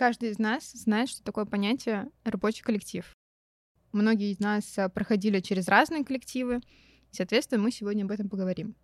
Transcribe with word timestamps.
Каждый 0.00 0.30
из 0.30 0.38
нас 0.38 0.72
знает, 0.72 1.10
что 1.10 1.22
такое 1.22 1.44
понятие 1.44 2.08
рабочий 2.24 2.62
коллектив. 2.62 3.04
Многие 3.92 4.32
из 4.32 4.40
нас 4.40 4.78
а, 4.78 4.88
проходили 4.88 5.40
через 5.40 5.68
разные 5.68 6.06
коллективы, 6.06 6.62
и, 7.12 7.14
соответственно, 7.14 7.62
мы 7.62 7.70
сегодня 7.70 8.04
об 8.04 8.10
этом 8.10 8.30
поговорим. 8.30 8.76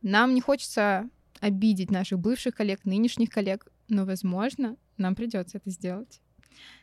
Нам 0.00 0.32
не 0.32 0.40
хочется 0.40 1.10
обидеть 1.40 1.90
наших 1.90 2.18
бывших 2.18 2.54
коллег, 2.54 2.86
нынешних 2.86 3.28
коллег, 3.28 3.66
но, 3.88 4.06
возможно, 4.06 4.78
нам 4.96 5.14
придется 5.14 5.58
это 5.58 5.68
сделать. 5.68 6.22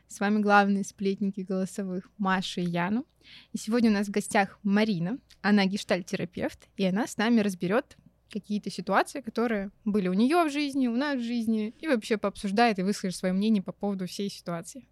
С 0.08 0.20
вами 0.20 0.44
главные 0.44 0.84
сплетники 0.84 1.42
голосовых 1.42 2.12
Маша 2.20 2.62
и 2.62 2.66
Яну. 2.66 3.04
И 3.52 3.58
сегодня 3.58 3.90
у 3.90 3.94
нас 3.94 4.06
в 4.06 4.12
гостях 4.12 4.60
Марина. 4.62 5.18
Она 5.42 5.66
гештальтерапевт, 5.66 6.70
и 6.78 6.86
она 6.86 7.08
с 7.08 7.18
нами 7.18 7.40
разберет 7.40 7.98
какие-то 8.32 8.70
ситуации, 8.70 9.22
которые 9.22 9.72
были 9.84 10.08
у 10.08 10.14
нее 10.14 10.44
в 10.44 10.52
жизни, 10.52 10.88
у 10.88 10.96
нас 10.96 11.18
в 11.18 11.24
жизни, 11.24 11.74
и 11.80 11.88
вообще 11.88 12.18
пообсуждает 12.18 12.80
и 12.80 12.84
выскажет 12.84 13.18
свое 13.18 13.34
мнение 13.34 13.64
по 13.64 13.72
поводу 13.72 14.08
всей 14.08 14.30
ситуации. 14.30 14.88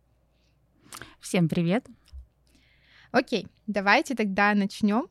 Всем 1.20 1.50
привет! 1.50 1.88
Окей, 3.12 3.48
давайте 3.68 4.16
тогда 4.16 4.54
начнем. 4.56 5.08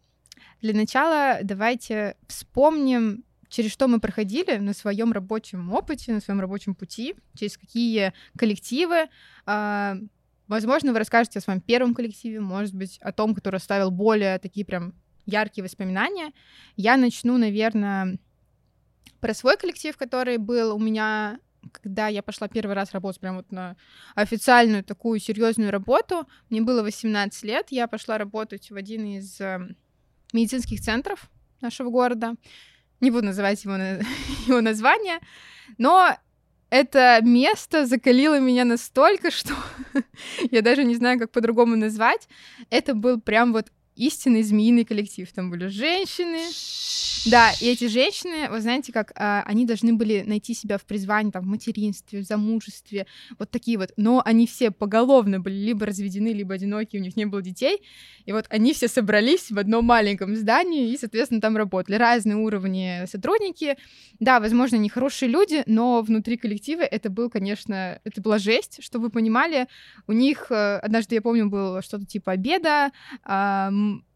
Для 0.60 0.74
начала 0.74 1.38
давайте 1.42 2.16
вспомним, 2.26 3.24
через 3.48 3.70
что 3.70 3.86
мы 3.86 4.00
проходили 4.00 4.56
на 4.56 4.74
своем 4.74 5.12
рабочем 5.12 5.72
опыте, 5.72 6.12
на 6.12 6.20
своем 6.20 6.40
рабочем 6.40 6.74
пути, 6.74 7.14
через 7.34 7.56
какие 7.56 8.12
коллективы. 8.36 9.08
А, 9.46 9.96
возможно, 10.48 10.92
вы 10.92 10.98
расскажете 10.98 11.38
о 11.38 11.42
своем 11.42 11.60
первом 11.60 11.94
коллективе, 11.94 12.40
может 12.40 12.74
быть, 12.74 12.98
о 12.98 13.12
том, 13.12 13.34
который 13.34 13.56
оставил 13.56 13.90
более 13.90 14.38
такие 14.38 14.66
прям 14.66 14.94
яркие 15.26 15.64
воспоминания. 15.64 16.32
Я 16.76 16.96
начну, 16.96 17.38
наверное, 17.38 18.18
про 19.20 19.34
свой 19.34 19.56
коллектив, 19.56 19.96
который 19.96 20.36
был 20.36 20.74
у 20.74 20.78
меня, 20.78 21.38
когда 21.70 22.08
я 22.08 22.22
пошла 22.22 22.48
первый 22.48 22.74
раз 22.74 22.92
работать 22.92 23.20
прям 23.20 23.36
вот 23.36 23.52
на 23.52 23.76
официальную 24.14 24.84
такую 24.84 25.20
серьезную 25.20 25.70
работу. 25.70 26.26
Мне 26.50 26.60
было 26.60 26.82
18 26.82 27.42
лет, 27.44 27.66
я 27.70 27.86
пошла 27.86 28.18
работать 28.18 28.70
в 28.70 28.76
один 28.76 29.04
из 29.06 29.40
эм, 29.40 29.76
медицинских 30.32 30.80
центров 30.80 31.30
нашего 31.60 31.90
города. 31.90 32.34
Не 33.00 33.10
буду 33.10 33.26
называть 33.26 33.62
его, 33.64 33.74
его 34.46 34.60
название, 34.60 35.18
но 35.78 36.16
это 36.72 37.18
место 37.22 37.84
закалило 37.86 38.40
меня 38.40 38.64
настолько, 38.64 39.30
что 39.30 39.52
я 40.50 40.62
даже 40.62 40.84
не 40.84 40.94
знаю, 40.94 41.18
как 41.18 41.30
по-другому 41.30 41.76
назвать. 41.76 42.26
Это 42.70 42.94
был 42.94 43.20
прям 43.20 43.52
вот 43.52 43.70
истинный 43.96 44.42
змеиный 44.42 44.84
коллектив. 44.84 45.30
Там 45.32 45.50
были 45.50 45.66
женщины. 45.68 46.40
Да, 47.24 47.52
и 47.60 47.66
эти 47.66 47.86
женщины, 47.86 48.50
вы 48.50 48.60
знаете, 48.60 48.92
как 48.92 49.12
а, 49.14 49.44
они 49.46 49.64
должны 49.64 49.92
были 49.92 50.24
найти 50.26 50.54
себя 50.54 50.76
в 50.76 50.84
призвании, 50.84 51.30
там, 51.30 51.44
в 51.44 51.46
материнстве, 51.46 52.20
в 52.20 52.24
замужестве, 52.24 53.06
вот 53.38 53.50
такие 53.50 53.78
вот. 53.78 53.92
Но 53.96 54.20
они 54.24 54.46
все 54.46 54.72
поголовно 54.72 55.38
были 55.38 55.54
либо 55.54 55.86
разведены, 55.86 56.32
либо 56.32 56.54
одиноки, 56.54 56.96
у 56.96 57.00
них 57.00 57.16
не 57.16 57.26
было 57.26 57.40
детей. 57.40 57.80
И 58.24 58.32
вот 58.32 58.46
они 58.48 58.72
все 58.72 58.88
собрались 58.88 59.50
в 59.50 59.58
одном 59.58 59.84
маленьком 59.84 60.34
здании 60.34 60.92
и, 60.92 60.98
соответственно, 60.98 61.40
там 61.40 61.56
работали. 61.56 61.96
Разные 61.96 62.36
уровни 62.36 63.06
сотрудники. 63.06 63.76
Да, 64.18 64.40
возможно, 64.40 64.76
не 64.76 64.88
хорошие 64.88 65.28
люди, 65.28 65.62
но 65.66 66.02
внутри 66.02 66.36
коллектива 66.36 66.82
это 66.82 67.08
был, 67.08 67.30
конечно, 67.30 68.00
это 68.04 68.20
была 68.20 68.38
жесть, 68.38 68.82
чтобы 68.82 69.04
вы 69.04 69.10
понимали. 69.10 69.68
У 70.08 70.12
них, 70.12 70.46
э, 70.50 70.78
однажды, 70.78 71.14
я 71.14 71.22
помню, 71.22 71.48
было 71.48 71.82
что-то 71.82 72.04
типа 72.04 72.32
обеда, 72.32 72.90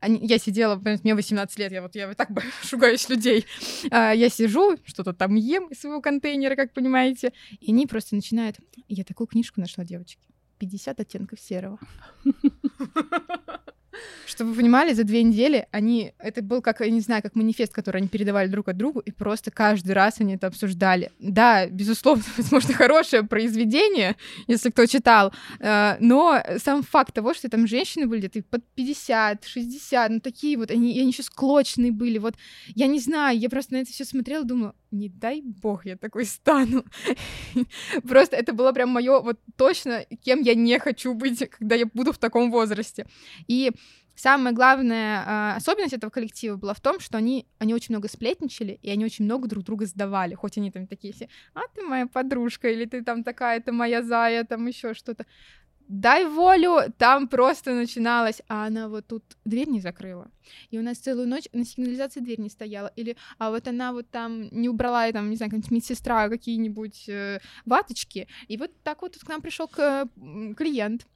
я 0.03 0.39
сидела, 0.39 0.81
мне 1.03 1.14
18 1.14 1.59
лет, 1.59 1.72
я 1.72 1.83
вот 1.83 1.95
я 1.95 2.09
вот 2.09 2.17
так 2.17 2.31
шугаюсь 2.62 3.09
людей. 3.09 3.47
А, 3.91 4.12
я 4.12 4.28
сижу, 4.28 4.77
что-то 4.84 5.12
там 5.12 5.34
ем 5.34 5.69
из 5.69 5.81
своего 5.81 6.00
контейнера, 6.00 6.56
как 6.56 6.73
понимаете, 6.73 7.33
и 7.61 7.73
они 7.73 7.86
просто 7.86 8.14
начинают... 8.14 8.56
Я 8.89 9.05
такую 9.05 9.27
книжку 9.27 9.61
нашла, 9.61 9.84
девочки. 9.84 10.27
50 10.58 11.00
оттенков 11.00 11.41
серого. 11.41 11.78
Чтобы 14.27 14.51
вы 14.51 14.57
понимали, 14.57 14.92
за 14.92 15.05
две 15.05 15.23
недели 15.23 15.67
они... 15.70 16.12
Это 16.18 16.42
был 16.42 16.61
как, 16.62 16.80
я 16.80 16.90
не 16.90 17.01
знаю, 17.01 17.23
как 17.23 17.34
манифест, 17.34 17.73
который 17.73 17.98
они 17.98 18.08
передавали 18.08 18.48
друг 18.48 18.68
от 18.68 18.77
другу, 18.77 19.01
и 19.01 19.11
просто 19.11 19.51
каждый 19.51 19.92
раз 19.92 20.20
они 20.20 20.34
это 20.34 20.46
обсуждали. 20.48 21.11
Да, 21.18 21.67
безусловно, 21.67 22.24
возможно, 22.36 22.74
хорошее 22.74 23.23
произведение, 23.23 24.17
если 24.46 24.70
кто 24.70 24.86
читал, 24.86 25.33
э, 25.61 25.96
но 26.01 26.42
сам 26.58 26.83
факт 26.83 27.14
того, 27.14 27.34
что 27.34 27.48
там 27.48 27.67
женщины 27.67 28.07
были 28.07 28.20
где-то 28.20 28.42
под 28.51 28.64
50, 28.74 29.45
60, 29.45 30.11
ну 30.11 30.20
такие 30.20 30.57
вот, 30.57 30.70
они, 30.70 30.98
они 31.01 31.11
еще 31.11 31.23
склочные 31.23 31.92
были, 31.92 32.18
вот, 32.18 32.34
я 32.74 32.86
не 32.86 33.01
знаю, 33.01 33.39
я 33.39 33.48
просто 33.48 33.74
на 33.74 33.78
это 33.78 33.92
все 33.92 34.05
смотрела, 34.05 34.45
думала, 34.45 34.74
не 34.91 35.08
дай 35.08 35.42
бог 35.42 35.86
я 35.86 35.97
такой 35.97 36.24
стану. 36.24 36.85
Просто 38.08 38.36
это 38.36 38.52
было 38.52 38.73
прям 38.73 38.91
мое 38.91 39.20
вот 39.20 39.39
точно, 39.57 40.05
кем 40.23 40.42
я 40.42 40.55
не 40.55 40.79
хочу 40.79 41.14
быть, 41.14 41.48
когда 41.51 41.77
я 41.77 41.86
буду 41.86 42.13
в 42.13 42.19
таком 42.19 42.51
возрасте. 42.51 43.07
И 43.48 43.73
самая 44.17 44.52
главная 44.52 45.25
э, 45.25 45.57
особенность 45.57 45.95
этого 45.95 46.11
коллектива 46.11 46.57
была 46.57 46.75
в 46.75 46.80
том, 46.80 47.01
что 47.01 47.19
они, 47.19 47.46
они 47.58 47.75
очень 47.75 47.95
много 47.95 48.08
сплетничали, 48.08 48.79
и 48.83 48.91
они 48.91 49.05
очень 49.05 49.25
много 49.25 49.48
друг 49.48 49.64
друга 49.64 49.86
сдавали, 49.86 50.35
хоть 50.35 50.58
они 50.58 50.70
там 50.70 50.86
такие 50.86 51.13
все, 51.13 51.29
а 51.55 51.61
ты 51.75 51.83
моя 51.83 52.07
подружка, 52.07 52.69
или 52.69 52.86
ты 52.86 53.02
там 53.05 53.23
такая, 53.23 53.61
ты 53.61 53.73
моя 53.73 54.02
зая, 54.02 54.45
там 54.45 54.67
еще 54.67 54.95
что-то 54.95 55.27
дай 55.89 56.24
волю, 56.24 56.92
там 56.98 57.29
просто 57.29 57.74
начиналось, 57.74 58.42
а 58.48 58.67
она 58.67 58.89
вот 58.89 59.07
тут 59.07 59.24
дверь 59.45 59.69
не 59.69 59.80
закрыла, 59.80 60.30
и 60.70 60.79
у 60.79 60.83
нас 60.83 60.98
целую 60.98 61.29
ночь 61.29 61.48
на 61.52 61.64
сигнализации 61.64 62.20
дверь 62.20 62.41
не 62.41 62.51
стояла, 62.51 62.92
или 62.97 63.17
а 63.39 63.51
вот 63.51 63.69
она 63.69 63.92
вот 63.92 64.08
там 64.11 64.48
не 64.51 64.69
убрала, 64.69 65.11
там, 65.13 65.30
не 65.30 65.36
знаю, 65.36 65.51
какая-нибудь 65.51 65.70
медсестра 65.70 66.29
какие-нибудь 66.29 67.08
э, 67.08 67.41
ваточки, 67.64 68.29
и 68.48 68.57
вот 68.57 68.70
так 68.83 69.02
вот 69.02 69.17
к 69.17 69.29
нам 69.29 69.41
пришел 69.41 69.69
к, 69.69 70.08
клиент, 70.57 71.07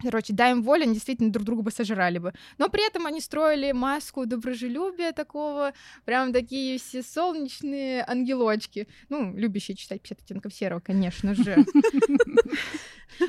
Короче, 0.00 0.32
дай 0.32 0.52
им 0.52 0.62
волю, 0.62 0.84
они 0.84 0.94
действительно 0.94 1.32
друг 1.32 1.44
друга 1.44 1.62
бы 1.62 1.70
сожрали 1.70 2.18
бы. 2.18 2.32
Но 2.58 2.68
при 2.68 2.86
этом 2.86 3.06
они 3.06 3.20
строили 3.20 3.72
маску 3.72 4.26
доброжелюбия 4.26 5.12
такого, 5.12 5.72
прям 6.04 6.32
такие 6.32 6.78
все 6.78 7.02
солнечные 7.02 8.04
ангелочки. 8.06 8.86
Ну, 9.08 9.36
любящие 9.36 9.76
читать 9.76 10.00
50 10.02 10.20
оттенков 10.20 10.54
серого, 10.54 10.80
конечно 10.80 11.34
же. 11.34 11.64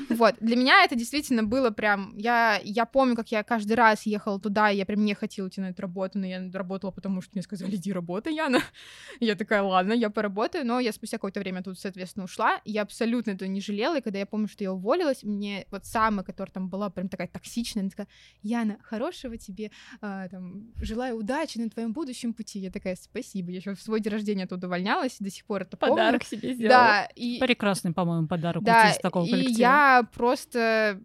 Вот, 0.08 0.36
для 0.40 0.56
меня 0.56 0.84
это 0.84 0.94
действительно 0.94 1.42
было 1.42 1.70
прям... 1.70 2.16
Я, 2.16 2.60
я 2.62 2.84
помню, 2.84 3.16
как 3.16 3.32
я 3.32 3.42
каждый 3.42 3.72
раз 3.72 4.06
ехала 4.06 4.38
туда, 4.38 4.70
и 4.70 4.76
я 4.76 4.86
прям 4.86 5.04
не 5.04 5.14
хотела 5.14 5.48
идти 5.48 5.60
на 5.60 5.70
эту 5.70 5.82
работу, 5.82 6.18
но 6.18 6.26
я 6.26 6.50
работала, 6.52 6.90
потому 6.90 7.22
что 7.22 7.32
мне 7.34 7.42
сказали, 7.42 7.76
иди 7.76 7.92
работай, 7.92 8.34
Яна. 8.34 8.60
я 9.20 9.34
такая, 9.34 9.62
ладно, 9.62 9.92
я 9.92 10.10
поработаю, 10.10 10.66
но 10.66 10.80
я 10.80 10.92
спустя 10.92 11.16
какое-то 11.16 11.40
время 11.40 11.62
тут, 11.62 11.78
соответственно, 11.78 12.24
ушла. 12.24 12.60
Я 12.64 12.82
абсолютно 12.82 13.32
этого 13.32 13.48
не 13.48 13.60
жалела, 13.60 13.98
и 13.98 14.00
когда 14.00 14.18
я 14.18 14.26
помню, 14.26 14.48
что 14.48 14.64
я 14.64 14.72
уволилась, 14.72 15.22
мне 15.22 15.66
вот 15.70 15.86
самая, 15.86 16.24
которая 16.24 16.52
там 16.52 16.59
была 16.68 16.90
прям 16.90 17.08
такая 17.08 17.28
токсичная, 17.28 17.82
она 17.82 17.90
такая, 17.90 18.08
Яна, 18.42 18.78
хорошего 18.82 19.36
тебе, 19.36 19.70
а, 20.00 20.28
там, 20.28 20.72
желаю 20.76 21.16
удачи 21.16 21.58
на 21.58 21.70
твоем 21.70 21.92
будущем 21.92 22.34
пути. 22.34 22.58
Я 22.58 22.70
такая, 22.70 22.96
спасибо. 22.96 23.50
Я 23.50 23.58
еще 23.58 23.74
в 23.74 23.82
свой 23.82 24.00
день 24.00 24.12
рождения 24.12 24.44
оттуда 24.44 24.66
увольнялась, 24.66 25.16
до 25.18 25.30
сих 25.30 25.44
пор 25.44 25.62
это 25.62 25.76
Подарок 25.76 26.22
помню. 26.22 26.42
себе 26.42 26.54
сделала. 26.54 26.78
Да, 26.78 27.08
и... 27.14 27.38
Прекрасный, 27.38 27.92
по-моему, 27.92 28.26
подарок 28.26 28.62
да, 28.62 28.90
из 28.90 28.98
такого 28.98 29.26
коллектива. 29.26 29.56
И 29.56 29.60
я 29.60 30.08
просто 30.12 31.00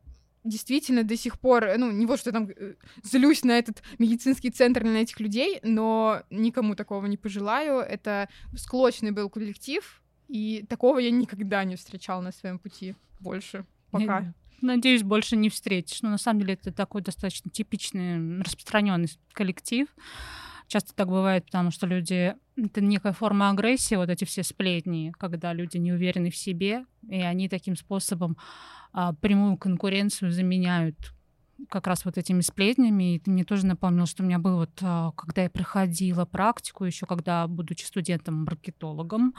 действительно 0.46 1.04
до 1.04 1.18
сих 1.18 1.40
пор, 1.40 1.78
ну, 1.78 1.92
не 1.92 2.06
вот 2.06 2.20
что 2.20 2.32
там 2.32 2.50
э, 2.50 2.76
злюсь 3.04 3.44
на 3.44 3.58
этот 3.58 3.82
медицинский 3.98 4.52
центр, 4.52 4.84
на 4.84 4.98
этих 4.98 5.20
людей, 5.20 5.60
но 5.64 6.22
никому 6.30 6.76
такого 6.76 7.08
не 7.08 7.18
пожелаю. 7.18 7.80
Это 7.80 8.30
склочный 8.56 9.12
был 9.12 9.30
коллектив, 9.30 10.02
и 10.28 10.66
такого 10.70 11.00
я 11.00 11.12
никогда 11.12 11.64
не 11.64 11.76
встречала 11.76 12.22
на 12.22 12.32
своем 12.32 12.60
пути 12.60 12.96
больше 13.20 13.66
пока. 13.92 14.34
Надеюсь, 14.66 15.04
больше 15.04 15.36
не 15.36 15.50
встретишь. 15.50 16.02
Но 16.02 16.10
на 16.10 16.18
самом 16.18 16.42
деле 16.42 16.56
это 16.56 16.72
такой 16.72 17.02
достаточно 17.02 17.52
типичный, 17.52 18.42
распространенный 18.42 19.10
коллектив. 19.34 19.88
Часто 20.68 20.94
так 20.96 21.08
бывает, 21.08 21.46
потому 21.46 21.72
что 21.72 21.88
люди... 21.88 22.36
Это 22.58 22.82
некая 22.82 23.14
форма 23.14 23.50
агрессии, 23.50 23.96
вот 23.96 24.10
эти 24.10 24.24
все 24.24 24.42
сплетни, 24.42 25.14
когда 25.20 25.54
люди 25.54 25.78
не 25.78 25.92
уверены 25.92 26.32
в 26.32 26.38
себе, 26.38 26.86
и 27.08 27.22
они 27.22 27.50
таким 27.50 27.76
способом 27.76 28.38
а, 28.94 29.14
прямую 29.14 29.58
конкуренцию 29.58 30.32
заменяют 30.32 30.96
как 31.70 31.88
раз 31.88 32.06
вот 32.06 32.18
этими 32.18 32.42
сплетнями. 32.42 33.16
И 33.16 33.20
ты 33.20 33.32
мне 33.32 33.44
тоже 33.44 33.66
напомнил, 33.66 34.06
что 34.06 34.24
у 34.24 34.26
меня 34.26 34.40
был 34.40 34.58
вот, 34.58 34.72
а, 34.82 35.12
когда 35.12 35.44
я 35.44 35.50
проходила 35.50 36.26
практику, 36.26 36.86
еще 36.86 37.06
когда, 37.06 37.48
будучи 37.48 37.86
студентом-маркетологом, 37.86 39.34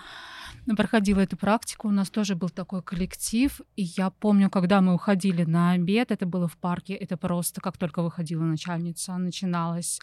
проходила 0.77 1.21
эту 1.21 1.37
практику, 1.37 1.89
у 1.89 1.93
нас 1.93 2.11
тоже 2.11 2.35
был 2.35 2.49
такой 2.49 2.83
коллектив. 2.83 3.61
И 3.77 3.83
я 3.83 4.11
помню, 4.11 4.51
когда 4.51 4.81
мы 4.81 4.95
уходили 4.95 5.45
на 5.45 5.73
обед, 5.73 6.11
это 6.11 6.27
было 6.27 6.49
в 6.49 6.57
парке, 6.57 6.95
это 6.95 7.17
просто, 7.17 7.61
как 7.61 7.77
только 7.77 8.03
выходила 8.03 8.45
начальница, 8.45 9.17
начиналось 9.17 10.01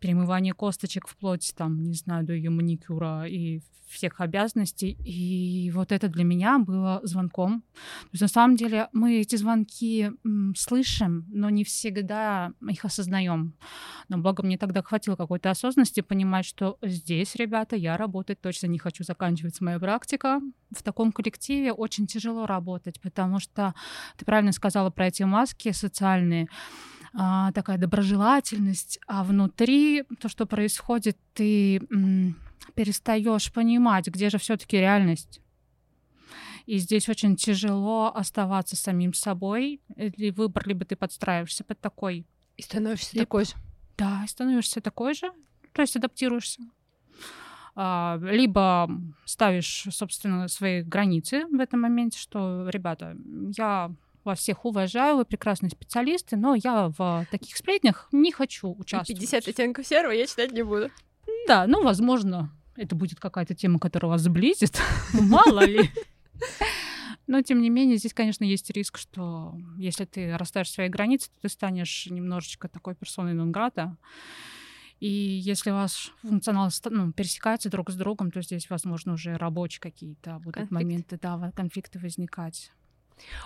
перемывание 0.00 0.54
косточек 0.54 1.08
вплоть, 1.08 1.52
там, 1.56 1.82
не 1.82 1.94
знаю, 1.94 2.24
до 2.24 2.32
ее 2.32 2.50
маникюра 2.50 3.24
и 3.26 3.60
всех 3.88 4.20
обязанностей. 4.20 4.96
И 5.04 5.70
вот 5.70 5.92
это 5.92 6.08
для 6.08 6.24
меня 6.24 6.58
было 6.58 7.00
звонком. 7.02 7.62
То 7.72 8.08
есть 8.12 8.22
на 8.22 8.28
самом 8.28 8.56
деле 8.56 8.88
мы 8.92 9.20
эти 9.20 9.36
звонки 9.36 10.10
м, 10.24 10.54
слышим, 10.56 11.24
но 11.28 11.47
не 11.48 11.64
всегда 11.64 12.52
их 12.68 12.84
осознаем. 12.84 13.54
Но 14.08 14.18
благо 14.18 14.42
мне 14.42 14.58
тогда 14.58 14.82
хватило 14.82 15.16
какой-то 15.16 15.50
осознанности 15.50 16.00
понимать, 16.00 16.44
что 16.44 16.78
здесь, 16.82 17.34
ребята, 17.36 17.76
я 17.76 17.96
работать 17.96 18.40
точно 18.40 18.66
не 18.66 18.78
хочу 18.78 19.04
заканчивать 19.04 19.56
с 19.56 19.60
моей 19.60 19.78
практика. 19.78 20.40
В 20.70 20.82
таком 20.82 21.12
коллективе 21.12 21.72
очень 21.72 22.06
тяжело 22.06 22.46
работать, 22.46 23.00
потому 23.00 23.38
что 23.38 23.74
ты 24.16 24.24
правильно 24.24 24.52
сказала 24.52 24.90
про 24.90 25.08
эти 25.08 25.22
маски 25.22 25.72
социальные 25.72 26.48
а, 27.14 27.52
такая 27.52 27.78
доброжелательность, 27.78 28.98
а 29.06 29.24
внутри 29.24 30.04
то, 30.20 30.28
что 30.28 30.46
происходит, 30.46 31.16
ты 31.34 31.80
перестаешь 32.74 33.52
понимать, 33.52 34.08
где 34.08 34.30
же 34.30 34.38
все-таки 34.38 34.76
реальность. 34.76 35.40
И 36.68 36.76
здесь 36.76 37.08
очень 37.08 37.34
тяжело 37.34 38.12
оставаться 38.14 38.76
самим 38.76 39.14
собой. 39.14 39.80
Или 39.96 40.28
выбор, 40.28 40.68
либо 40.68 40.84
ты 40.84 40.96
подстраиваешься 40.96 41.64
под 41.64 41.80
такой. 41.80 42.26
И 42.58 42.62
становишься 42.62 43.14
либо... 43.14 43.24
такой 43.24 43.46
же. 43.46 43.52
Да, 43.96 44.20
и 44.22 44.28
становишься 44.28 44.82
такой 44.82 45.14
же, 45.14 45.32
то 45.72 45.80
есть 45.80 45.96
адаптируешься. 45.96 46.60
А, 47.74 48.20
либо 48.20 48.90
ставишь, 49.24 49.86
собственно, 49.90 50.46
свои 50.48 50.82
границы 50.82 51.46
в 51.46 51.58
этом 51.58 51.80
моменте, 51.80 52.18
что, 52.18 52.68
ребята, 52.68 53.16
я 53.56 53.90
вас 54.24 54.40
всех 54.40 54.66
уважаю, 54.66 55.16
вы 55.16 55.24
прекрасные 55.24 55.70
специалисты, 55.70 56.36
но 56.36 56.54
я 56.54 56.92
в 56.98 57.26
таких 57.30 57.56
сплетнях 57.56 58.08
не 58.12 58.30
хочу 58.30 58.74
участвовать. 58.74 59.18
50 59.18 59.48
оттенков 59.48 59.86
серого 59.86 60.12
я 60.12 60.26
читать 60.26 60.52
не 60.52 60.62
буду. 60.62 60.90
Да, 61.46 61.66
ну, 61.66 61.82
возможно, 61.82 62.52
это 62.76 62.94
будет 62.94 63.20
какая-то 63.20 63.54
тема, 63.54 63.78
которая 63.78 64.10
вас 64.10 64.20
сблизит, 64.20 64.78
мало 65.14 65.64
ли. 65.64 65.90
Но, 67.26 67.42
тем 67.42 67.60
не 67.60 67.68
менее, 67.68 67.98
здесь, 67.98 68.14
конечно, 68.14 68.44
есть 68.44 68.70
риск, 68.70 68.96
что 68.96 69.54
если 69.76 70.06
ты 70.06 70.36
расставишь 70.36 70.70
свои 70.70 70.88
границы, 70.88 71.28
то 71.30 71.42
ты 71.42 71.48
станешь 71.50 72.06
немножечко 72.06 72.68
такой 72.68 72.94
персоной 72.94 73.34
нон-грата. 73.34 73.96
И 74.98 75.08
если 75.08 75.70
ваш 75.70 76.12
функционал 76.22 76.70
ну, 76.90 77.12
пересекается 77.12 77.70
друг 77.70 77.90
с 77.90 77.94
другом, 77.94 78.30
то 78.30 78.42
здесь, 78.42 78.68
возможно, 78.70 79.12
уже 79.12 79.36
рабочие 79.36 79.80
какие-то 79.80 80.38
будут 80.38 80.54
Конфликт. 80.54 80.72
моменты, 80.72 81.18
да, 81.20 81.52
конфликты 81.54 81.98
возникать. 81.98 82.72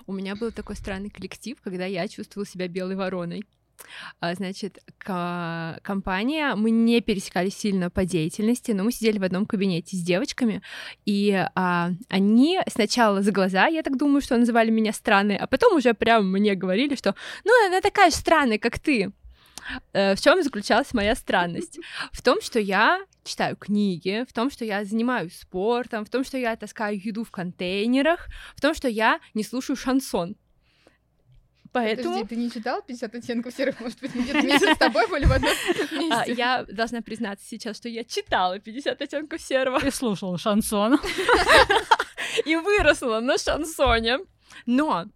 У 0.07 0.13
меня 0.13 0.37
был 0.37 0.53
такой 0.53 0.77
странный 0.77 1.11
коллектив, 1.11 1.61
когда 1.61 1.85
я 1.85 2.07
чувствовала 2.09 2.47
себя 2.47 2.69
белой 2.69 2.95
вороной. 2.95 3.45
А, 4.21 4.35
значит, 4.35 4.79
компания, 4.99 6.55
мы 6.55 6.71
не 6.71 7.01
пересекались 7.01 7.57
сильно 7.57 7.91
по 7.91 8.05
деятельности, 8.05 8.73
но 8.73 8.85
мы 8.85 8.93
сидели 8.93 9.19
в 9.19 9.25
одном 9.25 9.47
кабинете 9.47 9.97
с 9.97 10.01
девочками, 10.01 10.63
и 11.05 11.47
а, 11.55 11.91
они 12.09 12.61
сначала 12.69 13.23
за 13.23 13.33
глаза, 13.33 13.67
я 13.67 13.83
так 13.83 13.97
думаю, 13.97 14.21
что 14.21 14.37
называли 14.37 14.71
меня 14.71 14.93
странной, 14.93 15.37
а 15.37 15.47
потом 15.47 15.77
уже 15.77 15.95
прям 15.95 16.31
мне 16.31 16.55
говорили, 16.55 16.95
что 16.95 17.15
ну, 17.45 17.53
она 17.67 17.81
такая 17.81 18.11
же 18.11 18.17
странная, 18.17 18.59
как 18.59 18.79
ты. 18.79 19.13
Э, 19.93 20.15
в 20.15 20.21
чем 20.21 20.43
заключалась 20.43 20.93
моя 20.93 21.15
странность? 21.15 21.79
В 22.13 22.23
том, 22.23 22.41
что 22.41 22.59
я 22.59 23.01
читаю 23.25 23.57
книги, 23.57 24.25
в 24.29 24.33
том, 24.33 24.51
что 24.51 24.65
я 24.65 24.85
занимаюсь 24.85 25.39
спортом, 25.39 26.05
в 26.05 26.11
том, 26.11 26.25
что 26.25 26.37
я 26.37 26.57
таскаю 26.57 27.01
еду 27.01 27.25
в 27.25 27.31
контейнерах, 27.31 28.29
в 28.57 28.61
том, 28.61 28.75
что 28.75 28.89
я 28.89 29.21
не 29.35 29.45
слушаю 29.45 29.77
шансон. 29.77 30.37
Поэтому... 31.73 32.15
Подожди, 32.15 32.29
ты 32.29 32.37
не 32.37 32.51
читал 32.51 32.83
50 32.83 33.15
оттенков 33.15 33.55
серых? 33.55 33.81
Может 33.81 34.01
быть, 34.01 34.15
мы 34.15 34.23
вместе 34.23 34.75
с 34.75 34.79
тобой 34.79 35.09
были 35.09 35.25
в 35.25 35.33
одном 35.33 35.51
а, 35.91 35.95
месте? 35.95 36.35
Я 36.35 36.65
должна 36.69 37.01
признаться 37.01 37.47
сейчас, 37.47 37.79
что 37.79 37.89
я 37.89 38.05
читала 38.05 38.59
50 38.59 39.01
оттенков 39.01 39.41
серого. 39.41 39.79
И 39.85 39.91
слушала 39.91 40.37
шансон. 40.37 41.01
И 42.45 42.57
выросла 42.57 43.21
на 43.21 43.39
шансоне. 43.39 44.19
Но 44.67 45.07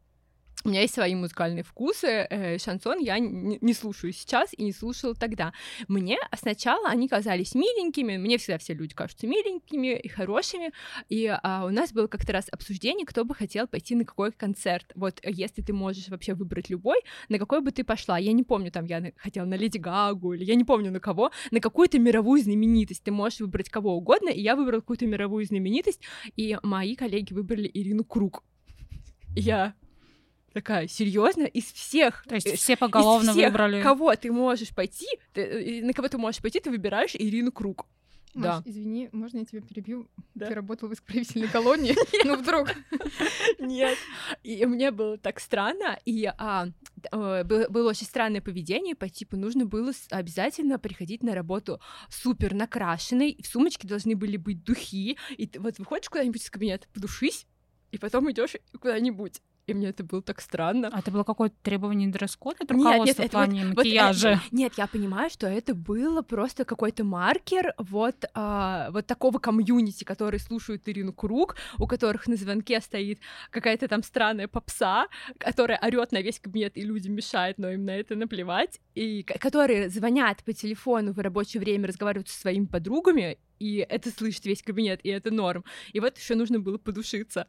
у 0.67 0.69
меня 0.69 0.81
есть 0.81 0.95
свои 0.95 1.15
музыкальные 1.15 1.63
вкусы. 1.63 2.27
Э, 2.29 2.59
шансон 2.59 2.99
я 2.99 3.21
не, 3.21 3.73
слушаю 3.73 4.13
сейчас 4.13 4.51
и 4.53 4.65
не 4.65 4.73
слушала 4.73 5.15
тогда. 5.15 5.53
Мне 5.87 6.19
сначала 6.37 6.89
они 6.89 7.09
казались 7.09 7.55
миленькими. 7.55 8.17
Мне 8.17 8.37
всегда 8.37 8.59
все 8.59 8.75
люди 8.75 8.93
кажутся 8.93 9.29
миленькими 9.29 9.97
и 9.97 10.09
хорошими. 10.09 10.73
И 11.09 11.27
а, 11.27 11.67
у 11.67 11.71
нас 11.71 11.93
было 11.93 12.09
как-то 12.09 12.33
раз 12.33 12.49
обсуждение, 12.51 13.07
кто 13.07 13.25
бы 13.25 13.33
хотел 13.33 13.69
пойти 13.69 13.95
на 13.95 14.05
какой 14.05 14.33
концерт. 14.33 14.91
Вот 14.97 15.21
если 15.23 15.63
ты 15.63 15.73
можешь 15.73 16.09
вообще 16.09 16.35
выбрать 16.35 16.69
любой, 16.69 16.99
на 17.29 17.39
какой 17.39 17.61
бы 17.61 17.71
ты 17.71 17.85
пошла. 17.85 18.19
Я 18.19 18.33
не 18.33 18.43
помню, 18.43 18.73
там 18.73 18.87
я 18.87 19.13
хотела 19.19 19.45
на 19.45 19.55
Леди 19.55 19.79
Гагу 19.79 20.33
или 20.33 20.43
я 20.43 20.57
не 20.57 20.65
помню 20.65 20.91
на 20.91 20.99
кого, 20.99 21.31
на 21.53 21.61
какую-то 21.61 22.01
мировую 22.01 22.43
знаменитость. 22.43 23.05
Ты 23.05 23.13
можешь 23.13 23.39
выбрать 23.39 23.71
кого 23.71 23.97
угодно, 23.97 24.31
и 24.31 24.41
я 24.41 24.57
выбрала 24.57 24.81
какую-то 24.81 25.07
мировую 25.07 25.45
знаменитость, 25.45 26.01
и 26.35 26.59
мои 26.65 26.97
коллеги 26.97 27.33
выбрали 27.35 27.71
Ирину 27.73 28.03
Круг. 28.03 28.43
Я 29.37 29.75
такая, 30.57 30.89
серьезно, 30.89 31.43
из 31.43 31.71
всех, 31.71 32.25
то 32.27 32.35
есть 32.35 32.47
э, 32.47 32.57
все 32.57 32.79
поголовно 32.79 33.29
из 33.29 33.37
всех, 33.37 33.51
выбрали, 33.51 33.83
кого 33.83 34.17
ты 34.17 34.33
можешь 34.33 34.75
пойти, 34.75 35.07
ты, 35.35 35.43
э, 35.43 35.85
на 35.85 35.93
кого 35.93 36.09
ты 36.09 36.17
можешь 36.17 36.41
пойти, 36.41 36.61
ты 36.61 36.71
выбираешь 36.71 37.15
Ирину 37.15 37.53
Круг. 37.53 37.87
Маш, 38.33 38.63
да. 38.65 38.71
извини, 38.71 39.11
можно 39.13 39.39
я 39.41 39.45
тебя 39.45 39.61
перебью? 39.61 40.09
Да. 40.35 40.47
Ты 40.47 40.55
работал 40.55 40.89
в 40.89 40.95
исправительной 40.95 41.49
колонии? 41.49 41.95
Ну, 42.25 42.37
вдруг. 42.37 42.69
Нет. 43.59 43.99
И 44.43 44.65
мне 44.65 44.91
было 44.91 45.19
так 45.19 45.41
странно, 45.41 45.99
и 46.07 46.25
а, 46.25 46.69
а, 47.13 47.45
было 47.45 47.91
очень 47.91 48.07
странное 48.07 48.41
поведение 48.41 48.95
по 48.95 49.11
типу 49.11 49.37
нужно 49.37 49.67
было 49.67 49.93
обязательно 50.11 50.79
приходить 50.79 51.23
на 51.23 51.35
работу 51.35 51.81
супер 52.09 52.55
накрашенной, 52.55 53.39
в 53.43 53.47
сумочке 53.47 53.87
должны 53.87 54.17
были 54.17 54.39
быть 54.39 54.65
духи, 54.65 55.19
и 55.37 55.51
вот 55.59 55.79
выходишь 55.79 56.09
куда-нибудь 56.09 56.43
из 56.43 56.51
кабинета, 56.51 56.89
подушись, 56.95 57.47
и 57.93 57.99
потом 57.99 58.31
идешь 58.31 58.57
куда-нибудь 58.81 59.43
и 59.67 59.75
мне 59.75 59.89
это 59.89 60.05
было 60.05 60.23
так 60.23 60.41
странно. 60.41 60.91
А 60.93 61.01
это 61.01 61.11
было 61.11 61.25
какое-то 61.25 61.57
требование 61.63 62.09
дресс-кода 62.09 62.59
от 62.63 62.71
руководства 62.71 63.23
нет, 63.23 63.29
в 63.29 63.33
плане 63.33 63.67
вот, 63.67 63.77
макияжа? 63.77 64.31
Вот, 64.31 64.39
нет, 64.53 64.73
я 64.77 64.87
понимаю, 64.87 65.29
что 65.29 65.49
это 65.49 65.75
было 65.75 66.23
просто 66.23 66.65
какой-то 66.65 67.03
маркер 67.05 67.75
вот, 67.79 68.25
а, 68.35 68.91
вот 68.93 69.07
такого 69.07 69.39
комьюнити, 69.39 70.05
который 70.05 70.39
слушают 70.39 70.89
Ирину 70.89 71.13
Круг, 71.13 71.57
у 71.79 71.87
которых 71.89 72.29
на 72.29 72.37
звонке 72.37 72.81
стоит 72.81 73.19
какая-то 73.51 73.89
там 73.89 74.03
странная 74.05 74.47
попса, 74.47 75.09
которая 75.39 75.81
орет 75.83 76.13
на 76.13 76.23
весь 76.23 76.39
кабинет, 76.39 76.77
и 76.77 76.83
людям 76.83 77.15
мешает, 77.15 77.59
но 77.59 77.71
им 77.71 77.85
на 77.85 77.97
это 77.97 78.15
наплевать, 78.15 78.81
и 78.95 79.25
которые 79.25 79.91
звонят 79.91 80.45
по 80.45 80.53
телефону 80.53 81.13
в 81.13 81.19
рабочее 81.19 81.61
время, 81.61 81.89
разговаривают 81.89 82.29
со 82.29 82.41
своими 82.41 82.67
подругами, 82.67 83.39
и 83.59 83.85
это 83.89 84.11
слышит 84.11 84.45
весь 84.45 84.63
кабинет, 84.63 85.01
и 85.03 85.09
это 85.09 85.31
норм. 85.33 85.65
И 85.93 85.99
вот 85.99 86.19
еще 86.19 86.35
нужно 86.35 86.61
было 86.61 86.79
подушиться. 86.79 87.47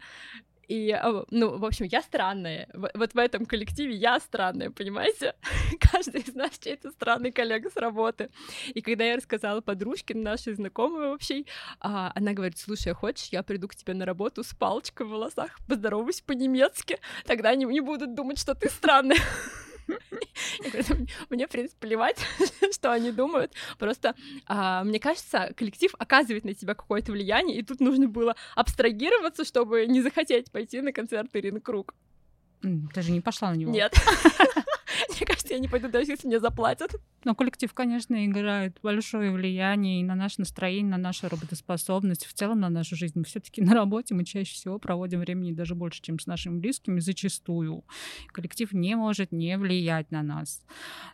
И, 0.67 0.91
а, 0.91 1.23
ну, 1.31 1.57
в 1.57 1.65
общем, 1.65 1.85
я 1.85 2.01
странная. 2.01 2.67
Вот 2.73 3.13
в 3.13 3.17
этом 3.17 3.45
коллективе 3.45 3.95
я 3.95 4.19
странная, 4.19 4.69
понимаете? 4.69 5.35
Каждый 5.79 6.21
из 6.21 6.35
нас 6.35 6.59
чей-то 6.59 6.91
странный 6.91 7.31
коллега 7.31 7.69
с 7.69 7.77
работы. 7.77 8.29
И 8.73 8.81
когда 8.81 9.05
я 9.05 9.15
рассказала 9.15 9.61
подружке, 9.61 10.13
нашей 10.15 10.53
знакомой 10.53 11.09
вообще, 11.09 11.45
а, 11.79 12.11
она 12.15 12.33
говорит, 12.33 12.57
слушай, 12.57 12.93
хочешь, 12.93 13.29
я 13.31 13.43
приду 13.43 13.67
к 13.67 13.75
тебе 13.75 13.93
на 13.93 14.05
работу 14.05 14.43
с 14.43 14.53
палочкой 14.53 15.07
в 15.07 15.09
волосах, 15.09 15.57
поздороваюсь 15.67 16.21
по-немецки, 16.21 16.99
тогда 17.25 17.49
они 17.49 17.65
не 17.65 17.81
будут 17.81 18.13
думать, 18.13 18.39
что 18.39 18.55
ты 18.55 18.69
странная. 18.69 19.17
Мне, 21.29 21.47
в 21.47 21.49
принципе, 21.49 21.87
плевать, 21.87 22.19
что 22.73 22.91
они 22.91 23.11
думают. 23.11 23.53
Просто, 23.77 24.15
а, 24.45 24.83
мне 24.83 24.99
кажется, 24.99 25.53
коллектив 25.55 25.93
оказывает 25.97 26.45
на 26.45 26.53
тебя 26.53 26.73
какое-то 26.73 27.11
влияние, 27.11 27.57
и 27.57 27.63
тут 27.63 27.79
нужно 27.79 28.07
было 28.07 28.35
абстрагироваться, 28.55 29.45
чтобы 29.45 29.85
не 29.87 30.01
захотеть 30.01 30.51
пойти 30.51 30.81
на 30.81 30.91
концерт 30.91 31.29
Ирины 31.33 31.59
Круг. 31.59 31.93
Ты 32.93 33.01
же 33.01 33.11
не 33.11 33.21
пошла 33.21 33.51
на 33.51 33.55
него. 33.55 33.71
Нет. 33.71 33.93
Мне 35.09 35.25
кажется, 35.25 35.53
я 35.53 35.59
не 35.59 35.67
пойду 35.67 35.89
даже, 35.89 36.11
если 36.11 36.27
мне 36.27 36.39
заплатят. 36.39 36.95
Но 37.23 37.35
коллектив, 37.35 37.73
конечно, 37.73 38.25
играет 38.25 38.77
большое 38.81 39.31
влияние 39.31 40.01
и 40.01 40.03
на 40.03 40.15
наше 40.15 40.35
настроение, 40.39 40.91
на 40.91 40.97
нашу 40.97 41.27
работоспособность, 41.27 42.25
в 42.25 42.33
целом 42.33 42.61
на 42.61 42.69
нашу 42.69 42.95
жизнь. 42.95 43.13
Мы 43.15 43.25
все 43.25 43.39
таки 43.39 43.61
на 43.63 43.73
работе, 43.73 44.13
мы 44.13 44.23
чаще 44.23 44.53
всего 44.53 44.79
проводим 44.79 45.19
времени 45.19 45.51
даже 45.51 45.75
больше, 45.75 46.01
чем 46.01 46.19
с 46.19 46.25
нашими 46.25 46.59
близкими, 46.59 46.99
зачастую. 46.99 47.83
Коллектив 48.27 48.71
не 48.71 48.95
может 48.95 49.31
не 49.31 49.57
влиять 49.57 50.11
на 50.11 50.23
нас. 50.23 50.63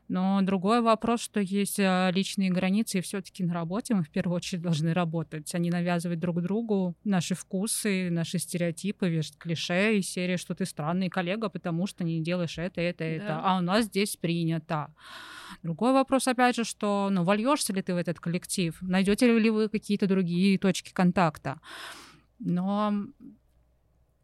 Но 0.07 0.41
другой 0.41 0.81
вопрос, 0.81 1.21
что 1.21 1.39
есть 1.39 1.79
а, 1.79 2.11
личные 2.11 2.51
границы, 2.51 2.99
и 2.99 3.01
все 3.01 3.21
таки 3.21 3.43
на 3.43 3.53
работе 3.53 3.95
мы 3.95 4.03
в 4.03 4.09
первую 4.09 4.35
очередь 4.35 4.61
должны 4.61 4.93
работать, 4.93 5.53
Они 5.55 5.69
навязывать 5.69 6.19
друг 6.19 6.41
другу 6.41 6.95
наши 7.03 7.35
вкусы, 7.35 8.09
наши 8.11 8.37
стереотипы, 8.37 9.09
вешать 9.09 9.37
клише 9.37 9.97
из 9.97 10.09
серии, 10.09 10.35
что 10.35 10.53
ты 10.53 10.65
странный 10.65 11.09
коллега, 11.09 11.42
потому 11.49 11.87
что 11.87 12.03
не 12.03 12.21
делаешь 12.21 12.57
это, 12.57 12.81
это, 12.81 12.99
да. 12.99 13.05
это. 13.05 13.41
А 13.43 13.57
у 13.57 13.61
нас 13.61 13.85
здесь 13.85 14.15
принято. 14.17 14.93
Другой 15.61 15.93
вопрос, 15.93 16.27
опять 16.27 16.55
же, 16.55 16.63
что 16.63 17.09
ну, 17.11 17.23
вольешься 17.23 17.73
ли 17.73 17.81
ты 17.81 17.93
в 17.93 17.97
этот 17.97 18.19
коллектив, 18.19 18.77
найдете 18.81 19.27
ли 19.39 19.49
вы 19.49 19.69
какие-то 19.69 20.07
другие 20.07 20.57
точки 20.57 20.91
контакта. 20.91 21.59
Но 22.39 22.93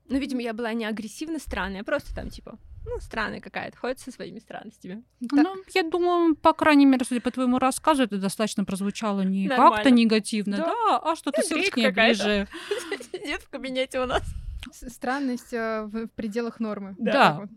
ну, 0.10 0.18
видимо, 0.18 0.42
я 0.42 0.54
была 0.54 0.74
не 0.74 0.86
агрессивно 0.86 1.38
странная, 1.38 1.84
просто 1.84 2.16
там, 2.16 2.30
типа, 2.30 2.58
ну, 2.86 3.00
странная 3.00 3.42
какая-то, 3.42 3.78
ходит 3.78 4.00
со 4.00 4.12
своими 4.12 4.40
странностями. 4.40 5.04
Так. 5.22 5.44
Ну, 5.44 5.56
я 5.76 5.84
думаю, 5.84 6.36
по 6.36 6.54
крайней 6.54 6.88
мере, 6.88 7.06
судя 7.06 7.22
по 7.22 7.30
твоему 7.30 7.60
рассказу, 7.60 8.04
это 8.04 8.18
достаточно 8.18 8.66
прозвучало 8.66 9.22
не 9.22 9.48
как-то 9.48 9.92
негативно, 9.92 10.58
да, 10.58 10.66
да 10.66 11.00
а 11.04 11.16
что-то 11.16 11.42
ней 11.42 11.92
ближе. 11.92 12.48
Сидит 13.12 13.42
в 13.42 13.50
кабинете 13.50 14.00
у 14.00 14.08
нас. 14.08 14.24
Странность 14.72 15.54
э, 15.54 15.84
в 15.84 16.08
пределах 16.10 16.60
нормы. 16.60 16.96
Да. 16.98 17.12
да 17.12 17.50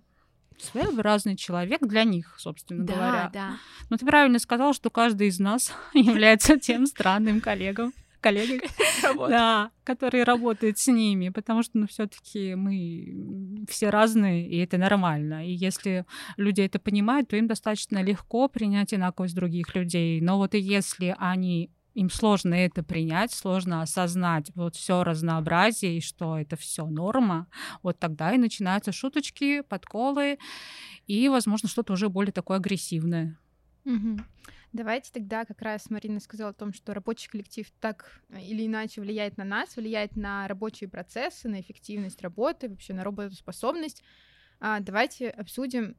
своеобразный 0.59 1.37
человек 1.37 1.80
для 1.82 2.04
них, 2.04 2.35
собственно 2.38 2.85
да, 2.85 2.94
говоря. 2.94 3.30
Да. 3.32 3.50
Но 3.90 3.97
ты 3.97 4.06
правильно 4.06 4.38
сказала, 4.38 4.73
что 4.73 4.90
каждый 4.90 5.28
из 5.28 5.38
нас 5.38 5.73
является 5.94 6.59
тем 6.59 6.87
странным 6.87 7.40
коллегом. 7.40 7.92
коллегами, 8.21 8.62
да, 9.28 9.71
которые 9.85 10.25
работают 10.25 10.78
с 10.78 10.87
ними, 10.87 11.30
потому 11.30 11.62
что, 11.62 11.78
ну, 11.78 11.87
все-таки 11.88 12.54
мы 12.54 13.64
все 13.68 13.90
разные, 13.90 14.49
и 14.49 14.59
это 14.59 14.78
нормально. 14.78 15.47
И 15.47 15.52
если 15.52 16.06
люди 16.37 16.61
это 16.61 16.78
понимают, 16.78 17.28
то 17.28 17.37
им 17.37 17.49
достаточно 17.49 18.02
легко 18.02 18.49
принять 18.49 18.94
инаковость 18.94 19.35
других 19.35 19.75
людей. 19.75 20.21
Но 20.21 20.38
вот 20.38 20.54
и 20.54 20.61
если 20.61 21.16
они 21.18 21.71
им 21.95 22.11
сложно 22.11 22.55
это 22.55 22.83
принять, 22.83 23.33
сложно 23.33 23.83
осознать 23.83 24.51
вот 24.55 24.77
все 24.77 25.05
разнообразие 25.05 25.99
и 25.99 26.01
что 26.01 26.39
это 26.39 26.57
все 26.57 26.87
норма, 26.87 27.47
вот 27.83 27.99
тогда 27.99 28.33
и 28.33 28.39
начинаются 28.39 28.93
шуточки, 28.93 29.61
подколы 29.63 30.39
и, 31.07 31.29
возможно, 31.29 31.69
что-то 31.69 31.93
уже 31.93 32.09
более 32.09 32.33
такое 32.33 32.59
агрессивное. 32.59 33.39
Угу. 33.85 34.19
Давайте 34.73 35.13
тогда 35.13 35.45
как 35.45 35.61
раз 35.61 35.91
Марина 35.91 36.19
сказала 36.19 36.51
о 36.51 36.55
том, 36.55 36.73
что 36.73 36.95
рабочий 36.95 37.29
коллектив 37.29 37.71
так 37.79 38.23
или 38.31 38.67
иначе 38.67 39.03
влияет 39.03 39.37
на 39.37 39.45
нас, 39.45 39.77
влияет 39.77 40.17
на 40.17 40.49
рабочие 40.49 40.89
процессы, 40.89 41.47
на 41.47 41.61
эффективность 41.61 42.23
работы, 42.23 42.71
вообще 42.71 42.95
на 42.95 43.05
работоспособность. 43.05 44.03
А, 44.61 44.81
давайте 44.81 45.29
обсудим 45.29 45.97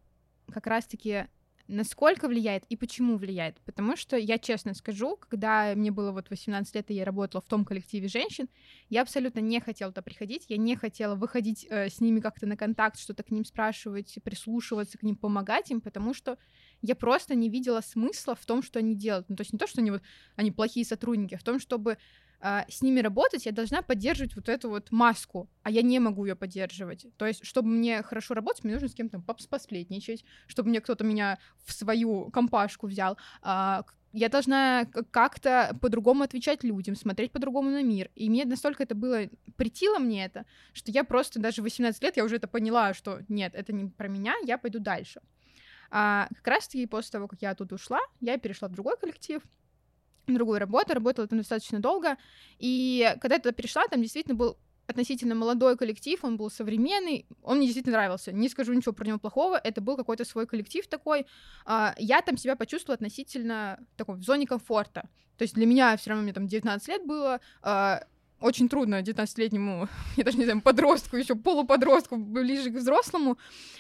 как 0.52 0.66
раз-таки 0.66 1.28
насколько 1.74 2.28
влияет 2.28 2.64
и 2.70 2.78
почему 2.78 3.18
влияет. 3.18 3.60
Потому 3.62 3.96
что 3.96 4.16
я 4.18 4.38
честно 4.38 4.74
скажу, 4.74 5.18
когда 5.18 5.74
мне 5.76 5.92
было 5.92 6.12
вот 6.12 6.30
18 6.30 6.76
лет, 6.76 6.92
и 6.92 6.94
я 6.94 7.06
работала 7.06 7.42
в 7.42 7.48
том 7.50 7.66
коллективе 7.66 8.08
женщин, 8.08 8.48
я 8.90 9.02
абсолютно 9.02 9.40
не 9.40 9.60
хотела 9.60 9.92
туда 9.92 10.02
приходить, 10.02 10.46
я 10.50 10.58
не 10.58 10.76
хотела 10.76 11.16
выходить 11.16 11.66
э, 11.70 11.90
с 11.90 12.00
ними 12.00 12.20
как-то 12.20 12.46
на 12.46 12.56
контакт, 12.56 12.98
что-то 13.00 13.24
к 13.24 13.32
ним 13.32 13.46
спрашивать, 13.46 14.18
прислушиваться 14.24 14.98
к 14.98 15.04
ним, 15.04 15.16
помогать 15.16 15.72
им, 15.72 15.82
потому 15.82 16.14
что 16.14 16.38
я 16.82 16.96
просто 16.96 17.36
не 17.36 17.50
видела 17.50 17.82
смысла 17.82 18.36
в 18.36 18.46
том, 18.46 18.62
что 18.62 18.80
они 18.80 18.96
делают. 18.96 19.30
Ну, 19.30 19.36
то 19.36 19.42
есть 19.42 19.54
не 19.54 19.60
то, 19.60 19.68
что 19.68 19.82
они 19.82 19.92
вот 19.92 20.02
они 20.36 20.52
плохие 20.52 20.86
сотрудники, 20.86 21.36
а 21.36 21.38
в 21.38 21.44
том, 21.44 21.60
чтобы 21.60 21.98
а, 22.46 22.66
с 22.68 22.82
ними 22.82 23.00
работать, 23.00 23.46
я 23.46 23.54
должна 23.54 23.82
поддерживать 23.82 24.36
вот 24.36 24.50
эту 24.50 24.70
вот 24.70 24.92
маску, 24.92 25.50
а 25.62 25.72
я 25.72 25.82
не 25.82 25.98
могу 26.00 26.26
ее 26.26 26.36
поддерживать. 26.36 27.06
То 27.16 27.26
есть, 27.26 27.46
чтобы 27.46 27.70
мне 27.70 28.04
хорошо 28.04 28.34
работать, 28.34 28.66
мне 28.66 28.74
нужно 28.74 28.90
с 28.90 28.94
кем-то 28.94 29.22
посплетничать, 29.50 30.26
чтобы 30.48 30.68
мне 30.68 30.82
кто-то 30.82 31.06
меня 31.06 31.40
в 31.64 31.72
свою 31.72 32.30
компашку 32.32 32.88
взял. 32.88 33.18
А, 33.42 33.86
я 34.12 34.28
должна 34.28 34.86
как-то 35.12 35.78
по-другому 35.82 36.24
отвечать 36.24 36.66
людям, 36.66 36.98
смотреть 36.98 37.32
по-другому 37.32 37.70
на 37.70 37.82
мир. 37.82 38.12
И 38.14 38.30
мне 38.30 38.44
настолько 38.44 38.84
это 38.84 38.94
было, 38.94 39.30
притило 39.56 39.98
мне 39.98 40.26
это, 40.26 40.46
что 40.74 40.92
я 40.92 41.06
просто 41.06 41.40
даже 41.40 41.62
в 41.62 41.64
18 41.64 42.04
лет 42.04 42.18
я 42.18 42.26
уже 42.26 42.36
это 42.36 42.50
поняла, 42.50 42.94
что 42.94 43.22
нет, 43.30 43.56
это 43.56 43.72
не 43.72 43.90
про 43.90 44.10
меня, 44.10 44.36
я 44.44 44.58
пойду 44.58 44.80
дальше. 44.80 45.22
А 45.90 46.28
как 46.36 46.48
раз-таки 46.48 46.88
после 46.88 47.12
того, 47.12 47.30
как 47.30 47.42
я 47.42 47.56
тут 47.56 47.72
ушла, 47.72 48.02
я 48.20 48.38
перешла 48.38 48.68
в 48.68 48.74
другой 48.74 48.98
коллектив, 48.98 49.42
другую 50.28 50.60
работу, 50.60 50.94
работала 50.94 51.28
там 51.28 51.40
достаточно 51.40 51.80
долго, 51.80 52.18
и 52.60 53.16
когда 53.22 53.36
я 53.36 53.42
туда 53.42 53.54
перешла, 53.54 53.88
там 53.88 54.02
действительно 54.02 54.36
был 54.36 54.58
относительно 54.88 55.36
молодой 55.36 55.78
коллектив, 55.78 56.24
он 56.24 56.38
был 56.38 56.50
современный, 56.50 57.26
он 57.42 57.58
мне 57.58 57.68
действительно 57.68 57.98
нравился. 57.98 58.32
Не 58.32 58.50
скажу 58.50 58.74
ничего 58.74 58.94
про 58.94 59.06
него 59.06 59.18
плохого, 59.18 59.58
это 59.58 59.82
был 59.82 59.96
какой-то 59.96 60.26
свой 60.26 60.46
коллектив 60.46 60.86
такой. 60.88 61.26
А, 61.66 61.96
я 61.98 62.22
там 62.22 62.38
себя 62.38 62.56
почувствовала 62.56 62.96
относительно 62.96 63.80
такой 63.96 64.16
в 64.16 64.24
зоне 64.24 64.46
комфорта. 64.46 65.10
То 65.38 65.44
есть 65.44 65.56
для 65.56 65.66
меня 65.66 65.96
все 65.98 66.12
равно 66.12 66.24
мне 66.24 66.34
там 66.34 66.48
19 66.48 66.88
лет 66.88 67.06
было, 67.06 67.40
а, 67.62 68.04
очень 68.44 68.68
трудно 68.68 69.02
19-летнему, 69.02 69.88
я 70.18 70.24
даже 70.24 70.38
не 70.38 70.44
знаю, 70.44 70.62
подростку, 70.62 71.16
еще 71.16 71.36
полуподростку, 71.36 72.18
ближе 72.18 72.72
к 72.72 72.76
взрослому, 72.76 73.38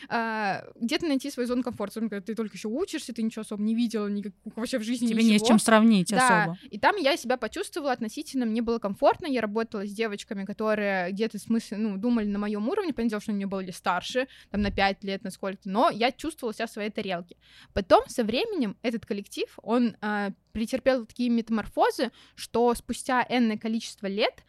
а, 0.07 0.63
где-то 0.79 1.05
найти 1.05 1.29
свою 1.29 1.47
зону 1.47 1.63
комфорта, 1.63 1.99
когда 1.99 2.21
ты 2.21 2.33
только 2.33 2.55
еще 2.55 2.69
учишься, 2.69 3.13
ты 3.13 3.21
ничего 3.23 3.41
особо 3.41 3.61
не 3.61 3.75
видела, 3.75 4.07
никак, 4.07 4.31
вообще 4.55 4.79
в 4.79 4.83
жизни 4.83 5.07
Тебе 5.07 5.17
ничего. 5.17 5.33
не 5.33 5.39
с 5.39 5.43
чем 5.43 5.59
сравнить 5.59 6.09
да. 6.09 6.43
особо. 6.43 6.57
И 6.69 6.79
там 6.79 6.95
я 6.95 7.17
себя 7.17 7.35
почувствовала 7.35 7.91
относительно, 7.91 8.45
мне 8.45 8.61
было 8.61 8.79
комфортно, 8.79 9.27
я 9.27 9.41
работала 9.41 9.85
с 9.85 9.91
девочками, 9.91 10.45
которые 10.45 11.11
где-то 11.11 11.39
смысле, 11.39 11.77
ну, 11.77 11.97
думали 11.97 12.25
на 12.25 12.39
моем 12.39 12.67
уровне, 12.69 12.93
понятно, 12.93 13.19
что 13.19 13.31
они 13.33 13.45
были 13.45 13.71
старше, 13.71 14.27
там 14.49 14.61
на 14.61 14.71
5 14.71 15.03
лет, 15.03 15.23
на 15.23 15.31
сколько-то, 15.31 15.69
но 15.69 15.89
я 15.89 16.11
чувствовала 16.11 16.53
себя 16.53 16.67
в 16.67 16.71
своей 16.71 16.89
тарелке. 16.89 17.35
Потом 17.73 18.07
со 18.07 18.23
временем 18.23 18.77
этот 18.81 19.05
коллектив, 19.05 19.47
он 19.61 19.97
а, 19.99 20.31
претерпел 20.53 21.05
такие 21.05 21.29
метаморфозы, 21.29 22.11
что 22.35 22.73
спустя 22.75 23.25
энное 23.27 23.57
количество 23.57 24.07
лет 24.07 24.43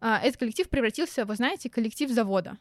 а, 0.00 0.20
этот 0.22 0.38
коллектив 0.38 0.68
превратился, 0.68 1.24
вы 1.24 1.34
знаете, 1.36 1.70
коллектив 1.70 2.10
завода. 2.10 2.58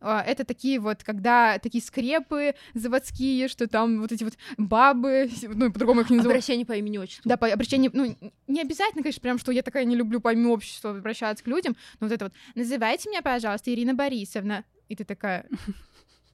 А, 0.00 0.22
это 0.22 0.44
такие 0.44 0.80
вот, 0.80 1.04
когда 1.04 1.58
такие 1.58 1.82
скрепы 1.82 2.54
заводские, 2.74 3.48
что 3.48 3.68
там 3.68 4.00
вот 4.00 4.12
эти 4.12 4.24
вот 4.24 4.34
бабы, 4.58 5.30
ну, 5.42 5.72
по-другому 5.72 6.00
их 6.00 6.10
не 6.10 6.16
называют. 6.16 6.36
Обращение 6.36 6.66
по 6.66 6.72
имени 6.72 6.98
отчеству. 6.98 7.28
Да, 7.28 7.36
по 7.36 7.46
обращению, 7.46 7.90
ну, 7.94 8.16
не 8.48 8.60
обязательно, 8.60 9.02
конечно, 9.02 9.20
прям, 9.20 9.38
что 9.38 9.52
я 9.52 9.62
такая 9.62 9.84
не 9.84 9.96
люблю 9.96 10.20
по 10.20 10.32
имени 10.32 10.46
отчеству 10.46 10.90
обращаться 10.90 11.44
к 11.44 11.46
людям, 11.46 11.76
но 12.00 12.08
вот 12.08 12.12
это 12.12 12.26
вот, 12.26 12.34
называйте 12.54 13.08
меня, 13.10 13.22
пожалуйста, 13.22 13.72
Ирина 13.72 13.94
Борисовна. 13.94 14.64
И 14.88 14.96
ты 14.96 15.04
такая, 15.04 15.46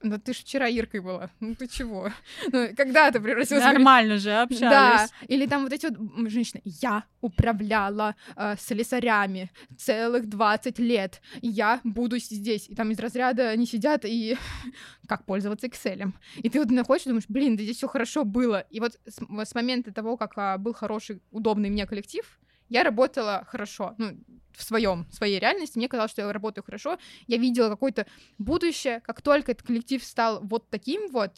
да 0.03 0.17
ты 0.17 0.33
ж 0.33 0.37
вчера 0.37 0.67
Иркой 0.69 1.01
была. 1.01 1.29
Ну 1.39 1.55
ты 1.55 1.67
чего? 1.67 2.11
Ну, 2.51 2.69
когда 2.75 3.11
ты 3.11 3.19
превратилась 3.19 3.63
Нормально 3.63 4.15
в... 4.15 4.19
же 4.19 4.31
общались. 4.31 4.59
Да. 4.61 5.07
Или 5.27 5.45
там 5.45 5.63
вот 5.63 5.73
эти 5.73 5.87
вот 5.87 6.29
женщины. 6.29 6.61
Я 6.63 7.03
управляла 7.21 8.15
э, 8.35 8.55
слесарями 8.59 9.51
целых 9.77 10.27
20 10.27 10.79
лет. 10.79 11.21
Я 11.41 11.81
буду 11.83 12.17
здесь. 12.17 12.69
И 12.69 12.75
там 12.75 12.91
из 12.91 12.99
разряда 12.99 13.49
они 13.49 13.65
сидят 13.65 14.05
и 14.05 14.37
как 15.07 15.25
пользоваться 15.25 15.67
Excel. 15.67 16.13
И 16.37 16.49
ты 16.49 16.59
вот 16.59 16.71
находишь 16.71 17.05
и 17.05 17.09
думаешь, 17.09 17.27
блин, 17.27 17.57
да 17.57 17.63
здесь 17.63 17.77
все 17.77 17.87
хорошо 17.87 18.23
было. 18.23 18.61
И 18.69 18.79
вот 18.79 18.93
с, 19.05 19.19
с 19.45 19.55
момента 19.55 19.91
того, 19.91 20.17
как 20.17 20.33
а, 20.37 20.57
был 20.57 20.73
хороший, 20.73 21.21
удобный 21.31 21.69
мне 21.69 21.85
коллектив, 21.85 22.25
я 22.69 22.83
работала 22.83 23.45
хорошо, 23.47 23.95
ну, 23.97 24.17
в 24.53 24.63
своем, 24.63 25.07
своей 25.11 25.39
реальности, 25.39 25.77
мне 25.77 25.87
казалось, 25.87 26.11
что 26.11 26.21
я 26.21 26.33
работаю 26.33 26.63
хорошо, 26.63 26.97
я 27.27 27.37
видела 27.37 27.69
какое-то 27.69 28.05
будущее, 28.37 28.99
как 29.01 29.21
только 29.21 29.51
этот 29.51 29.65
коллектив 29.65 30.03
стал 30.03 30.41
вот 30.43 30.69
таким 30.69 31.09
вот, 31.11 31.31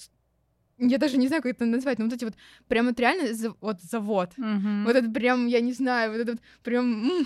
я 0.78 0.98
даже 0.98 1.18
не 1.18 1.28
знаю, 1.28 1.44
как 1.44 1.52
это 1.52 1.66
назвать, 1.66 2.00
но 2.00 2.06
вот 2.06 2.14
эти 2.14 2.26
вот 2.26 2.34
прям 2.68 2.88
вот 2.88 3.00
реально 3.00 3.34
за, 3.34 3.54
вот 3.62 3.82
завод, 3.82 4.32
mm-hmm. 4.38 4.84
вот 4.86 4.96
это 4.96 5.10
прям, 5.10 5.48
я 5.48 5.62
не 5.62 5.74
знаю, 5.74 6.12
вот 6.12 6.20
это 6.20 6.32
вот 6.34 6.42
прям... 6.64 7.26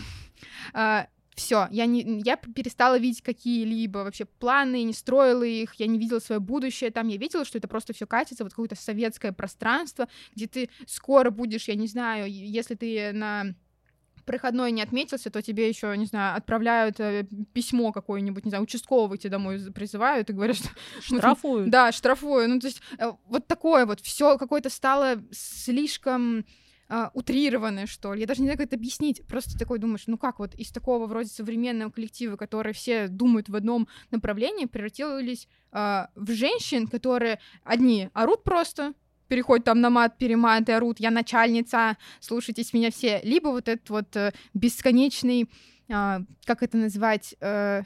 А, 0.73 1.07
все, 1.35 1.67
я, 1.69 1.85
не, 1.85 2.21
я 2.23 2.37
перестала 2.37 2.97
видеть 2.97 3.21
какие-либо 3.21 3.99
вообще 3.99 4.25
планы, 4.25 4.83
не 4.83 4.93
строила 4.93 5.43
их, 5.43 5.73
я 5.75 5.87
не 5.87 5.99
видела 5.99 6.19
свое 6.19 6.39
будущее 6.39 6.91
там, 6.91 7.09
я 7.09 7.17
видела, 7.17 7.43
что 7.43 7.57
это 7.57 7.67
просто 7.67 7.93
все 7.93 8.07
катится, 8.07 8.43
вот 8.43 8.53
какое-то 8.53 8.75
советское 8.75 9.33
пространство, 9.33 10.07
где 10.33 10.47
ты 10.47 10.69
скоро 10.87 11.31
будешь, 11.31 11.67
я 11.67 11.75
не 11.75 11.87
знаю, 11.87 12.31
если 12.31 12.75
ты 12.75 13.11
на 13.11 13.53
проходной 14.25 14.71
не 14.71 14.81
отметился, 14.81 15.29
то 15.29 15.41
тебе 15.41 15.69
еще, 15.69 15.95
не 15.97 16.05
знаю, 16.05 16.35
отправляют 16.37 16.99
э, 16.99 17.27
письмо 17.53 17.91
какое-нибудь, 17.91 18.45
не 18.45 18.49
знаю, 18.49 18.63
участкового 18.63 19.17
тебе 19.17 19.31
домой 19.31 19.59
призывают 19.73 20.29
и 20.29 20.33
говорят, 20.33 20.57
что... 20.57 20.69
Штрафуют. 21.01 21.69
Да, 21.69 21.91
штрафую. 21.91 22.49
Ну, 22.49 22.59
то 22.59 22.67
есть 22.67 22.81
э, 22.97 23.11
вот 23.27 23.47
такое 23.47 23.85
вот, 23.85 24.01
все 24.01 24.37
какое-то 24.37 24.69
стало 24.69 25.23
слишком 25.31 26.45
Uh, 26.87 27.09
утрированное, 27.15 27.87
что 27.87 28.13
ли. 28.13 28.21
Я 28.21 28.27
даже 28.27 28.41
не 28.41 28.45
знаю, 28.45 28.59
как 28.59 28.67
это 28.67 28.75
объяснить. 28.75 29.25
Просто 29.25 29.57
такой 29.57 29.79
думаешь, 29.79 30.03
ну 30.05 30.19
как 30.19 30.37
вот 30.37 30.53
из 30.53 30.69
такого 30.69 31.07
вроде 31.07 31.29
современного 31.29 31.89
коллектива, 31.89 32.35
которые 32.35 32.75
все 32.75 33.07
думают 33.07 33.49
в 33.49 33.55
одном 33.55 33.87
направлении, 34.11 34.65
превратились 34.65 35.47
uh, 35.71 36.09
в 36.13 36.31
женщин, 36.33 36.85
которые 36.85 37.39
одни 37.63 38.11
орут 38.13 38.43
просто, 38.43 38.93
переходят 39.27 39.65
там 39.65 39.81
на 39.81 39.89
мат, 39.89 40.17
перемат 40.17 40.69
и 40.69 40.71
орут, 40.71 40.99
я 40.99 41.11
начальница, 41.11 41.97
слушайтесь 42.19 42.73
меня 42.73 42.91
все, 42.91 43.21
либо 43.23 43.49
вот 43.49 43.67
этот 43.67 43.89
вот 43.89 44.15
э, 44.15 44.33
бесконечный, 44.53 45.49
э, 45.87 46.19
как 46.45 46.63
это 46.63 46.77
назвать, 46.77 47.35
э, 47.39 47.83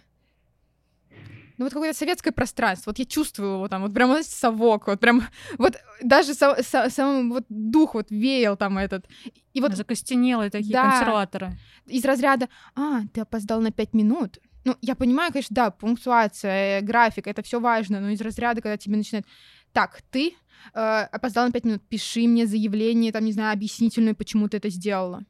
ну 1.58 1.66
вот 1.66 1.74
какое-то 1.74 1.98
советское 1.98 2.32
пространство, 2.32 2.92
вот 2.92 3.00
я 3.00 3.06
чувствую 3.06 3.56
его 3.56 3.68
там, 3.68 3.82
вот 3.82 3.94
прям 3.94 4.10
вот 4.10 4.26
совок, 4.26 4.88
вот 4.88 5.00
прям, 5.00 5.24
вот 5.58 5.76
даже 6.02 6.34
со, 6.34 6.62
со, 6.64 6.90
сам 6.90 7.30
вот 7.30 7.46
дух 7.50 7.96
вот 7.96 8.12
веял 8.12 8.56
там 8.56 8.78
этот. 8.78 9.06
И 9.54 9.60
вот... 9.60 9.76
Закостенелые 9.76 10.50
такие 10.50 10.72
да, 10.72 10.90
консерваторы. 10.90 11.58
Из 11.86 12.06
разряда, 12.06 12.48
а, 12.76 13.02
ты 13.14 13.22
опоздал 13.22 13.60
на 13.60 13.72
пять 13.72 13.94
минут, 13.94 14.40
ну, 14.66 14.76
я 14.82 14.96
понимаю, 14.96 15.32
конечно, 15.32 15.54
да, 15.54 15.72
пунктуация, 15.72 16.82
график, 16.82 17.28
это 17.28 17.42
все 17.42 17.60
важно, 17.60 18.00
но 18.00 18.10
из 18.10 18.22
разряда, 18.22 18.62
когда 18.62 18.78
тебе 18.78 18.98
начинают, 18.98 19.26
так, 19.74 20.02
ты 20.12 20.36
э, 20.74 20.80
опоздал 21.12 21.46
на 21.46 21.52
5 21.52 21.66
минут, 21.66 21.82
пиши 21.90 22.28
мне 22.28 22.48
заявление, 22.48 23.12
там, 23.12 23.26
не 23.26 23.32
знаю, 23.32 23.54
объяснительное, 23.54 24.14
почему 24.14 24.48
ты 24.48 24.58
это 24.58 24.70
сделала. 24.70 25.24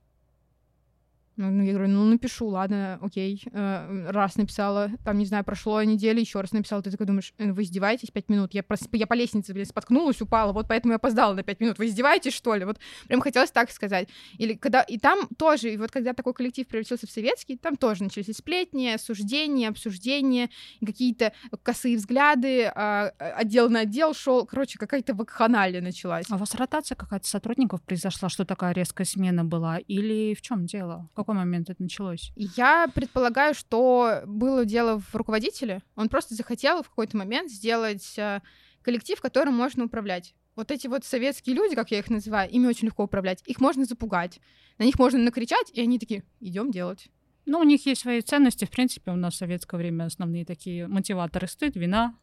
Ну, 1.39 1.49
ну, 1.51 1.63
я 1.63 1.71
говорю, 1.71 1.87
ну, 1.87 2.03
напишу, 2.03 2.47
ладно, 2.47 2.99
окей. 3.01 3.41
Э, 3.53 4.09
раз 4.09 4.35
написала, 4.35 4.91
там, 5.05 5.17
не 5.17 5.25
знаю, 5.25 5.45
прошло 5.45 5.81
неделя, 5.83 6.19
еще 6.19 6.41
раз 6.41 6.51
написала, 6.51 6.81
ты 6.81 6.91
такой 6.91 7.07
думаешь, 7.07 7.33
«Э, 7.37 7.53
вы 7.53 7.63
издеваетесь 7.63 8.11
пять 8.11 8.27
минут? 8.27 8.53
Я, 8.53 8.61
прос... 8.61 8.81
я 8.91 9.07
по 9.07 9.13
лестнице, 9.13 9.53
блин, 9.53 9.65
споткнулась, 9.65 10.21
упала, 10.21 10.51
вот 10.51 10.67
поэтому 10.67 10.91
я 10.91 10.97
опоздала 10.97 11.33
на 11.33 11.43
пять 11.43 11.61
минут. 11.61 11.79
Вы 11.79 11.85
издеваетесь, 11.85 12.33
что 12.33 12.55
ли? 12.55 12.65
Вот 12.65 12.77
прям 13.07 13.21
хотелось 13.21 13.51
так 13.51 13.71
сказать. 13.71 14.09
Или 14.37 14.55
когда... 14.55 14.81
И 14.81 14.99
там 14.99 15.29
тоже, 15.37 15.75
и 15.75 15.77
вот 15.77 15.91
когда 15.91 16.11
такой 16.11 16.33
коллектив 16.33 16.67
превратился 16.67 17.07
в 17.07 17.09
советский, 17.09 17.55
там 17.55 17.77
тоже 17.77 18.03
начались 18.03 18.35
сплетни, 18.35 18.89
осуждения, 18.89 19.69
обсуждения, 19.69 20.49
какие-то 20.85 21.31
косые 21.63 21.95
взгляды, 21.95 22.65
а, 22.65 23.13
отдел 23.17 23.69
на 23.69 23.81
отдел 23.81 24.13
шел, 24.13 24.45
короче, 24.45 24.77
какая-то 24.77 25.13
вакханалия 25.13 25.79
началась. 25.79 26.25
А 26.29 26.35
у 26.35 26.37
вас 26.37 26.53
ротация 26.55 26.97
какая-то 26.97 27.29
сотрудников 27.29 27.81
произошла, 27.81 28.27
что 28.27 28.43
такая 28.43 28.73
резкая 28.73 29.05
смена 29.05 29.45
была? 29.45 29.77
Или 29.77 30.33
в 30.33 30.41
чем 30.41 30.65
дело? 30.65 31.07
Какой 31.29 31.45
момент 31.45 31.69
это 31.69 31.83
началось? 31.83 32.31
Я 32.35 32.87
предполагаю, 32.87 33.53
что 33.53 34.23
было 34.25 34.65
дело 34.65 34.99
в 34.99 35.13
руководителе. 35.13 35.83
Он 35.95 36.09
просто 36.09 36.33
захотел 36.33 36.81
в 36.81 36.89
какой-то 36.89 37.17
момент 37.17 37.51
сделать 37.51 38.17
э, 38.17 38.41
коллектив, 38.81 39.21
которым 39.21 39.55
можно 39.55 39.85
управлять. 39.85 40.33
Вот 40.55 40.71
эти 40.71 40.87
вот 40.87 41.05
советские 41.05 41.55
люди, 41.55 41.75
как 41.75 41.91
я 41.91 41.99
их 41.99 42.09
называю, 42.09 42.49
ими 42.49 42.65
очень 42.65 42.87
легко 42.87 43.03
управлять. 43.03 43.43
Их 43.45 43.61
можно 43.61 43.85
запугать, 43.85 44.39
на 44.79 44.85
них 44.85 44.97
можно 44.97 45.19
накричать, 45.19 45.69
и 45.71 45.81
они 45.81 45.99
такие, 45.99 46.23
идем 46.39 46.71
делать. 46.71 47.09
Ну, 47.45 47.59
у 47.59 47.63
них 47.63 47.85
есть 47.85 48.01
свои 48.01 48.21
ценности. 48.21 48.65
В 48.65 48.71
принципе, 48.71 49.11
у 49.11 49.15
нас 49.15 49.35
в 49.35 49.37
советское 49.37 49.77
время 49.77 50.05
основные 50.05 50.45
такие 50.45 50.87
мотиваторы 50.87 51.47
стыд, 51.47 51.75
вина, 51.75 52.15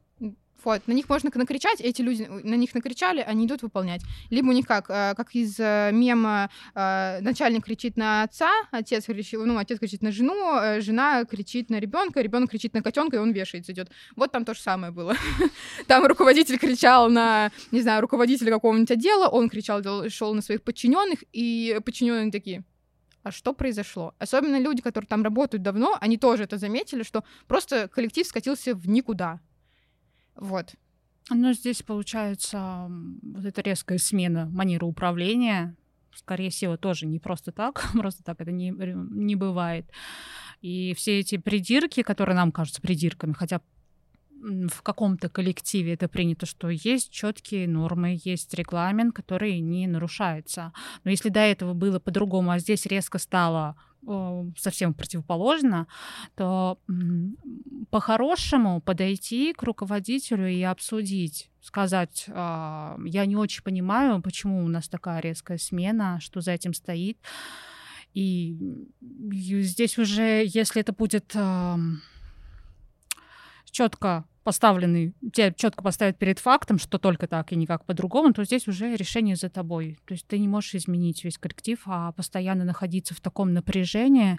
вот, 0.65 0.87
на 0.89 0.93
них 0.93 1.09
можно 1.09 1.31
накричать, 1.35 1.81
эти 1.81 2.03
люди 2.03 2.23
на 2.23 2.55
них 2.55 2.75
накричали, 2.75 3.21
они 3.21 3.47
идут 3.47 3.63
выполнять. 3.63 4.03
Либо 4.31 4.49
у 4.49 4.53
них 4.53 4.67
как, 4.67 4.91
э, 4.91 5.15
как 5.17 5.35
из 5.35 5.59
э, 5.59 5.91
мема 5.93 6.51
э, 6.75 7.21
начальник 7.21 7.65
кричит 7.65 7.97
на 7.97 8.25
отца, 8.25 8.51
отец 8.71 9.05
кричит, 9.05 9.41
ну, 9.41 9.59
отец 9.59 9.79
кричит 9.79 10.03
на 10.03 10.11
жену, 10.11 10.81
жена 10.81 11.25
кричит 11.25 11.71
на 11.71 11.79
ребенка, 11.79 12.21
ребенок 12.21 12.51
кричит 12.51 12.75
на 12.75 12.83
котенка, 12.83 13.17
и 13.17 13.21
он 13.21 13.33
вешается 13.33 13.73
идет. 13.73 13.91
Вот 14.17 14.33
там 14.33 14.45
то 14.45 14.55
же 14.55 14.61
самое 14.61 14.93
было. 14.93 15.15
Там 15.87 16.05
руководитель 16.07 16.59
кричал 16.59 17.09
на, 17.11 17.51
не 17.71 17.81
знаю, 17.81 18.01
руководителя 18.01 18.51
какого-нибудь 18.53 18.91
отдела, 18.91 19.29
он 19.29 19.49
кричал, 19.49 19.83
шел 20.09 20.35
на 20.35 20.43
своих 20.43 20.63
подчиненных, 20.63 21.25
и 21.33 21.79
подчиненные 21.85 22.33
такие, 22.33 22.65
а 23.27 23.33
что 23.33 23.55
произошло? 23.55 24.15
Особенно 24.21 24.57
люди, 24.61 24.83
которые 24.83 25.09
там 25.09 25.25
работают 25.25 25.63
давно, 25.63 25.97
они 26.01 26.17
тоже 26.17 26.45
это 26.45 26.59
заметили, 26.59 27.03
что 27.03 27.25
просто 27.49 27.89
коллектив 27.89 28.25
скатился 28.25 28.73
в 28.73 28.89
никуда. 28.89 29.41
Вот. 30.37 30.75
Ну, 31.31 31.53
здесь 31.53 31.83
получается 31.83 32.89
вот 33.23 33.45
эта 33.45 33.61
резкая 33.61 33.99
смена 33.99 34.47
манеры 34.47 34.87
управления, 34.87 35.75
скорее 36.15 36.51
всего, 36.51 36.77
тоже 36.77 37.07
не 37.07 37.19
просто 37.19 37.53
так, 37.53 37.85
просто 37.93 38.23
так 38.23 38.41
это 38.41 38.53
не, 38.53 38.71
не 38.71 39.35
бывает. 39.35 39.91
И 40.63 40.95
все 40.95 41.21
эти 41.21 41.37
придирки, 41.37 42.03
которые 42.03 42.37
нам 42.37 42.53
кажутся 42.53 42.81
придирками, 42.81 43.33
хотя 43.33 43.61
в 44.41 44.83
каком-то 44.83 45.29
коллективе 45.29 45.95
это 45.95 46.09
принято, 46.09 46.47
что 46.47 46.69
есть 46.69 47.11
четкие 47.11 47.67
нормы, 47.67 48.19
есть 48.23 48.55
регламент, 48.55 49.15
который 49.15 49.59
не 49.61 49.87
нарушается. 49.87 50.73
Но 51.05 51.11
если 51.11 51.31
до 51.31 51.41
этого 51.41 51.75
было 51.75 51.99
по-другому, 51.99 52.51
а 52.51 52.59
здесь 52.59 52.87
резко 52.87 53.19
стало 53.19 53.77
совсем 54.57 54.95
противоположно, 54.95 55.87
то 56.35 56.79
по-хорошему 57.91 58.81
подойти 58.81 59.53
к 59.53 59.63
руководителю 59.63 60.49
и 60.49 60.63
обсудить, 60.63 61.51
сказать, 61.61 62.27
а, 62.29 62.97
я 63.05 63.27
не 63.27 63.37
очень 63.37 63.63
понимаю, 63.63 64.23
почему 64.23 64.65
у 64.65 64.69
нас 64.69 64.89
такая 64.89 65.21
резкая 65.21 65.59
смена, 65.59 66.19
что 66.21 66.41
за 66.41 66.53
этим 66.53 66.75
стоит. 66.75 67.19
И 68.15 68.57
здесь 69.01 69.99
уже, 69.99 70.45
если 70.47 70.81
это 70.81 70.93
будет 70.93 71.37
четко 73.71 74.25
поставленный, 74.47 75.13
тебя 75.33 75.51
четко 75.51 75.83
поставят 75.83 76.19
перед 76.19 76.39
фактом, 76.39 76.79
что 76.79 76.99
только 76.99 77.27
так 77.27 77.51
и 77.51 77.57
никак 77.57 77.85
по-другому, 77.85 78.33
то 78.33 78.45
здесь 78.45 78.69
уже 78.69 78.95
решение 78.95 79.35
за 79.35 79.49
тобой. 79.49 79.99
То 80.05 80.15
есть 80.15 80.25
ты 80.29 80.39
не 80.39 80.47
можешь 80.47 80.77
изменить 80.77 81.25
весь 81.25 81.37
коллектив, 81.37 81.83
а 81.87 82.13
постоянно 82.13 82.63
находиться 82.63 83.13
в 83.13 83.21
таком 83.21 83.53
напряжении, 83.53 84.39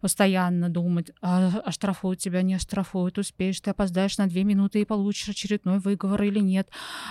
постоянно 0.00 0.70
думать, 0.70 1.10
а, 1.20 1.48
оштрафуют 1.66 2.18
тебя, 2.18 2.40
не 2.40 2.54
оштрафуют, 2.54 3.18
успеешь, 3.18 3.60
ты 3.60 3.68
опоздаешь 3.68 4.16
на 4.16 4.26
две 4.26 4.42
минуты 4.42 4.80
и 4.80 4.86
получишь 4.86 5.28
очередной 5.28 5.80
выговор 5.80 6.22
или 6.22 6.38
нет. 6.38 6.70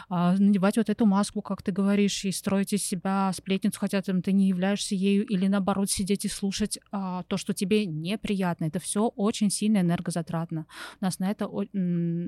А, 0.09 0.35
надевать 0.35 0.77
вот 0.77 0.89
эту 0.89 1.05
маску, 1.05 1.43
как 1.43 1.61
ты 1.61 1.71
говоришь, 1.71 2.25
и 2.25 2.31
строить 2.31 2.73
из 2.73 2.83
себя 2.83 3.31
сплетницу, 3.35 3.79
хотя 3.79 4.01
там 4.01 4.23
ты 4.23 4.31
не 4.31 4.47
являешься 4.47 4.95
ею, 4.95 5.27
или 5.27 5.45
наоборот 5.45 5.91
сидеть 5.91 6.25
и 6.25 6.27
слушать 6.27 6.79
а, 6.91 7.21
то, 7.27 7.37
что 7.37 7.53
тебе 7.53 7.85
неприятно. 7.85 8.65
Это 8.65 8.79
все 8.79 9.05
очень 9.15 9.51
сильно 9.51 9.77
энергозатратно. 9.77 10.65
У 10.99 11.05
нас 11.05 11.19
на 11.19 11.29
это 11.29 11.47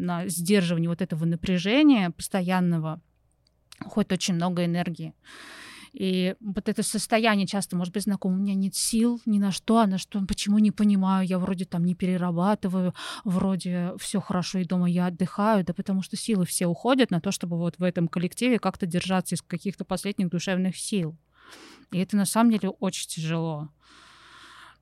на 0.04 0.28
сдерживание 0.28 0.90
вот 0.90 1.02
этого 1.02 1.26
напряжения 1.26 2.12
постоянного 2.12 3.02
уходит 3.84 4.12
очень 4.12 4.36
много 4.36 4.66
энергии. 4.66 5.14
И 5.94 6.36
вот 6.40 6.70
это 6.70 6.82
состояние 6.82 7.46
часто 7.46 7.76
может 7.76 7.94
быть 7.94 8.04
знакомо. 8.04 8.36
У 8.36 8.40
меня 8.40 8.56
нет 8.56 8.76
сил 8.76 9.22
ни 9.28 9.38
на 9.38 9.52
что, 9.52 9.78
а 9.78 9.86
на 9.86 10.00
что, 10.00 10.20
почему 10.26 10.58
не 10.58 10.72
понимаю. 10.72 11.28
Я 11.28 11.38
вроде 11.38 11.66
там 11.66 11.86
не 11.86 11.94
перерабатываю, 11.94 12.96
вроде 13.24 13.94
все 14.00 14.20
хорошо, 14.20 14.60
и 14.60 14.66
дома 14.66 14.90
я 14.90 15.08
отдыхаю. 15.08 15.64
Да 15.64 15.74
потому 15.74 16.02
что 16.02 16.18
силы 16.18 16.46
все 16.46 16.66
уходят 16.66 17.12
на 17.12 17.22
то, 17.22 17.32
чтобы 17.32 17.58
вот 17.58 17.78
в 17.78 17.84
этом 17.84 18.08
коллективе 18.08 18.58
как-то 18.58 18.88
держаться 18.88 19.36
из 19.36 19.44
каких-то 19.44 19.86
последних 19.86 20.30
душевных 20.30 20.78
сил. 20.78 21.16
И 21.92 22.00
это 22.00 22.18
на 22.18 22.26
самом 22.26 22.52
деле 22.52 22.70
очень 22.70 23.08
тяжело. 23.08 23.70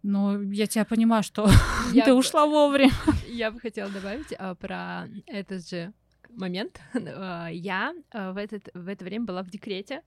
Но 0.04 0.42
я 0.42 0.68
тебя 0.68 0.86
понимаю, 0.86 1.24
что 1.24 1.50
я 1.94 2.06
ты 2.06 2.14
ушла 2.14 2.46
вовремя. 2.46 2.92
Я 3.28 3.52
бы 3.52 3.60
хотела 3.60 3.90
добавить 3.90 4.34
а, 4.38 4.56
про 4.56 5.08
этот 5.26 5.68
же 5.68 5.94
момент. 6.36 6.80
А, 7.14 7.50
я 7.50 7.94
а, 8.12 8.32
в, 8.32 8.38
этот, 8.38 8.70
в 8.74 8.88
это 8.88 9.04
время 9.04 9.26
была 9.26 9.44
в 9.44 9.50
декрете, 9.50 10.02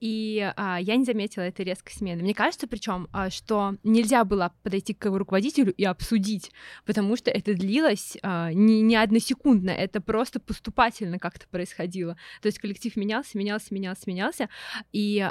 и 0.00 0.52
а, 0.56 0.78
я 0.80 0.96
не 0.96 1.04
заметила 1.04 1.42
этой 1.42 1.64
резкой 1.64 1.94
смены. 1.94 2.22
Мне 2.22 2.34
кажется, 2.34 2.66
причем, 2.66 3.08
что 3.30 3.76
нельзя 3.82 4.24
было 4.24 4.52
подойти 4.62 4.94
к 4.94 5.06
руководителю 5.06 5.72
и 5.72 5.84
обсудить, 5.84 6.50
потому 6.84 7.16
что 7.16 7.30
это 7.30 7.54
длилось 7.54 8.16
не, 8.22 8.82
не 8.82 8.96
односекундно, 8.96 9.70
это 9.70 10.00
просто 10.00 10.40
поступательно 10.40 11.18
как-то 11.18 11.46
происходило. 11.48 12.16
То 12.42 12.46
есть 12.46 12.58
коллектив 12.58 12.94
менялся, 12.96 13.36
менялся, 13.36 13.74
менялся, 13.74 14.02
менялся, 14.06 14.48
и 14.92 15.28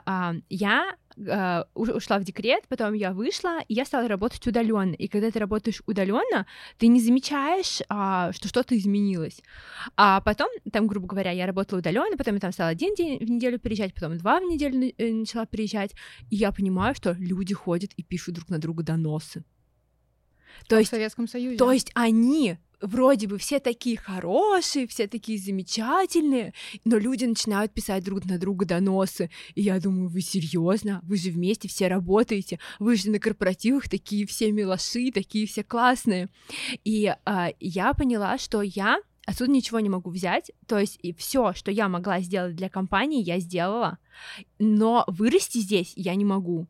я 0.50 0.96
э, 1.18 1.64
ушла 1.74 2.20
в 2.20 2.24
декрет, 2.24 2.64
потом 2.68 2.94
я 2.94 3.14
вышла, 3.14 3.60
и 3.68 3.74
я 3.74 3.86
стала 3.86 4.08
работать 4.08 4.46
удаленно. 4.48 4.94
И 4.94 5.08
когда 5.08 5.32
ты 5.32 5.40
работаешь 5.40 5.82
удаленно, 5.86 6.46
ты 6.78 6.88
не 6.88 7.02
замечаешь, 7.02 7.82
э, 7.82 8.32
что 8.34 8.48
что-то 8.48 8.78
изменилось. 8.78 9.42
А 9.96 10.22
потом, 10.22 10.50
там, 10.72 10.88
грубо 10.88 11.08
говоря, 11.08 11.32
я 11.32 11.46
работала 11.46 11.80
удаленно, 11.80 12.18
потом 12.18 12.36
я 12.36 12.40
там 12.40 12.52
стала 12.52 12.70
один 12.70 12.96
день 12.96 13.20
в 13.20 13.30
неделю 13.30 13.60
приезжать, 13.60 13.94
потом 13.94 14.18
два 14.18 14.40
в 14.40 14.44
неделю 14.44 14.94
э, 14.98 15.12
начала 15.12 15.46
приезжать, 15.46 15.92
и 16.30 16.36
я 16.36 16.52
понимаю, 16.52 16.96
что 16.96 17.16
люди 17.20 17.54
ходят 17.54 17.92
и 17.96 18.04
пишут 18.04 18.36
друг 18.36 18.50
на 18.50 18.60
друга 18.60 18.84
доносы. 18.84 19.44
То 20.68 20.78
есть, 20.78 20.90
в 20.90 20.96
Советском 20.96 21.28
Союзе. 21.28 21.58
То 21.58 21.72
есть 21.72 21.92
они 21.94 22.58
вроде 22.82 23.28
бы 23.28 23.38
все 23.38 23.60
такие 23.60 23.98
хорошие, 23.98 24.88
все 24.88 25.08
такие 25.08 25.38
замечательные, 25.38 26.54
но 26.86 26.98
люди 26.98 27.26
начинают 27.26 27.74
писать 27.74 28.04
друг 28.04 28.26
на 28.26 28.38
друга 28.38 28.66
доносы. 28.66 29.30
И 29.56 29.62
я 29.62 29.80
думаю, 29.80 30.10
вы 30.10 30.22
серьезно? 30.22 31.02
Вы 31.04 31.18
же 31.18 31.32
вместе 31.32 31.68
все 31.68 31.88
работаете, 31.88 32.60
вы 32.80 32.96
же 32.96 33.10
на 33.10 33.20
корпоративах 33.20 33.90
такие 33.90 34.26
все 34.26 34.52
милоши, 34.52 35.12
такие 35.12 35.48
все 35.48 35.64
классные. 35.64 36.30
И 36.84 37.14
а, 37.26 37.50
я 37.60 37.94
поняла, 37.94 38.38
что 38.38 38.62
я 38.62 39.00
отсюда 39.26 39.52
ничего 39.52 39.80
не 39.80 39.90
могу 39.90 40.10
взять. 40.10 40.52
То 40.68 40.80
есть 40.80 40.98
и 41.02 41.14
все, 41.14 41.54
что 41.54 41.72
я 41.72 41.88
могла 41.88 42.20
сделать 42.22 42.56
для 42.56 42.70
компании, 42.70 43.24
я 43.24 43.40
сделала. 43.40 44.00
Но 44.58 45.06
вырасти 45.08 45.60
здесь 45.60 45.94
я 45.96 46.16
не 46.16 46.26
могу 46.26 46.68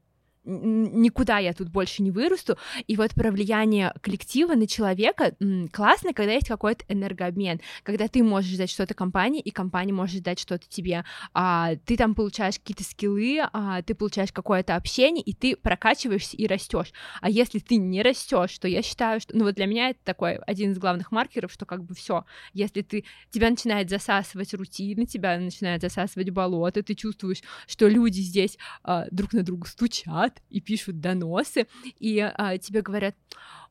никуда 0.50 1.38
я 1.38 1.54
тут 1.54 1.70
больше 1.70 2.02
не 2.02 2.12
вырасту. 2.12 2.58
И 2.88 2.96
вот 2.96 3.14
про 3.14 3.32
влияние 3.32 3.94
коллектива 4.02 4.56
на 4.56 4.68
человека 4.68 5.36
классно, 5.72 6.14
когда 6.14 6.34
есть 6.34 6.48
какой-то 6.48 6.84
энергообмен, 6.88 7.62
когда 7.84 8.08
ты 8.08 8.24
можешь 8.24 8.58
дать 8.58 8.70
что-то 8.70 8.94
компании, 8.94 9.42
и 9.42 9.52
компания 9.52 9.94
может 9.94 10.24
дать 10.24 10.40
что-то 10.40 10.68
тебе. 10.68 11.04
А, 11.34 11.76
ты 11.86 11.98
там 11.98 12.16
получаешь 12.16 12.58
какие-то 12.60 12.84
скиллы, 12.84 13.40
а, 13.54 13.82
ты 13.82 13.94
получаешь 13.96 14.32
какое-то 14.32 14.76
общение, 14.76 15.24
и 15.24 15.34
ты 15.34 15.56
прокачиваешься 15.56 16.36
и 16.36 16.48
растешь. 16.48 16.92
А 17.22 17.30
если 17.30 17.60
ты 17.60 17.78
не 17.78 18.02
растешь, 18.02 18.58
то 18.58 18.68
я 18.68 18.82
считаю, 18.82 19.20
что, 19.20 19.36
ну 19.38 19.46
вот 19.46 19.56
для 19.56 19.66
меня 19.66 19.90
это 19.90 20.00
такой 20.04 20.36
один 20.38 20.72
из 20.72 20.80
главных 20.80 21.12
маркеров, 21.12 21.52
что 21.52 21.66
как 21.66 21.84
бы 21.84 21.94
все, 21.94 22.26
если 22.54 22.82
ты 22.82 23.06
тебя 23.30 23.50
начинает 23.50 23.90
засасывать 23.90 24.54
рутина, 24.54 25.06
тебя 25.06 25.38
начинает 25.38 25.82
засасывать 25.82 26.30
болото, 26.30 26.84
ты 26.84 26.96
чувствуешь, 26.96 27.42
что 27.68 27.88
люди 27.88 28.20
здесь 28.20 28.58
а, 28.84 29.06
друг 29.12 29.34
на 29.34 29.44
друга 29.44 29.68
стучат, 29.68 30.39
и 30.50 30.62
пишут 30.62 31.00
доносы, 31.00 31.68
и 32.00 32.20
а, 32.20 32.58
тебе 32.58 32.82
говорят, 32.82 33.16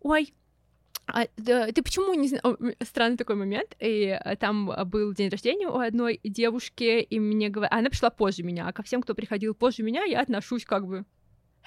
ой, 0.01 0.33
а, 1.07 1.27
да, 1.37 1.73
ты 1.73 1.83
почему 1.83 2.13
не 2.15 2.29
знаю? 2.29 2.59
Странный 2.83 3.17
такой 3.17 3.37
момент. 3.37 3.75
И 3.81 4.09
а, 4.09 4.37
там 4.37 4.71
был 4.87 5.15
день 5.15 5.31
рождения 5.31 5.69
у 5.69 5.79
одной 5.79 6.21
девушки, 6.23 7.01
и 7.01 7.19
мне 7.19 7.49
говорят, 7.49 7.73
она 7.73 7.89
пришла 7.89 8.11
позже 8.11 8.43
меня, 8.43 8.69
а 8.69 8.73
ко 8.73 8.83
всем, 8.83 9.03
кто 9.03 9.15
приходил 9.15 9.55
позже 9.55 9.83
меня, 9.83 10.05
я 10.05 10.21
отношусь 10.21 10.65
как 10.65 10.87
бы 10.87 11.05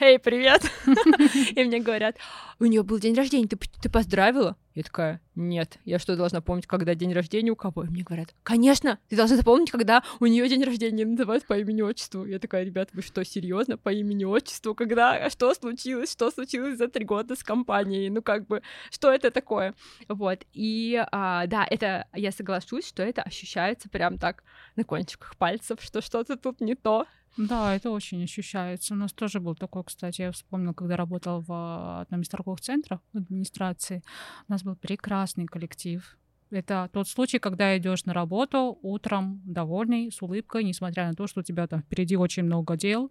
«Эй, 0.01 0.17
привет!» 0.17 0.63
И 1.55 1.63
мне 1.63 1.79
говорят, 1.79 2.17
у 2.59 2.65
нее 2.65 2.81
был 2.81 2.97
день 2.97 3.13
рождения, 3.13 3.47
ты, 3.47 3.55
ты 3.55 3.87
поздравила? 3.87 4.57
Я 4.73 4.81
такая, 4.81 5.21
нет, 5.35 5.77
я 5.85 5.99
что, 5.99 6.15
должна 6.15 6.41
помнить, 6.41 6.65
когда 6.65 6.95
день 6.95 7.13
рождения 7.13 7.51
у 7.51 7.55
кого? 7.55 7.83
И 7.83 7.87
мне 7.87 8.01
говорят, 8.01 8.33
конечно, 8.41 8.97
ты 9.09 9.15
должна 9.15 9.37
запомнить, 9.37 9.69
когда 9.69 10.01
у 10.19 10.25
нее 10.25 10.49
день 10.49 10.63
рождения 10.63 11.05
называют 11.05 11.45
по 11.45 11.55
имени 11.55 11.83
отчеству. 11.83 12.25
Я 12.25 12.39
такая, 12.39 12.63
ребят, 12.63 12.89
вы 12.93 13.03
что, 13.03 13.23
серьезно, 13.23 13.77
по 13.77 13.89
имени 13.89 14.23
отчеству? 14.23 14.73
Когда, 14.73 15.29
что 15.29 15.53
случилось? 15.53 16.11
Что 16.11 16.31
случилось 16.31 16.79
за 16.79 16.87
три 16.87 17.05
года 17.05 17.35
с 17.35 17.43
компанией? 17.43 18.09
Ну, 18.09 18.23
как 18.23 18.47
бы, 18.47 18.63
что 18.89 19.11
это 19.11 19.29
такое? 19.29 19.75
Вот, 20.07 20.45
и 20.53 21.03
а, 21.11 21.45
да, 21.45 21.67
это, 21.69 22.07
я 22.13 22.31
соглашусь, 22.31 22.87
что 22.87 23.03
это 23.03 23.21
ощущается 23.21 23.87
прям 23.87 24.17
так 24.17 24.43
на 24.75 24.83
кончиках 24.83 25.35
пальцев, 25.35 25.79
что 25.81 26.01
что-то 26.01 26.37
тут 26.37 26.59
не 26.59 26.73
то, 26.73 27.05
Да, 27.37 27.75
это 27.75 27.91
очень 27.91 28.23
ощущается. 28.23 28.93
У 28.93 28.97
нас 28.97 29.13
тоже 29.13 29.39
был 29.39 29.55
такой, 29.55 29.83
кстати, 29.83 30.21
я 30.21 30.31
вспомнила, 30.31 30.73
когда 30.73 30.97
работал 30.97 31.41
в 31.41 32.01
одном 32.01 32.21
из 32.21 32.29
торговых 32.29 32.61
центров 32.61 32.99
в 33.13 33.17
администрации, 33.17 34.03
у 34.47 34.51
нас 34.51 34.63
был 34.63 34.75
прекрасный 34.75 35.45
коллектив. 35.45 36.17
Это 36.49 36.89
тот 36.91 37.07
случай, 37.07 37.39
когда 37.39 37.77
идешь 37.77 38.03
на 38.03 38.13
работу 38.13 38.77
утром 38.81 39.41
довольный, 39.45 40.11
с 40.11 40.21
улыбкой, 40.21 40.65
несмотря 40.65 41.07
на 41.07 41.13
то, 41.13 41.25
что 41.25 41.39
у 41.39 41.43
тебя 41.43 41.65
там 41.65 41.81
впереди 41.81 42.17
очень 42.17 42.43
много 42.43 42.75
дел, 42.75 43.09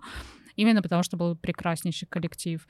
именно 0.56 0.82
потому 0.82 1.02
что 1.02 1.16
был 1.16 1.36
прекраснейший 1.36 2.08
коллектив. 2.08 2.66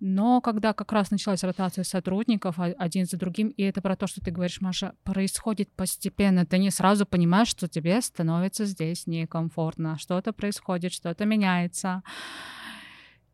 Но 0.00 0.40
когда 0.40 0.72
как 0.72 0.92
раз 0.92 1.10
началась 1.10 1.44
ротация 1.44 1.84
сотрудников 1.84 2.58
один 2.58 3.06
за 3.06 3.16
другим, 3.16 3.48
и 3.48 3.62
это 3.62 3.80
про 3.80 3.96
то, 3.96 4.06
что 4.06 4.20
ты 4.20 4.30
говоришь, 4.30 4.60
Маша, 4.60 4.94
происходит 5.04 5.70
постепенно, 5.72 6.46
ты 6.46 6.58
не 6.58 6.70
сразу 6.70 7.06
понимаешь, 7.06 7.48
что 7.48 7.68
тебе 7.68 8.00
становится 8.00 8.64
здесь 8.64 9.06
некомфортно, 9.06 9.98
что-то 9.98 10.32
происходит, 10.32 10.92
что-то 10.92 11.24
меняется. 11.24 12.02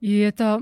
И 0.01 0.19
это 0.19 0.61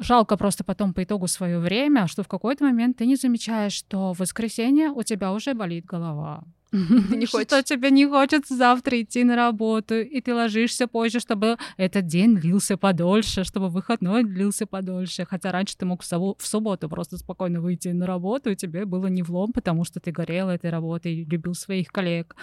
жалко 0.00 0.36
просто 0.36 0.62
потом 0.64 0.94
по 0.94 1.02
итогу 1.02 1.26
свое 1.26 1.58
время, 1.58 2.06
что 2.06 2.22
в 2.22 2.28
какой-то 2.28 2.64
момент 2.64 2.96
ты 2.96 3.06
не 3.06 3.16
замечаешь, 3.16 3.72
что 3.72 4.12
в 4.14 4.20
воскресенье 4.20 4.90
у 4.90 5.02
тебя 5.02 5.32
уже 5.32 5.54
болит 5.54 5.84
голова. 5.84 6.44
Ты 6.72 7.16
не 7.16 7.26
хочешь. 7.26 7.46
Что 7.46 7.62
тебе 7.62 7.90
не 7.90 8.06
хочется 8.06 8.56
завтра 8.56 9.00
идти 9.02 9.24
на 9.24 9.36
работу, 9.36 10.00
и 10.00 10.20
ты 10.22 10.34
ложишься 10.34 10.88
позже, 10.88 11.20
чтобы 11.20 11.58
этот 11.76 12.06
день 12.06 12.36
длился 12.36 12.78
подольше, 12.78 13.44
чтобы 13.44 13.68
выходной 13.68 14.24
длился 14.24 14.66
подольше. 14.66 15.26
Хотя 15.26 15.52
раньше 15.52 15.76
ты 15.76 15.84
мог 15.84 16.02
в, 16.02 16.10
сову- 16.10 16.34
в 16.38 16.46
субботу 16.46 16.88
просто 16.88 17.18
спокойно 17.18 17.60
выйти 17.60 17.88
на 17.88 18.06
работу, 18.06 18.50
и 18.50 18.56
тебе 18.56 18.86
было 18.86 19.06
не 19.08 19.22
влом, 19.22 19.52
потому 19.52 19.84
что 19.84 20.00
ты 20.00 20.12
горел 20.12 20.48
этой 20.48 20.70
работой, 20.70 21.24
любил 21.24 21.54
своих 21.54 21.88
коллег. 21.88 22.34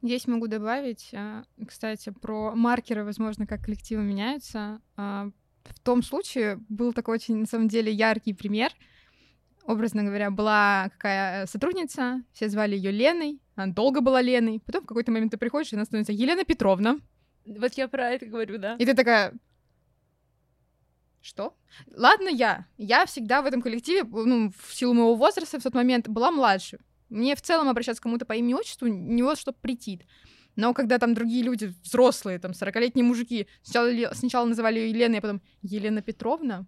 Здесь 0.00 0.28
могу 0.28 0.46
добавить, 0.46 1.10
а, 1.12 1.42
кстати, 1.66 2.10
про 2.10 2.54
маркеры, 2.54 3.02
возможно, 3.04 3.46
как 3.46 3.64
коллективы 3.64 4.02
меняются. 4.02 4.80
А, 4.96 5.30
В 5.64 5.80
том 5.80 6.02
случае 6.02 6.60
был 6.68 6.92
такой 6.92 7.16
очень, 7.16 7.36
на 7.36 7.46
самом 7.46 7.66
деле, 7.68 7.92
яркий 7.92 8.32
пример. 8.32 8.70
Образно 9.68 10.02
говоря, 10.02 10.30
была 10.30 10.88
какая 10.94 11.44
сотрудница, 11.44 12.22
все 12.32 12.48
звали 12.48 12.74
ее 12.74 12.90
Леной, 12.90 13.38
она 13.54 13.70
долго 13.70 14.00
была 14.00 14.22
Леной. 14.22 14.62
Потом 14.64 14.82
в 14.82 14.86
какой-то 14.86 15.12
момент 15.12 15.32
ты 15.32 15.36
приходишь, 15.36 15.74
и 15.74 15.76
она 15.76 15.84
становится 15.84 16.14
Елена 16.14 16.42
Петровна. 16.42 16.98
Вот 17.44 17.74
я 17.74 17.86
про 17.86 18.12
это 18.12 18.24
говорю, 18.24 18.56
да. 18.56 18.76
И 18.76 18.86
ты 18.86 18.94
такая... 18.94 19.34
Что? 21.20 21.54
Ладно, 21.94 22.30
я. 22.30 22.66
Я 22.78 23.04
всегда 23.04 23.42
в 23.42 23.46
этом 23.46 23.60
коллективе, 23.60 24.04
ну, 24.04 24.50
в 24.58 24.74
силу 24.74 24.94
моего 24.94 25.14
возраста 25.14 25.60
в 25.60 25.62
тот 25.62 25.74
момент 25.74 26.08
была 26.08 26.30
младше. 26.30 26.78
Мне 27.10 27.36
в 27.36 27.42
целом 27.42 27.68
обращаться 27.68 28.00
к 28.00 28.04
кому-то 28.04 28.24
по 28.24 28.32
имени 28.32 28.54
отчеству 28.54 28.86
не 28.86 29.22
вот 29.22 29.38
что 29.38 29.52
претит. 29.52 30.06
Но 30.56 30.72
когда 30.72 30.98
там 30.98 31.12
другие 31.12 31.42
люди, 31.42 31.74
взрослые, 31.82 32.38
там, 32.38 32.52
40-летние 32.52 33.04
мужики, 33.04 33.46
сначала, 33.62 34.14
сначала 34.14 34.46
называли 34.46 34.78
ее 34.78 34.88
Еленой, 34.88 35.18
а 35.18 35.20
потом 35.20 35.42
Елена 35.60 36.00
Петровна, 36.00 36.66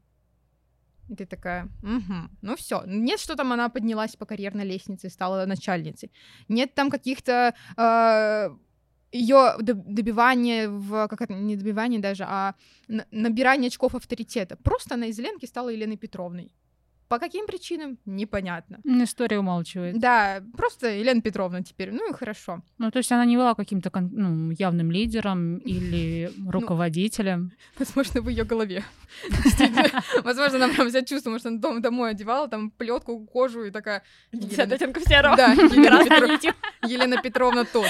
и 1.11 1.17
ты 1.17 1.27
такая, 1.27 1.69
угу, 1.83 2.29
ну 2.41 2.57
все. 2.57 2.83
Нет, 2.87 3.21
что 3.21 3.37
там 3.37 3.53
она 3.53 3.69
поднялась 3.69 4.17
по 4.17 4.27
карьерной 4.27 4.65
лестнице 4.65 5.09
и 5.09 5.11
стала 5.11 5.45
начальницей. 5.47 6.13
Нет 6.49 6.75
там 6.75 6.91
каких-то 6.91 7.55
ее 9.13 9.57
добивания 9.59 10.69
в 10.69 11.09
как 11.09 11.21
это 11.21 11.35
не 11.35 11.57
добивание 11.57 12.01
даже, 12.01 12.25
а 12.29 12.55
набирание 13.11 13.67
очков 13.67 13.95
авторитета. 13.97 14.57
Просто 14.57 14.95
она 14.95 15.07
из 15.07 15.19
Ленки 15.19 15.47
стала 15.47 15.71
Еленой 15.71 15.97
Петровной. 15.97 16.53
По 17.11 17.19
каким 17.19 17.47
причинам? 17.47 17.99
Непонятно. 18.07 18.79
История 18.85 19.41
умалчивает. 19.41 19.99
Да, 19.99 20.41
просто 20.57 20.87
Елена 20.87 21.21
Петровна 21.21 21.61
теперь. 21.61 21.91
Ну 21.91 22.09
и 22.09 22.13
хорошо. 22.13 22.63
Ну, 22.79 22.89
то 22.93 22.99
есть 22.99 23.11
она 23.11 23.25
не 23.25 23.37
была 23.37 23.57
каким-то 23.57 23.91
ну, 24.13 24.53
явным 24.53 24.93
лидером 24.93 25.59
или 25.67 26.31
Ну, 26.37 26.53
руководителем. 26.53 27.51
Возможно, 27.81 28.21
в 28.23 28.29
ее 28.29 28.45
голове. 28.45 28.85
Возможно, 30.23 30.65
она 30.65 30.69
прям 30.69 30.89
себя 30.89 31.03
чувствовала, 31.03 31.41
что 31.41 31.49
она 31.49 31.59
дом- 31.59 31.81
домой 31.81 32.11
одевала 32.11 32.47
там 32.47 32.71
плетку, 32.71 33.27
кожу 33.27 33.65
и 33.65 33.73
такая... 33.73 34.05
Елена- 34.31 34.75
оттенков 34.77 35.03
серого. 35.03 35.37
Да. 35.37 35.53
Елена 36.83 37.21
Петровна 37.21 37.65
тот. 37.65 37.89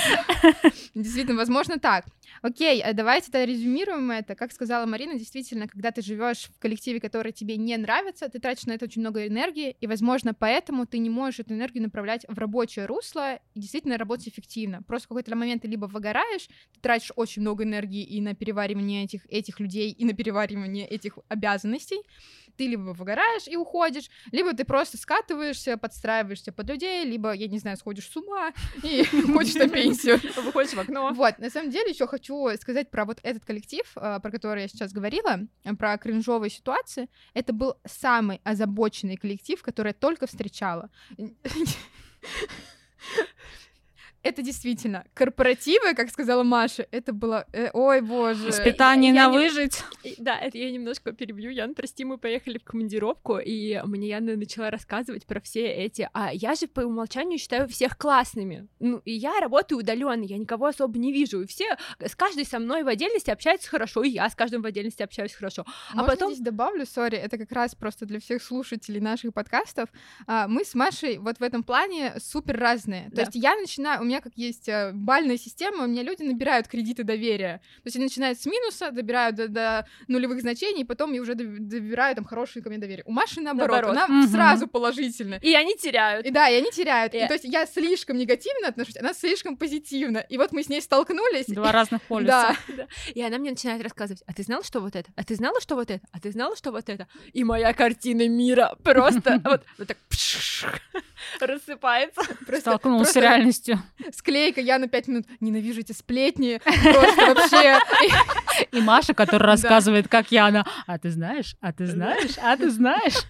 Действительно, 0.94 1.36
возможно, 1.36 1.78
так. 1.78 2.06
Окей, 2.42 2.82
э, 2.82 2.92
давайте 2.92 3.26
тогда 3.26 3.46
резюмируем 3.46 4.10
это. 4.10 4.34
Как 4.34 4.52
сказала 4.52 4.86
Марина, 4.86 5.18
действительно, 5.18 5.68
когда 5.68 5.90
ты 5.90 6.02
живешь 6.02 6.44
в 6.44 6.58
коллективе, 6.58 7.00
который 7.00 7.32
тебе 7.32 7.56
не 7.56 7.76
нравится, 7.76 8.28
ты 8.28 8.38
тратишь 8.38 8.66
на 8.66 8.72
это 8.72 8.86
очень 8.86 9.00
много 9.00 9.26
энергии, 9.26 9.76
и, 9.80 9.86
возможно, 9.86 10.34
поэтому 10.34 10.86
ты 10.86 10.98
не 10.98 11.10
можешь 11.10 11.40
эту 11.40 11.54
энергию 11.54 11.82
направлять 11.82 12.24
в 12.28 12.38
рабочее 12.38 12.86
русло 12.86 13.36
и 13.54 13.60
действительно 13.60 13.98
работать 13.98 14.28
эффективно. 14.28 14.82
Просто 14.82 15.06
в 15.06 15.08
какой-то 15.08 15.34
момент 15.36 15.62
ты 15.62 15.68
либо 15.68 15.86
выгораешь, 15.86 16.48
ты 16.74 16.80
тратишь 16.80 17.12
очень 17.16 17.42
много 17.42 17.64
энергии 17.64 18.02
и 18.02 18.20
на 18.20 18.34
переваривание 18.34 19.04
этих, 19.04 19.26
этих 19.28 19.60
людей, 19.60 19.90
и 19.90 20.04
на 20.04 20.12
переваривание 20.12 20.86
этих 20.86 21.18
обязанностей, 21.28 22.00
ты 22.60 22.66
либо 22.66 22.92
выгораешь 22.92 23.48
и 23.48 23.56
уходишь, 23.56 24.10
либо 24.32 24.52
ты 24.52 24.66
просто 24.66 24.98
скатываешься, 24.98 25.78
подстраиваешься 25.78 26.52
под 26.52 26.68
людей, 26.68 27.06
либо, 27.06 27.32
я 27.32 27.48
не 27.48 27.58
знаю, 27.58 27.78
сходишь 27.78 28.10
с 28.10 28.14
ума 28.18 28.52
и 28.82 29.02
хочешь 29.32 29.54
на 29.54 29.66
пенсию. 29.66 30.20
Выходишь 30.36 30.74
в 30.74 30.78
окно. 30.78 31.10
Вот, 31.14 31.38
на 31.38 31.48
самом 31.48 31.70
деле 31.70 31.90
еще 31.90 32.06
хочу 32.06 32.50
сказать 32.60 32.90
про 32.90 33.06
вот 33.06 33.18
этот 33.22 33.46
коллектив, 33.46 33.90
э, 33.96 34.20
про 34.20 34.30
который 34.30 34.60
я 34.60 34.68
сейчас 34.68 34.92
говорила, 34.92 35.40
про 35.78 35.96
кринжовые 35.96 36.50
ситуации. 36.50 37.08
Это 37.32 37.54
был 37.54 37.76
самый 37.86 38.42
озабоченный 38.44 39.16
коллектив, 39.16 39.62
который 39.62 39.88
я 39.88 39.94
только 39.94 40.26
встречала. 40.26 40.90
Это 44.22 44.42
действительно 44.42 45.04
корпоративы, 45.14 45.94
как 45.94 46.10
сказала 46.10 46.42
Маша, 46.42 46.86
это 46.90 47.12
было, 47.14 47.46
э, 47.52 47.70
ой 47.72 48.02
боже. 48.02 48.50
Испытание 48.50 49.12
на 49.14 49.26
не- 49.28 49.32
выжить. 49.32 49.82
Да, 50.18 50.38
это 50.38 50.58
я 50.58 50.70
немножко 50.70 51.12
перебью. 51.12 51.50
Ян, 51.50 51.74
прости, 51.74 52.04
мы 52.04 52.18
поехали 52.18 52.58
в 52.58 52.64
командировку, 52.64 53.38
и 53.38 53.80
мне 53.84 54.08
Яна 54.08 54.36
начала 54.36 54.70
рассказывать 54.70 55.24
про 55.26 55.40
все 55.40 55.66
эти... 55.68 56.08
А 56.12 56.32
я 56.34 56.54
же 56.54 56.66
по 56.66 56.80
умолчанию 56.80 57.38
считаю 57.38 57.66
всех 57.68 57.96
классными. 57.96 58.68
Ну, 58.78 58.98
и 59.06 59.12
я 59.12 59.40
работаю 59.40 59.78
удаленно, 59.78 60.22
я 60.24 60.36
никого 60.36 60.66
особо 60.66 60.98
не 60.98 61.12
вижу. 61.12 61.42
И 61.42 61.46
все, 61.46 61.76
с 61.98 62.14
каждой 62.14 62.44
со 62.44 62.58
мной 62.58 62.82
в 62.82 62.88
отдельности 62.88 63.30
общаются 63.30 63.70
хорошо, 63.70 64.02
и 64.02 64.10
я 64.10 64.28
с 64.28 64.34
каждым 64.34 64.60
в 64.60 64.66
отдельности 64.66 65.02
общаюсь 65.02 65.32
хорошо. 65.32 65.64
Можно 65.94 66.10
потом- 66.12 66.32
здесь 66.32 66.44
добавлю, 66.44 66.84
сори, 66.84 67.16
это 67.16 67.38
как 67.38 67.52
раз 67.52 67.74
просто 67.74 68.04
для 68.04 68.20
всех 68.20 68.42
слушателей 68.42 69.00
наших 69.00 69.32
подкастов. 69.32 69.88
А, 70.26 70.46
Мы 70.46 70.64
с 70.64 70.74
Машей 70.74 71.16
вот 71.18 71.38
в 71.38 71.42
этом 71.42 71.62
плане 71.62 72.14
супер 72.18 72.58
разные. 72.58 73.08
То 73.10 73.16
Да. 73.16 73.22
есть 73.22 73.34
я 73.34 73.54
начинаю, 73.56 74.02
у 74.02 74.04
меня 74.10 74.20
как 74.20 74.32
есть 74.36 74.68
э, 74.68 74.90
бальная 74.92 75.36
система, 75.38 75.84
у 75.84 75.86
меня 75.86 76.02
люди 76.02 76.22
набирают 76.22 76.66
кредиты 76.68 77.04
доверия. 77.04 77.60
То 77.76 77.86
есть 77.86 77.96
они 77.96 78.04
начинают 78.06 78.38
с 78.40 78.46
минуса, 78.46 78.90
добирают 78.90 79.36
до, 79.36 79.48
до 79.48 79.86
нулевых 80.08 80.40
значений, 80.40 80.84
потом 80.84 81.12
я 81.12 81.20
уже 81.22 81.32
доб- 81.32 81.58
добираю 81.58 82.14
там 82.14 82.24
хорошие 82.24 82.62
ко 82.62 82.68
мне 82.68 82.78
доверие. 82.78 83.04
У 83.06 83.12
Маши 83.12 83.40
наоборот, 83.40 83.70
Наоборот. 83.82 83.96
она 83.96 84.06
Мгм. 84.08 84.28
сразу 84.28 84.66
положительная. 84.66 85.38
И 85.40 85.54
они 85.54 85.76
теряют. 85.76 86.26
И 86.26 86.30
да, 86.30 86.48
и 86.48 86.56
они 86.56 86.70
теряют. 86.70 87.14
И, 87.14 87.18
И- 87.18 87.26
то 87.26 87.34
есть 87.34 87.44
я 87.44 87.66
слишком 87.66 88.16
негативно 88.16 88.68
отношусь, 88.68 88.96
она 88.96 89.14
слишком 89.14 89.56
позитивно. 89.56 90.18
И 90.18 90.36
вот 90.38 90.52
мы 90.52 90.62
с 90.62 90.68
ней 90.68 90.80
столкнулись. 90.82 91.46
Два 91.46 91.72
разных 91.72 92.02
полюса. 92.08 92.56
Да. 92.76 92.86
И 93.14 93.22
она 93.22 93.38
мне 93.38 93.50
начинает 93.50 93.82
рассказывать, 93.82 94.22
а 94.26 94.32
ты 94.32 94.42
знала, 94.42 94.62
что 94.64 94.80
вот 94.80 94.96
это? 94.96 95.10
А 95.16 95.24
ты 95.24 95.34
знала, 95.34 95.60
что 95.60 95.74
вот 95.76 95.90
это? 95.90 96.04
А 96.12 96.20
ты 96.20 96.30
знала, 96.32 96.56
что 96.56 96.70
вот 96.72 96.88
это? 96.88 97.06
И 97.32 97.44
моя 97.44 97.72
картина 97.72 98.28
мира 98.28 98.76
просто 98.82 99.40
вот, 99.44 99.62
так 99.86 99.96
рассыпается. 101.40 102.20
Столкнулась 102.58 103.10
с 103.10 103.16
реальностью. 103.16 103.78
Склейка, 104.12 104.60
я 104.60 104.78
на 104.78 104.88
пять 104.88 105.08
минут 105.08 105.26
ненавижу 105.40 105.80
эти 105.80 105.92
сплетни, 105.92 106.60
просто 106.64 107.34
вообще. 107.34 107.78
И 108.72 108.80
Маша, 108.80 109.14
которая 109.14 109.52
рассказывает, 109.52 110.08
как 110.08 110.30
Яна. 110.32 110.66
А 110.86 110.98
ты 110.98 111.10
знаешь? 111.10 111.56
А 111.60 111.72
ты 111.72 111.86
знаешь? 111.86 112.38
А 112.38 112.56
ты 112.56 112.70
знаешь? 112.70 113.26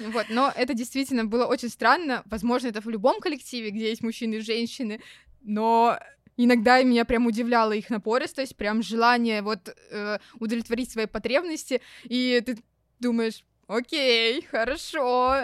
Вот, 0.00 0.26
но 0.30 0.52
это 0.54 0.74
действительно 0.74 1.24
было 1.24 1.46
очень 1.46 1.68
странно. 1.68 2.22
Возможно, 2.26 2.68
это 2.68 2.80
в 2.80 2.88
любом 2.88 3.20
коллективе, 3.20 3.70
где 3.70 3.88
есть 3.88 4.02
мужчины 4.02 4.36
и 4.36 4.40
женщины, 4.40 5.00
но 5.42 5.98
иногда 6.36 6.82
меня 6.82 7.04
прям 7.04 7.26
удивляла 7.26 7.72
их 7.72 7.90
напористость, 7.90 8.56
прям 8.56 8.82
желание 8.82 9.42
вот 9.42 9.74
э, 9.90 10.18
удовлетворить 10.38 10.90
свои 10.90 11.06
потребности, 11.06 11.80
и 12.04 12.42
ты 12.44 12.58
думаешь, 13.00 13.44
окей, 13.66 14.42
хорошо, 14.50 15.36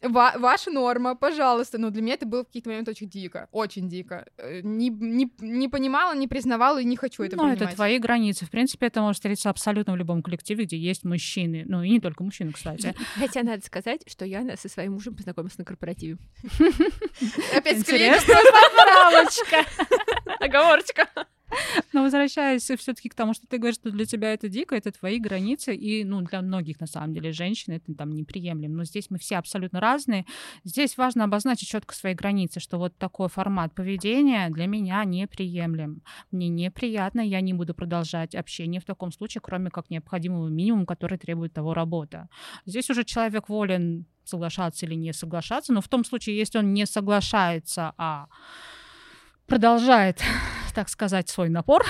Ва- 0.00 0.34
ваша 0.38 0.70
норма, 0.70 1.16
пожалуйста. 1.16 1.76
Но 1.78 1.90
для 1.90 2.02
меня 2.02 2.14
это 2.14 2.24
было 2.26 2.42
в 2.42 2.46
какие-то 2.46 2.68
моменты 2.70 2.92
очень 2.92 3.08
дико, 3.08 3.48
очень 3.50 3.88
дико. 3.88 4.26
Э, 4.36 4.60
Не, 4.62 4.90
не, 4.90 5.28
не 5.40 5.68
понимала, 5.68 6.14
не 6.14 6.28
признавала 6.28 6.80
и 6.80 6.84
не 6.84 6.96
хочу 6.96 7.24
это 7.24 7.36
Ну, 7.36 7.42
принимать. 7.42 7.62
это 7.62 7.74
твои 7.74 7.98
границы. 7.98 8.46
В 8.46 8.50
принципе, 8.50 8.86
это 8.86 9.00
может 9.00 9.16
встретиться 9.16 9.50
абсолютно 9.50 9.92
в 9.94 9.96
любом 9.96 10.22
коллективе, 10.22 10.64
где 10.64 10.76
есть 10.76 11.04
мужчины. 11.04 11.64
Ну, 11.66 11.82
и 11.82 11.90
не 11.90 12.00
только 12.00 12.22
мужчины, 12.22 12.52
кстати. 12.52 12.94
Хотя 13.16 13.42
надо 13.42 13.64
сказать, 13.64 14.02
что 14.06 14.24
Яна 14.24 14.56
со 14.56 14.68
своим 14.68 14.92
мужем 14.92 15.16
познакомилась 15.16 15.58
на 15.58 15.64
корпоративе. 15.64 16.16
Опять 17.56 17.78
Интересная 17.78 18.42
поправочка. 18.76 19.64
Оговорочка. 20.40 21.08
Но 21.92 22.02
возвращаясь 22.02 22.62
все-таки 22.62 23.08
к 23.08 23.14
тому, 23.14 23.34
что 23.34 23.46
ты 23.46 23.58
говоришь, 23.58 23.76
что 23.76 23.90
для 23.90 24.04
тебя 24.04 24.32
это 24.32 24.48
дико, 24.48 24.76
это 24.76 24.92
твои 24.92 25.18
границы, 25.18 25.74
и 25.74 26.04
ну, 26.04 26.20
для 26.22 26.42
многих, 26.42 26.80
на 26.80 26.86
самом 26.86 27.14
деле, 27.14 27.32
женщин 27.32 27.74
это 27.74 27.94
там 27.94 28.10
неприемлемо. 28.12 28.76
Но 28.76 28.84
здесь 28.84 29.10
мы 29.10 29.18
все 29.18 29.36
абсолютно 29.36 29.80
разные. 29.80 30.26
Здесь 30.64 30.96
важно 30.96 31.24
обозначить 31.24 31.68
четко 31.68 31.94
свои 31.94 32.14
границы, 32.14 32.60
что 32.60 32.78
вот 32.78 32.96
такой 32.96 33.28
формат 33.28 33.74
поведения 33.74 34.48
для 34.50 34.66
меня 34.66 35.04
неприемлем. 35.04 36.02
Мне 36.30 36.48
неприятно, 36.48 37.20
я 37.20 37.40
не 37.40 37.54
буду 37.54 37.74
продолжать 37.74 38.34
общение 38.34 38.80
в 38.80 38.84
таком 38.84 39.12
случае, 39.12 39.40
кроме 39.40 39.70
как 39.70 39.90
необходимого 39.90 40.48
минимума, 40.48 40.86
который 40.86 41.18
требует 41.18 41.52
того 41.52 41.74
работа. 41.74 42.28
Здесь 42.66 42.90
уже 42.90 43.04
человек 43.04 43.48
волен 43.48 44.06
соглашаться 44.24 44.86
или 44.86 44.94
не 44.94 45.12
соглашаться, 45.12 45.72
но 45.72 45.80
в 45.80 45.88
том 45.88 46.04
случае, 46.04 46.36
если 46.36 46.58
он 46.58 46.74
не 46.74 46.86
соглашается, 46.86 47.94
а 47.96 48.26
продолжает, 49.46 50.22
так 50.72 50.88
сказать, 50.88 51.28
свой 51.28 51.48
напор, 51.48 51.84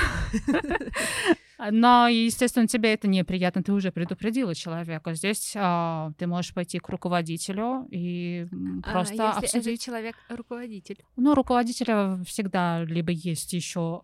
но, 1.70 2.08
естественно, 2.08 2.66
тебе 2.66 2.94
это 2.94 3.08
неприятно, 3.08 3.62
ты 3.62 3.72
уже 3.72 3.92
предупредила 3.92 4.54
человека. 4.54 5.14
Здесь 5.14 5.52
а, 5.56 6.12
ты 6.18 6.26
можешь 6.26 6.54
пойти 6.54 6.78
к 6.78 6.88
руководителю 6.88 7.86
и 7.90 8.46
просто 8.84 9.30
а, 9.30 9.40
если 9.40 9.58
обсудить. 9.58 9.82
человек 9.82 10.16
руководитель. 10.28 11.04
Ну, 11.16 11.34
руководителя 11.34 12.22
всегда 12.24 12.84
либо 12.84 13.12
есть 13.12 13.52
еще 13.52 14.02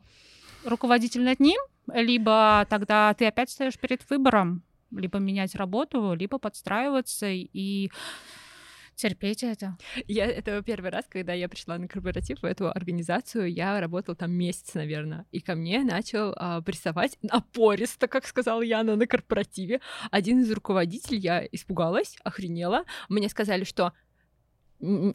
руководитель 0.65 1.23
над 1.23 1.41
ним, 1.41 1.61
либо 1.93 2.67
тогда 2.69 3.15
ты 3.15 3.27
опять 3.27 3.51
стоишь 3.51 3.79
перед 3.79 4.09
выбором, 4.09 4.63
либо 4.91 5.19
менять 5.19 5.55
работу, 5.55 6.15
либо 6.15 6.39
подстраиваться 6.39 7.27
и 7.29 7.91
терпеть 8.97 9.43
это. 9.43 9.77
Я, 10.07 10.27
это 10.27 10.63
первый 10.63 10.91
раз, 10.91 11.05
когда 11.09 11.33
я 11.33 11.49
пришла 11.49 11.79
на 11.79 11.89
корпоратив 11.89 12.43
в 12.43 12.45
эту 12.45 12.71
организацию, 12.71 13.53
я 13.53 13.81
работала 13.81 14.17
там 14.17 14.33
месяц, 14.33 14.75
наверное, 14.75 15.27
и 15.31 15.41
ко 15.41 15.55
мне 15.55 15.83
начал 15.83 16.35
а, 16.37 16.61
прессовать 16.63 17.19
напористо, 17.23 18.09
как 18.09 18.27
сказала 18.27 18.63
Яна 18.63 18.97
на 18.97 19.07
корпоративе. 19.07 19.81
Один 20.11 20.41
из 20.41 20.51
руководителей, 20.51 21.19
я 21.19 21.47
испугалась, 21.53 22.17
охренела. 22.25 22.85
Мне 23.09 23.29
сказали, 23.29 23.65
что 23.65 23.93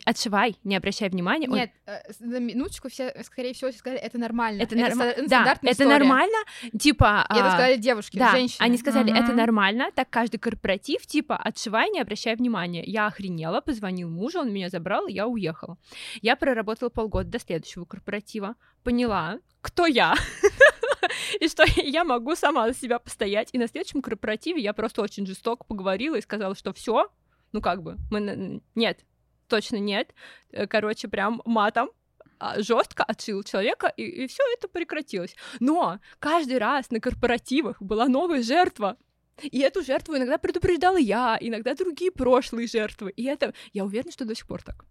отшивай, 0.05 0.57
не 0.63 0.75
обращай 0.75 1.09
внимания. 1.09 1.47
Нет, 1.47 1.71
он... 1.85 1.93
Э, 1.93 2.01
на 2.19 2.39
минуточку 2.39 2.89
все, 2.89 3.13
скорее 3.23 3.53
всего, 3.53 3.71
сказали, 3.71 3.99
это 3.99 4.17
нормально. 4.17 4.61
Это, 4.61 4.75
это 4.75 4.95
норм... 4.95 5.27
да, 5.27 5.51
это 5.61 5.71
история. 5.71 5.89
нормально, 5.89 6.37
типа... 6.77 7.25
И 7.29 7.33
это 7.33 7.51
сказали 7.51 7.77
девушки, 7.77 8.17
да, 8.17 8.31
женщины. 8.31 8.65
они 8.65 8.77
сказали, 8.77 9.13
uh-huh. 9.13 9.23
это 9.23 9.33
нормально, 9.33 9.91
так 9.93 10.09
каждый 10.09 10.37
корпоратив, 10.37 11.05
типа, 11.05 11.35
отшивай, 11.35 11.89
не 11.91 11.99
обращай 11.99 12.35
внимания. 12.35 12.83
Я 12.83 13.07
охренела, 13.07 13.61
позвонил 13.61 14.09
мужу, 14.09 14.39
он 14.39 14.51
меня 14.51 14.69
забрал, 14.69 15.07
и 15.07 15.13
я 15.13 15.27
уехала. 15.27 15.77
Я 16.21 16.35
проработала 16.35 16.89
полгода 16.89 17.29
до 17.29 17.39
следующего 17.39 17.85
корпоратива, 17.85 18.55
поняла, 18.83 19.39
кто 19.61 19.85
я, 19.85 20.15
и 21.39 21.47
что 21.47 21.63
я 21.75 22.03
могу 22.03 22.35
сама 22.35 22.71
за 22.71 22.79
себя 22.79 22.99
постоять. 22.99 23.49
И 23.51 23.57
на 23.57 23.67
следующем 23.67 24.01
корпоративе 24.01 24.61
я 24.61 24.73
просто 24.73 25.01
очень 25.01 25.25
жестоко 25.25 25.63
поговорила 25.65 26.15
и 26.15 26.21
сказала, 26.21 26.55
что 26.55 26.73
все, 26.73 27.09
ну 27.51 27.61
как 27.61 27.83
бы, 27.83 27.97
мы... 28.09 28.61
нет, 28.75 28.99
точно 29.49 29.77
нет. 29.77 30.13
Э, 30.51 30.67
короче, 30.67 31.07
прям 31.07 31.41
матом 31.45 31.89
а, 32.39 32.61
жестко 32.61 33.03
отшил 33.03 33.43
человека, 33.43 33.87
и, 33.87 34.03
и 34.03 34.27
все 34.27 34.43
это 34.53 34.69
прекратилось. 34.69 35.35
Но 35.59 35.99
каждый 36.19 36.57
раз 36.57 36.89
на 36.89 37.01
корпоративах 37.01 37.81
была 37.81 38.07
новая 38.07 38.41
жертва. 38.41 38.97
И 39.41 39.59
эту 39.59 39.83
жертву 39.83 40.15
иногда 40.15 40.37
предупреждала 40.37 40.97
я, 40.97 41.37
иногда 41.39 41.73
другие 41.73 42.11
прошлые 42.11 42.67
жертвы. 42.67 43.11
И 43.11 43.23
это, 43.23 43.53
я 43.73 43.85
уверена, 43.85 44.11
что 44.11 44.25
до 44.25 44.35
сих 44.35 44.47
пор 44.47 44.61
так. 44.63 44.85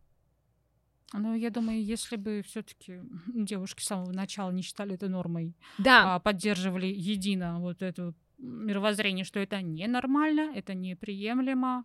Ну, 1.14 1.35
я 1.35 1.51
думаю, 1.51 1.83
если 1.83 2.16
бы 2.16 2.42
все-таки 2.47 3.01
девушки 3.27 3.83
с 3.83 3.87
самого 3.87 4.12
начала 4.12 4.51
не 4.51 4.62
считали 4.62 4.94
это 4.94 5.09
нормой, 5.09 5.55
да. 5.79 6.14
а 6.16 6.21
поддерживали 6.21 6.87
едино 6.87 7.61
вот 7.61 7.81
эту 7.81 8.14
мировоззрение, 8.38 9.24
что 9.24 9.40
это 9.40 9.61
ненормально, 9.62 10.53
это 10.55 10.74
неприемлемо, 10.74 11.85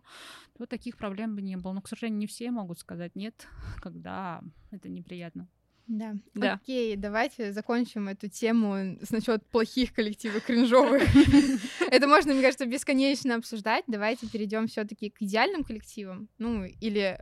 то 0.56 0.66
таких 0.66 0.96
проблем 0.96 1.34
бы 1.34 1.42
не 1.42 1.56
было. 1.56 1.72
Но, 1.72 1.82
к 1.82 1.88
сожалению, 1.88 2.20
не 2.20 2.26
все 2.26 2.50
могут 2.50 2.78
сказать 2.78 3.16
нет, 3.16 3.46
когда 3.82 4.42
это 4.70 4.88
неприятно. 4.88 5.48
Да. 5.86 6.14
да. 6.32 6.54
Окей, 6.54 6.96
давайте 6.96 7.52
закончим 7.52 8.08
эту 8.08 8.28
тему 8.28 8.96
с 9.02 9.10
насчет 9.10 9.44
плохих 9.46 9.92
коллективов 9.92 10.42
кринжовых. 10.44 11.02
Это 11.90 12.06
можно, 12.08 12.32
мне 12.32 12.42
кажется, 12.42 12.64
бесконечно 12.64 13.34
обсуждать. 13.34 13.84
Давайте 13.86 14.26
перейдем 14.26 14.66
все-таки 14.66 15.10
к 15.10 15.20
идеальным 15.20 15.62
коллективам. 15.62 16.30
Ну, 16.38 16.64
или 16.64 17.20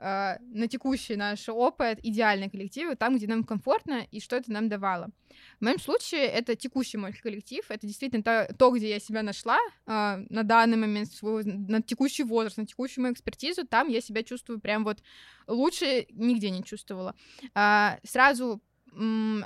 э, 0.00 0.36
на 0.40 0.66
текущий 0.68 1.16
наш 1.16 1.48
опыт 1.48 2.00
идеальные 2.02 2.50
коллективы, 2.50 2.96
там, 2.96 3.16
где 3.16 3.26
нам 3.26 3.44
комфортно 3.44 4.06
и 4.10 4.20
что 4.20 4.36
это 4.36 4.50
нам 4.52 4.68
давало. 4.68 5.10
В 5.60 5.64
моем 5.64 5.78
случае 5.78 6.22
это 6.22 6.56
текущий 6.56 6.96
мой 6.96 7.12
коллектив, 7.12 7.64
это 7.68 7.86
действительно 7.86 8.22
то, 8.22 8.52
то 8.58 8.70
где 8.70 8.88
я 8.88 8.98
себя 8.98 9.22
нашла 9.22 9.58
э, 9.58 10.24
на 10.28 10.42
данный 10.42 10.76
момент, 10.76 11.12
свой, 11.12 11.44
на 11.44 11.82
текущий 11.82 12.24
возраст, 12.24 12.56
на 12.56 12.66
текущую 12.66 13.02
мою 13.02 13.14
экспертизу, 13.14 13.66
там 13.66 13.88
я 13.88 14.00
себя 14.00 14.22
чувствую 14.22 14.60
прям 14.60 14.84
вот 14.84 15.02
лучше 15.46 16.06
нигде 16.10 16.50
не 16.50 16.64
чувствовала. 16.64 17.14
Э, 17.54 17.98
сразу 18.04 18.60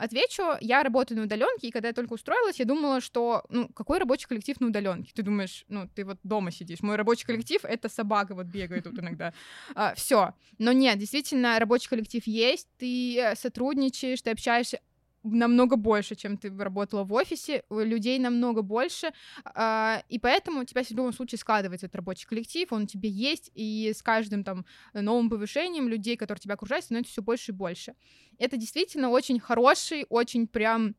отвечу, 0.00 0.42
я 0.60 0.82
работаю 0.82 1.18
на 1.18 1.24
удаленке, 1.24 1.68
и 1.68 1.70
когда 1.70 1.88
я 1.88 1.94
только 1.94 2.14
устроилась, 2.14 2.58
я 2.58 2.64
думала, 2.64 3.00
что, 3.00 3.44
ну, 3.48 3.68
какой 3.68 3.98
рабочий 3.98 4.26
коллектив 4.26 4.60
на 4.60 4.68
удаленке? 4.68 5.12
Ты 5.14 5.22
думаешь, 5.22 5.64
ну, 5.68 5.88
ты 5.94 6.04
вот 6.04 6.18
дома 6.22 6.50
сидишь. 6.50 6.80
Мой 6.80 6.96
рабочий 6.96 7.26
коллектив— 7.26 7.60
это 7.64 7.88
собака 7.88 8.34
вот 8.34 8.46
бегает 8.46 8.84
тут 8.84 8.98
иногда. 8.98 9.32
А, 9.74 9.94
все. 9.94 10.34
Но 10.58 10.72
нет, 10.72 10.98
действительно, 10.98 11.58
рабочий 11.58 11.88
коллектив 11.88 12.26
есть, 12.26 12.68
ты 12.78 13.18
э, 13.18 13.36
сотрудничаешь, 13.36 14.22
ты 14.22 14.30
общаешься 14.30 14.80
намного 15.24 15.76
больше, 15.76 16.14
чем 16.14 16.36
ты 16.36 16.56
работала 16.56 17.04
в 17.04 17.12
офисе, 17.12 17.64
людей 17.70 18.18
намного 18.18 18.62
больше, 18.62 19.12
э, 19.54 19.96
и 20.08 20.18
поэтому 20.18 20.60
у 20.60 20.64
тебя 20.64 20.84
в 20.84 20.90
любом 20.90 21.12
случае 21.12 21.38
складывается 21.38 21.86
этот 21.86 21.96
рабочий 21.96 22.26
коллектив, 22.26 22.72
он 22.72 22.82
у 22.82 22.86
тебя 22.86 23.08
есть, 23.08 23.50
и 23.54 23.92
с 23.94 24.02
каждым 24.02 24.44
там 24.44 24.64
новым 24.92 25.30
повышением 25.30 25.88
людей, 25.88 26.16
которые 26.16 26.40
тебя 26.40 26.54
окружают, 26.54 26.84
становится 26.84 27.12
все 27.12 27.22
больше 27.22 27.52
и 27.52 27.54
больше. 27.54 27.94
Это 28.38 28.56
действительно 28.56 29.08
очень 29.10 29.40
хороший, 29.40 30.06
очень 30.08 30.46
прям 30.46 30.88
а, 30.88 30.94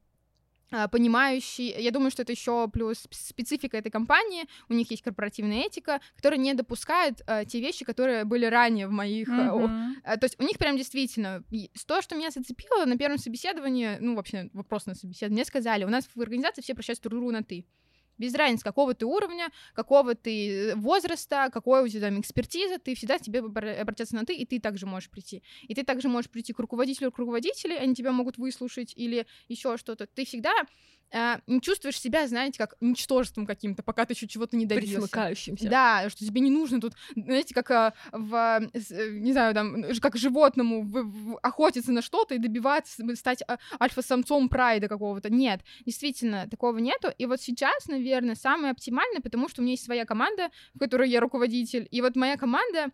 понимающий. 0.92 1.74
Я 1.80 1.92
думаю, 1.92 2.12
что 2.12 2.24
это 2.24 2.32
еще 2.32 2.68
плюс 2.68 3.08
специфика 3.12 3.78
этой 3.78 3.92
компании. 3.92 4.46
У 4.70 4.74
них 4.74 4.92
есть 4.92 5.04
корпоративная 5.04 5.64
этика, 5.64 6.00
которая 6.16 6.40
не 6.40 6.54
допускает 6.54 7.22
э, 7.28 7.46
те 7.46 7.60
вещи, 7.60 7.86
которые 7.86 8.26
были 8.26 8.46
ранее 8.46 8.88
в 8.88 8.92
моих. 8.92 9.30
Mm-hmm. 9.30 9.94
Э, 10.04 10.18
то 10.18 10.26
есть 10.26 10.40
у 10.40 10.44
них 10.44 10.58
прям 10.58 10.78
действительно 10.78 11.44
то, 11.88 12.02
что 12.02 12.16
меня 12.16 12.32
зацепило 12.32 12.86
на 12.86 12.98
первом 12.98 13.18
собеседовании, 13.18 13.98
ну 14.00 14.16
вообще 14.16 14.50
вопрос 14.54 14.86
на 14.86 14.96
собеседовании, 14.96 15.36
мне 15.36 15.46
сказали, 15.46 15.84
у 15.84 15.90
нас 15.90 16.10
в 16.14 16.22
организации 16.22 16.62
все 16.62 16.74
прощаются 16.74 17.04
друг 17.04 17.20
другу 17.20 17.32
на 17.32 17.44
ты. 17.44 17.66
Без 18.18 18.34
разницы, 18.34 18.64
какого 18.64 18.94
ты 18.94 19.06
уровня, 19.06 19.50
какого 19.74 20.16
ты 20.16 20.50
э, 20.50 20.76
возраста, 20.76 21.50
какой 21.52 21.84
у 21.84 21.88
тебя 21.88 22.02
там 22.02 22.20
экспертиза, 22.20 22.80
ты 22.80 22.96
всегда 22.96 23.18
тебе 23.20 23.40
обратятся 23.40 24.16
на 24.16 24.26
ты, 24.26 24.36
и 24.36 24.46
ты 24.46 24.60
также 24.60 24.86
можешь 24.86 25.10
прийти. 25.10 25.44
И 25.64 25.76
ты 25.76 25.84
также 25.84 26.08
можешь 26.08 26.30
прийти 26.30 26.54
к 26.54 26.60
руководителю, 26.60 27.12
к 27.12 27.18
руководителю, 27.18 27.80
они 27.80 27.96
тебя 27.96 28.12
могут 28.12 28.38
выслушать 28.38 28.94
или 28.96 29.26
еще 29.48 29.78
что-то. 29.78 30.08
Ты 30.08 30.26
всегда 30.26 30.54
э, 31.12 31.36
не 31.48 31.62
чувствуешь 31.62 32.00
себя, 32.00 32.28
знаете, 32.28 32.58
как 32.58 32.76
ничтожеством 32.82 33.46
каким-то, 33.46 33.84
пока 33.84 34.06
ты 34.06 34.14
еще 34.14 34.28
чего-то 34.28 34.56
не 34.56 34.66
добился. 34.66 34.96
Присмыкающимся. 34.96 35.70
Да, 35.70 36.10
что 36.10 36.26
тебе 36.26 36.42
не 36.42 36.52
нужно 36.52 36.82
тут, 36.82 36.94
знаете, 37.16 37.54
как 37.54 37.72
э, 37.72 37.92
в, 38.12 38.70
э, 38.74 39.10
не 39.12 39.32
знаю, 39.32 39.54
там, 39.54 39.84
как 40.02 40.18
животному 40.18 40.84
в, 40.84 41.04
в, 41.04 41.40
охотиться 41.42 41.92
на 41.92 42.02
что-то 42.02 42.36
и 42.36 42.38
добиваться, 42.38 43.04
стать 43.16 43.44
а, 43.48 43.58
альфа-самцом 43.80 44.50
прайда 44.50 44.88
какого-то. 44.88 45.32
Нет, 45.32 45.62
действительно, 45.86 46.48
такого 46.50 46.78
нету. 46.78 47.10
И 47.18 47.26
вот 47.26 47.42
сейчас, 47.42 47.88
наверное, 47.88 48.36
самое 48.36 48.72
оптимальное, 48.72 49.22
потому 49.22 49.50
что 49.50 49.62
у 49.62 49.64
меня 49.64 49.74
есть 49.74 49.86
своя 49.86 50.06
команда, 50.06 50.50
в 50.74 50.80
которой 50.80 51.10
я 51.10 51.20
руководитель, 51.20 51.88
и 51.92 52.02
вот 52.02 52.16
моя 52.16 52.38
команда 52.38 52.92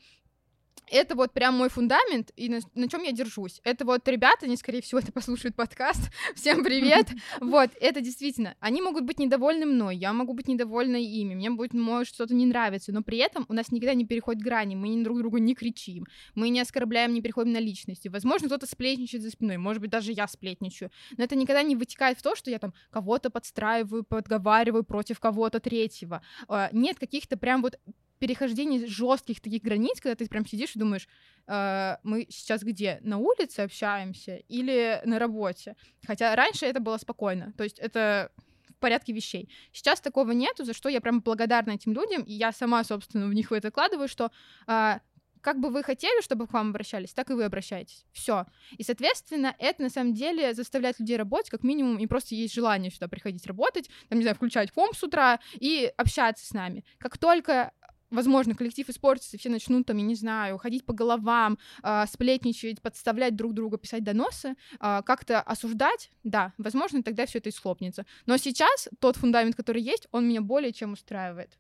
это 0.88 1.16
вот 1.16 1.32
прям 1.32 1.56
мой 1.56 1.70
фундамент, 1.70 2.32
и 2.36 2.50
на, 2.50 2.60
на 2.76 2.90
чем 2.90 3.04
я 3.04 3.12
держусь. 3.12 3.62
Это 3.64 3.86
вот 3.86 4.08
ребята, 4.08 4.46
они, 4.46 4.58
скорее 4.58 4.82
всего, 4.82 5.00
это 5.04 5.12
послушают 5.12 5.56
подкаст. 5.56 6.12
Всем 6.36 6.64
привет. 6.64 7.08
Вот, 7.40 7.72
это 7.80 8.02
действительно. 8.02 8.56
Они 8.60 8.82
могут 8.82 9.04
быть 9.04 9.20
недовольны 9.20 9.66
мной, 9.66 9.96
я 9.96 10.14
могу 10.14 10.34
быть 10.34 10.48
недовольна 10.48 10.98
ими, 10.98 11.34
мне 11.34 11.50
будет, 11.50 11.74
может, 11.74 12.14
что-то 12.14 12.34
не 12.34 12.46
нравится, 12.46 12.92
но 12.92 13.02
при 13.02 13.18
этом 13.18 13.46
у 13.50 13.54
нас 13.54 13.72
никогда 13.72 13.94
не 13.94 14.06
переходит 14.06 14.42
грани, 14.42 14.76
мы 14.76 15.04
друг 15.04 15.20
другу 15.20 15.38
не 15.38 15.56
кричим, 15.56 16.06
мы 16.36 16.50
не 16.50 16.60
оскорбляем, 16.60 17.14
не 17.14 17.22
переходим 17.22 17.52
на 17.52 17.60
личности. 17.60 18.08
Возможно, 18.08 18.48
кто-то 18.48 18.68
сплетничает 18.68 19.24
за 19.24 19.32
спиной, 19.32 19.58
может 19.58 19.82
быть, 19.82 19.90
даже 19.90 20.12
я 20.12 20.28
сплетничаю, 20.28 20.92
но 21.18 21.24
это 21.24 21.36
никогда 21.36 21.64
не 21.64 21.76
вытекает 21.76 22.18
в 22.18 22.22
то, 22.22 22.36
что 22.36 22.52
я 22.52 22.60
там 22.60 22.74
кого-то 22.90 23.30
подстраиваю, 23.30 24.04
подговариваю 24.04 24.84
против 24.84 25.20
кого-то 25.20 25.60
третьего. 25.60 26.22
А, 26.48 26.70
нет 26.72 27.00
каких-то 27.00 27.38
прям 27.38 27.62
вот 27.62 27.80
перехождение 28.22 28.86
жестких 28.86 29.42
таких 29.42 29.64
границ, 29.64 30.00
когда 30.00 30.14
ты 30.14 30.28
прям 30.28 30.46
сидишь 30.46 30.76
и 30.76 30.80
думаешь, 30.80 31.08
э, 31.48 31.98
мы 32.04 32.28
сейчас 32.30 32.62
где? 32.62 33.00
На 33.02 33.18
улице 33.18 33.62
общаемся 33.62 34.36
или 34.48 35.02
на 35.06 35.18
работе? 35.18 35.76
Хотя 36.06 36.36
раньше 36.36 36.68
это 36.68 36.80
было 36.80 36.98
спокойно. 36.98 37.52
То 37.58 37.64
есть 37.64 37.80
это 37.80 38.32
в 38.70 38.76
порядке 38.76 39.12
вещей. 39.12 39.50
Сейчас 39.74 40.02
такого 40.02 40.34
нету, 40.34 40.64
за 40.64 40.74
что 40.74 40.88
я 40.88 41.02
прям 41.02 41.22
благодарна 41.22 41.72
этим 41.72 41.94
людям, 41.94 42.22
и 42.22 42.34
я 42.34 42.52
сама, 42.52 42.84
собственно, 42.84 43.26
в 43.26 43.34
них 43.34 43.50
в 43.50 43.56
это 43.56 43.72
вкладываю, 43.72 44.08
что 44.08 44.30
э, 44.68 45.00
как 45.42 45.60
бы 45.60 45.72
вы 45.72 45.82
хотели, 45.82 46.22
чтобы 46.22 46.46
к 46.46 46.54
вам 46.54 46.70
обращались, 46.70 47.14
так 47.14 47.32
и 47.32 47.34
вы 47.34 47.44
обращаетесь. 47.44 48.06
Все. 48.12 48.46
И, 48.78 48.84
соответственно, 48.84 49.56
это 49.58 49.82
на 49.82 49.90
самом 49.90 50.14
деле 50.14 50.54
заставляет 50.54 51.00
людей 51.00 51.18
работать, 51.18 51.50
как 51.50 51.64
минимум, 51.64 51.98
и 51.98 52.06
просто 52.06 52.36
есть 52.36 52.54
желание 52.54 52.92
сюда 52.92 53.08
приходить 53.08 53.48
работать, 53.48 53.90
там, 54.10 54.20
не 54.20 54.24
знаю, 54.24 54.36
включать 54.36 54.72
комп 54.72 54.96
с 54.96 55.04
утра 55.04 55.40
и 55.60 55.92
общаться 55.98 56.46
с 56.46 56.52
нами. 56.52 56.86
Как 57.00 57.18
только 57.18 57.74
возможно, 58.12 58.56
коллектив 58.56 58.88
испортится, 58.90 59.38
все 59.38 59.50
начнут 59.50 59.86
там, 59.86 59.98
я 59.98 60.04
не 60.04 60.16
знаю, 60.16 60.58
ходить 60.58 60.86
по 60.86 60.94
головам, 60.94 61.58
э, 61.84 62.06
сплетничать, 62.08 62.82
подставлять 62.82 63.36
друг 63.36 63.54
друга, 63.54 63.78
писать 63.78 64.04
доносы, 64.04 64.56
э, 64.80 65.02
как-то 65.06 65.42
осуждать, 65.42 66.12
да, 66.24 66.54
возможно, 66.58 67.02
тогда 67.02 67.26
все 67.26 67.40
это 67.40 67.50
и 67.50 67.52
схлопнется. 67.52 68.06
Но 68.26 68.38
сейчас 68.38 68.90
тот 69.00 69.16
фундамент, 69.16 69.56
который 69.56 69.82
есть, 69.82 70.08
он 70.12 70.28
меня 70.28 70.42
более 70.42 70.74
чем 70.74 70.94
устраивает. 70.94 71.58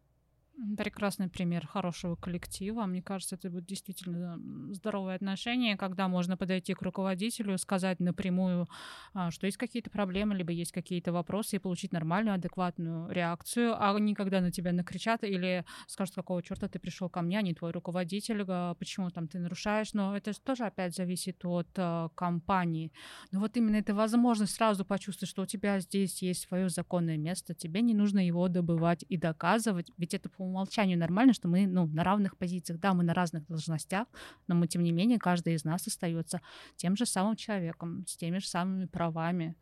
Прекрасный 0.77 1.27
пример 1.29 1.65
хорошего 1.65 2.15
коллектива. 2.15 2.85
Мне 2.85 3.01
кажется, 3.01 3.35
это 3.35 3.49
будет 3.49 3.65
действительно 3.65 4.37
здоровое 4.73 5.15
отношение, 5.15 5.77
когда 5.77 6.07
можно 6.07 6.37
подойти 6.37 6.73
к 6.73 6.81
руководителю, 6.81 7.57
сказать 7.57 7.99
напрямую, 7.99 8.67
а, 9.13 9.31
что 9.31 9.47
есть 9.47 9.57
какие-то 9.57 9.89
проблемы, 9.89 10.35
либо 10.35 10.51
есть 10.51 10.71
какие-то 10.71 11.13
вопросы, 11.13 11.55
и 11.55 11.59
получить 11.59 11.93
нормальную, 11.93 12.35
адекватную 12.35 13.09
реакцию, 13.11 13.75
а 13.79 13.97
не 13.99 14.13
когда 14.13 14.41
на 14.41 14.51
тебя 14.51 14.71
накричат 14.71 15.23
или 15.23 15.65
скажут, 15.87 16.15
какого 16.15 16.43
черта 16.43 16.67
ты 16.67 16.79
пришел 16.79 17.09
ко 17.09 17.21
мне, 17.21 17.39
а 17.39 17.41
не 17.41 17.53
твой 17.53 17.71
руководитель, 17.71 18.43
а 18.47 18.75
почему 18.75 19.09
там 19.09 19.27
ты 19.27 19.39
нарушаешь. 19.39 19.93
Но 19.93 20.15
это 20.15 20.31
тоже 20.43 20.65
опять 20.65 20.95
зависит 20.95 21.43
от 21.45 21.69
uh, 21.75 22.09
компании. 22.13 22.91
Но 23.31 23.39
вот 23.39 23.57
именно 23.57 23.77
эта 23.77 23.95
возможность 23.95 24.53
сразу 24.55 24.85
почувствовать, 24.85 25.29
что 25.29 25.43
у 25.43 25.45
тебя 25.45 25.79
здесь 25.79 26.21
есть 26.21 26.47
свое 26.47 26.69
законное 26.69 27.17
место, 27.17 27.55
тебе 27.55 27.81
не 27.81 27.93
нужно 27.93 28.25
его 28.25 28.47
добывать 28.47 29.05
и 29.07 29.17
доказывать, 29.17 29.89
ведь 29.97 30.13
это 30.13 30.29
по 30.41 30.45
умолчанию 30.45 30.97
нормально, 30.97 31.33
что 31.33 31.47
мы 31.47 31.67
ну, 31.67 31.85
на 31.85 32.03
равных 32.03 32.35
позициях. 32.35 32.79
Да, 32.79 32.95
мы 32.95 33.03
на 33.03 33.13
разных 33.13 33.45
должностях, 33.45 34.07
но 34.47 34.55
мы, 34.55 34.67
тем 34.67 34.81
не 34.81 34.91
менее, 34.91 35.19
каждый 35.19 35.53
из 35.53 35.65
нас 35.65 35.85
остается 35.85 36.41
тем 36.77 36.95
же 36.95 37.05
самым 37.05 37.35
человеком, 37.35 38.03
с 38.07 38.17
теми 38.17 38.39
же 38.39 38.47
самыми 38.47 38.87
правами. 38.87 39.55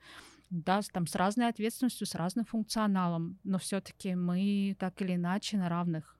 Да, 0.50 0.80
там 0.94 1.06
с 1.06 1.16
разной 1.16 1.50
ответственностью, 1.50 2.08
с 2.08 2.16
разным 2.16 2.46
функционалом, 2.46 3.38
но 3.44 3.58
все-таки 3.58 4.16
мы 4.16 4.78
так 4.80 5.02
или 5.02 5.16
иначе 5.16 5.58
на 5.58 5.68
равных. 5.68 6.18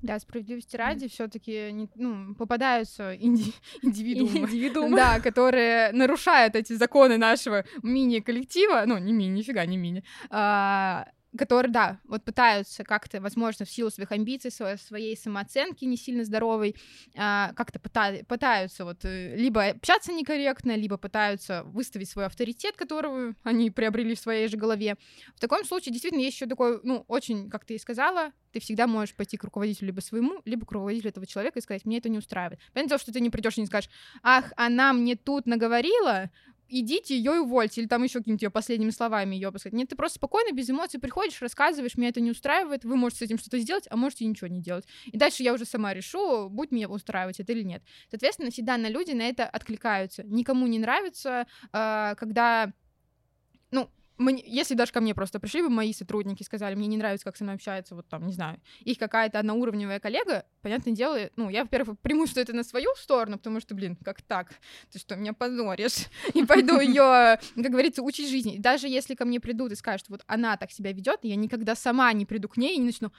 Да, 0.00 0.20
справедливости 0.20 0.76
ради, 0.76 1.08
все-таки 1.08 1.88
ну, 1.96 2.36
попадаются 2.36 3.16
инди- 3.16 3.54
индивидуумы, 3.82 4.46
Индивидуумы. 4.46 4.96
да, 4.96 5.18
которые 5.18 5.90
нарушают 5.90 6.54
эти 6.54 6.74
законы 6.74 7.16
нашего 7.18 7.64
мини-коллектива, 7.82 8.84
ну, 8.86 8.98
не 8.98 9.12
мини, 9.12 9.38
нифига, 9.38 9.66
не 9.66 9.76
мини, 9.76 10.04
а, 10.30 11.08
которые, 11.36 11.72
да, 11.72 12.00
вот 12.04 12.24
пытаются 12.24 12.84
как-то, 12.84 13.20
возможно, 13.20 13.64
в 13.64 13.70
силу 13.70 13.90
своих 13.90 14.12
амбиций, 14.12 14.50
своей, 14.50 14.76
своей 14.76 15.16
самооценки 15.16 15.84
не 15.84 15.96
сильно 15.96 16.24
здоровой, 16.24 16.76
а, 17.16 17.52
как-то 17.54 17.78
пыта- 17.78 18.24
пытаются 18.24 18.84
вот 18.84 19.04
э, 19.04 19.36
либо 19.36 19.64
общаться 19.66 20.12
некорректно, 20.12 20.76
либо 20.76 20.96
пытаются 20.98 21.62
выставить 21.64 22.10
свой 22.10 22.26
авторитет, 22.26 22.76
которого 22.76 23.34
они 23.42 23.70
приобрели 23.70 24.14
в 24.14 24.20
своей 24.20 24.48
же 24.48 24.56
голове. 24.56 24.96
В 25.34 25.40
таком 25.40 25.64
случае 25.64 25.92
действительно 25.92 26.22
есть 26.22 26.36
еще 26.36 26.46
такой, 26.46 26.80
ну, 26.82 27.04
очень, 27.08 27.48
как 27.48 27.64
ты 27.64 27.74
и 27.74 27.78
сказала, 27.78 28.32
ты 28.52 28.60
всегда 28.60 28.86
можешь 28.86 29.14
пойти 29.14 29.36
к 29.36 29.44
руководителю 29.44 29.88
либо 29.88 30.00
своему, 30.00 30.42
либо 30.44 30.66
к 30.66 30.72
руководителю 30.72 31.10
этого 31.10 31.26
человека 31.26 31.58
и 31.58 31.62
сказать, 31.62 31.84
мне 31.84 31.98
это 31.98 32.08
не 32.08 32.18
устраивает. 32.18 32.60
Понятное 32.72 32.98
что 32.98 33.12
ты 33.12 33.20
не 33.20 33.30
придешь 33.30 33.56
и 33.56 33.60
не 33.60 33.66
скажешь, 33.66 33.90
ах, 34.22 34.52
она 34.56 34.92
мне 34.92 35.16
тут 35.16 35.46
наговорила, 35.46 36.30
идите 36.80 37.16
ее 37.16 37.32
увольте, 37.40 37.80
или 37.80 37.88
там 37.88 38.02
еще 38.02 38.20
какими-то 38.20 38.46
ее 38.46 38.50
последними 38.50 38.90
словами 38.90 39.34
ее 39.34 39.50
сказать. 39.50 39.72
Нет, 39.72 39.88
ты 39.88 39.96
просто 39.96 40.16
спокойно, 40.16 40.54
без 40.54 40.70
эмоций 40.70 40.98
приходишь, 40.98 41.40
рассказываешь, 41.42 41.96
меня 41.96 42.08
это 42.08 42.20
не 42.20 42.30
устраивает, 42.30 42.84
вы 42.84 42.96
можете 42.96 43.20
с 43.20 43.22
этим 43.22 43.38
что-то 43.38 43.58
сделать, 43.58 43.86
а 43.90 43.96
можете 43.96 44.24
ничего 44.24 44.48
не 44.48 44.60
делать. 44.60 44.86
И 45.06 45.16
дальше 45.16 45.42
я 45.42 45.52
уже 45.52 45.64
сама 45.64 45.92
решу, 45.94 46.48
будет 46.48 46.72
меня 46.72 46.88
устраивать 46.88 47.40
это 47.40 47.52
или 47.52 47.62
нет. 47.62 47.82
Соответственно, 48.10 48.50
всегда 48.50 48.76
на 48.76 48.88
люди 48.88 49.12
на 49.12 49.22
это 49.22 49.44
откликаются. 49.44 50.22
Никому 50.24 50.66
не 50.66 50.78
нравится, 50.78 51.46
э, 51.72 52.14
когда 52.16 52.72
ну, 53.70 53.88
мне, 54.18 54.42
если 54.46 54.74
даже 54.74 54.92
ко 54.92 55.00
мне 55.00 55.14
просто 55.14 55.40
пришли 55.40 55.62
бы 55.62 55.70
мои 55.70 55.92
сотрудники, 55.92 56.42
сказали, 56.42 56.74
мне 56.74 56.86
не 56.86 56.96
нравится, 56.96 57.24
как 57.24 57.36
со 57.36 57.44
мной 57.44 57.56
общается, 57.56 57.94
вот 57.94 58.08
там, 58.08 58.26
не 58.26 58.32
знаю, 58.32 58.60
их 58.80 58.98
какая-то 58.98 59.38
одноуровневая 59.38 60.00
коллега, 60.00 60.44
понятное 60.60 60.94
дело, 60.94 61.18
ну, 61.36 61.48
я, 61.48 61.62
во-первых, 61.62 61.98
приму, 62.00 62.26
что 62.26 62.40
это 62.40 62.52
на 62.52 62.64
свою 62.64 62.94
сторону, 62.96 63.38
потому 63.38 63.60
что, 63.60 63.74
блин, 63.74 63.96
как 63.96 64.22
так? 64.22 64.52
Ты 64.90 64.98
что, 64.98 65.16
меня 65.16 65.32
позоришь? 65.32 66.06
И 66.34 66.44
пойду 66.44 66.78
ее, 66.80 67.38
как 67.54 67.70
говорится, 67.70 68.02
учить 68.02 68.30
жизни. 68.30 68.58
Даже 68.58 68.88
если 68.88 69.14
ко 69.14 69.24
мне 69.24 69.40
придут 69.40 69.72
и 69.72 69.76
скажут, 69.76 70.08
вот 70.08 70.22
она 70.26 70.56
так 70.56 70.70
себя 70.70 70.92
ведет, 70.92 71.20
я 71.22 71.36
никогда 71.36 71.74
сама 71.74 72.12
не 72.12 72.26
приду 72.26 72.48
к 72.48 72.56
ней 72.56 72.76
и 72.76 72.78
не 72.78 72.86
начну, 72.86 73.12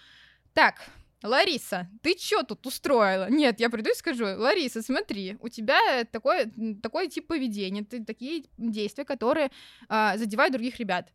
так, 0.53 0.75
Лариса, 1.23 1.89
ты 2.01 2.17
что 2.17 2.43
тут 2.43 2.65
устроила? 2.67 3.29
Нет, 3.29 3.59
я 3.59 3.69
приду 3.69 3.91
и 3.91 3.95
скажу, 3.95 4.25
Лариса, 4.25 4.81
смотри, 4.81 5.37
у 5.39 5.47
тебя 5.47 6.03
такой, 6.11 6.51
такой 6.81 7.07
тип 7.07 7.27
поведения, 7.27 7.83
ты, 7.83 8.03
такие 8.03 8.45
действия, 8.57 9.05
которые 9.05 9.49
а, 9.87 10.17
задевают 10.17 10.53
других 10.53 10.79
ребят. 10.79 11.09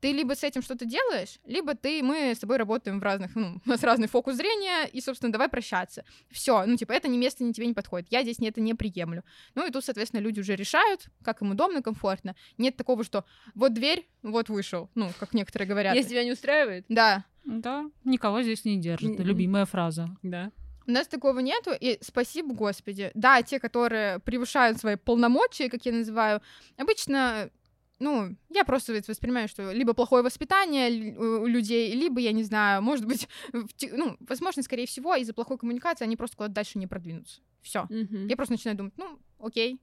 Ты 0.00 0.12
либо 0.12 0.34
с 0.34 0.44
этим 0.44 0.60
что-то 0.60 0.84
делаешь, 0.84 1.38
либо 1.46 1.74
ты, 1.74 2.02
мы 2.02 2.34
с 2.34 2.38
тобой 2.38 2.58
работаем 2.58 3.00
в 3.00 3.02
разных, 3.02 3.34
ну, 3.34 3.58
у 3.66 3.68
нас 3.68 3.82
разный 3.82 4.06
фокус 4.06 4.36
зрения, 4.36 4.84
и, 4.84 5.00
собственно, 5.00 5.32
давай 5.32 5.48
прощаться. 5.48 6.04
Все, 6.30 6.66
ну, 6.66 6.76
типа, 6.76 6.92
это 6.92 7.08
не 7.08 7.16
место, 7.16 7.42
ни 7.42 7.52
тебе 7.52 7.66
не 7.66 7.72
подходит. 7.72 8.08
Я 8.10 8.22
здесь 8.22 8.36
это 8.40 8.60
не 8.60 8.74
приемлю. 8.74 9.24
Ну, 9.54 9.66
и 9.66 9.70
тут, 9.70 9.82
соответственно, 9.82 10.20
люди 10.20 10.40
уже 10.40 10.56
решают, 10.56 11.06
как 11.22 11.40
им 11.40 11.52
удобно, 11.52 11.80
комфортно. 11.80 12.36
Нет 12.58 12.76
такого, 12.76 13.02
что 13.02 13.24
вот 13.54 13.72
дверь, 13.72 14.06
вот 14.22 14.50
вышел, 14.50 14.90
ну, 14.94 15.10
как 15.18 15.32
некоторые 15.32 15.66
говорят. 15.66 15.94
Если 15.94 16.10
тебя 16.10 16.24
не 16.24 16.32
устраивает? 16.32 16.84
Да, 16.90 17.24
да, 17.44 17.90
никого 18.04 18.42
здесь 18.42 18.64
не 18.64 18.78
держит. 18.78 19.18
Любимая 19.20 19.64
фраза. 19.64 20.08
Да. 20.22 20.50
У 20.86 20.90
нас 20.90 21.06
такого 21.06 21.38
нету, 21.38 21.70
и 21.78 21.98
спасибо, 22.02 22.54
Господи. 22.54 23.10
Да, 23.14 23.42
те, 23.42 23.58
которые 23.58 24.18
превышают 24.18 24.78
свои 24.78 24.96
полномочия, 24.96 25.70
как 25.70 25.86
я 25.86 25.92
называю, 25.92 26.42
обычно, 26.76 27.50
ну, 27.98 28.36
я 28.50 28.64
просто 28.64 29.00
воспринимаю, 29.08 29.48
что 29.48 29.72
либо 29.72 29.94
плохое 29.94 30.22
воспитание 30.22 31.16
у 31.16 31.46
людей, 31.46 31.94
либо, 31.94 32.20
я 32.20 32.32
не 32.32 32.42
знаю, 32.42 32.82
может 32.82 33.06
быть, 33.06 33.28
ну, 33.92 34.16
возможно, 34.20 34.62
скорее 34.62 34.86
всего, 34.86 35.14
из-за 35.14 35.32
плохой 35.32 35.56
коммуникации 35.56 36.04
они 36.04 36.16
просто 36.16 36.36
куда-то 36.36 36.54
дальше 36.54 36.78
не 36.78 36.86
продвинутся. 36.86 37.40
Все. 37.62 37.86
Мгм. 37.88 38.26
Я 38.26 38.36
просто 38.36 38.52
начинаю 38.52 38.76
думать, 38.76 38.92
ну, 38.98 39.18
окей, 39.38 39.80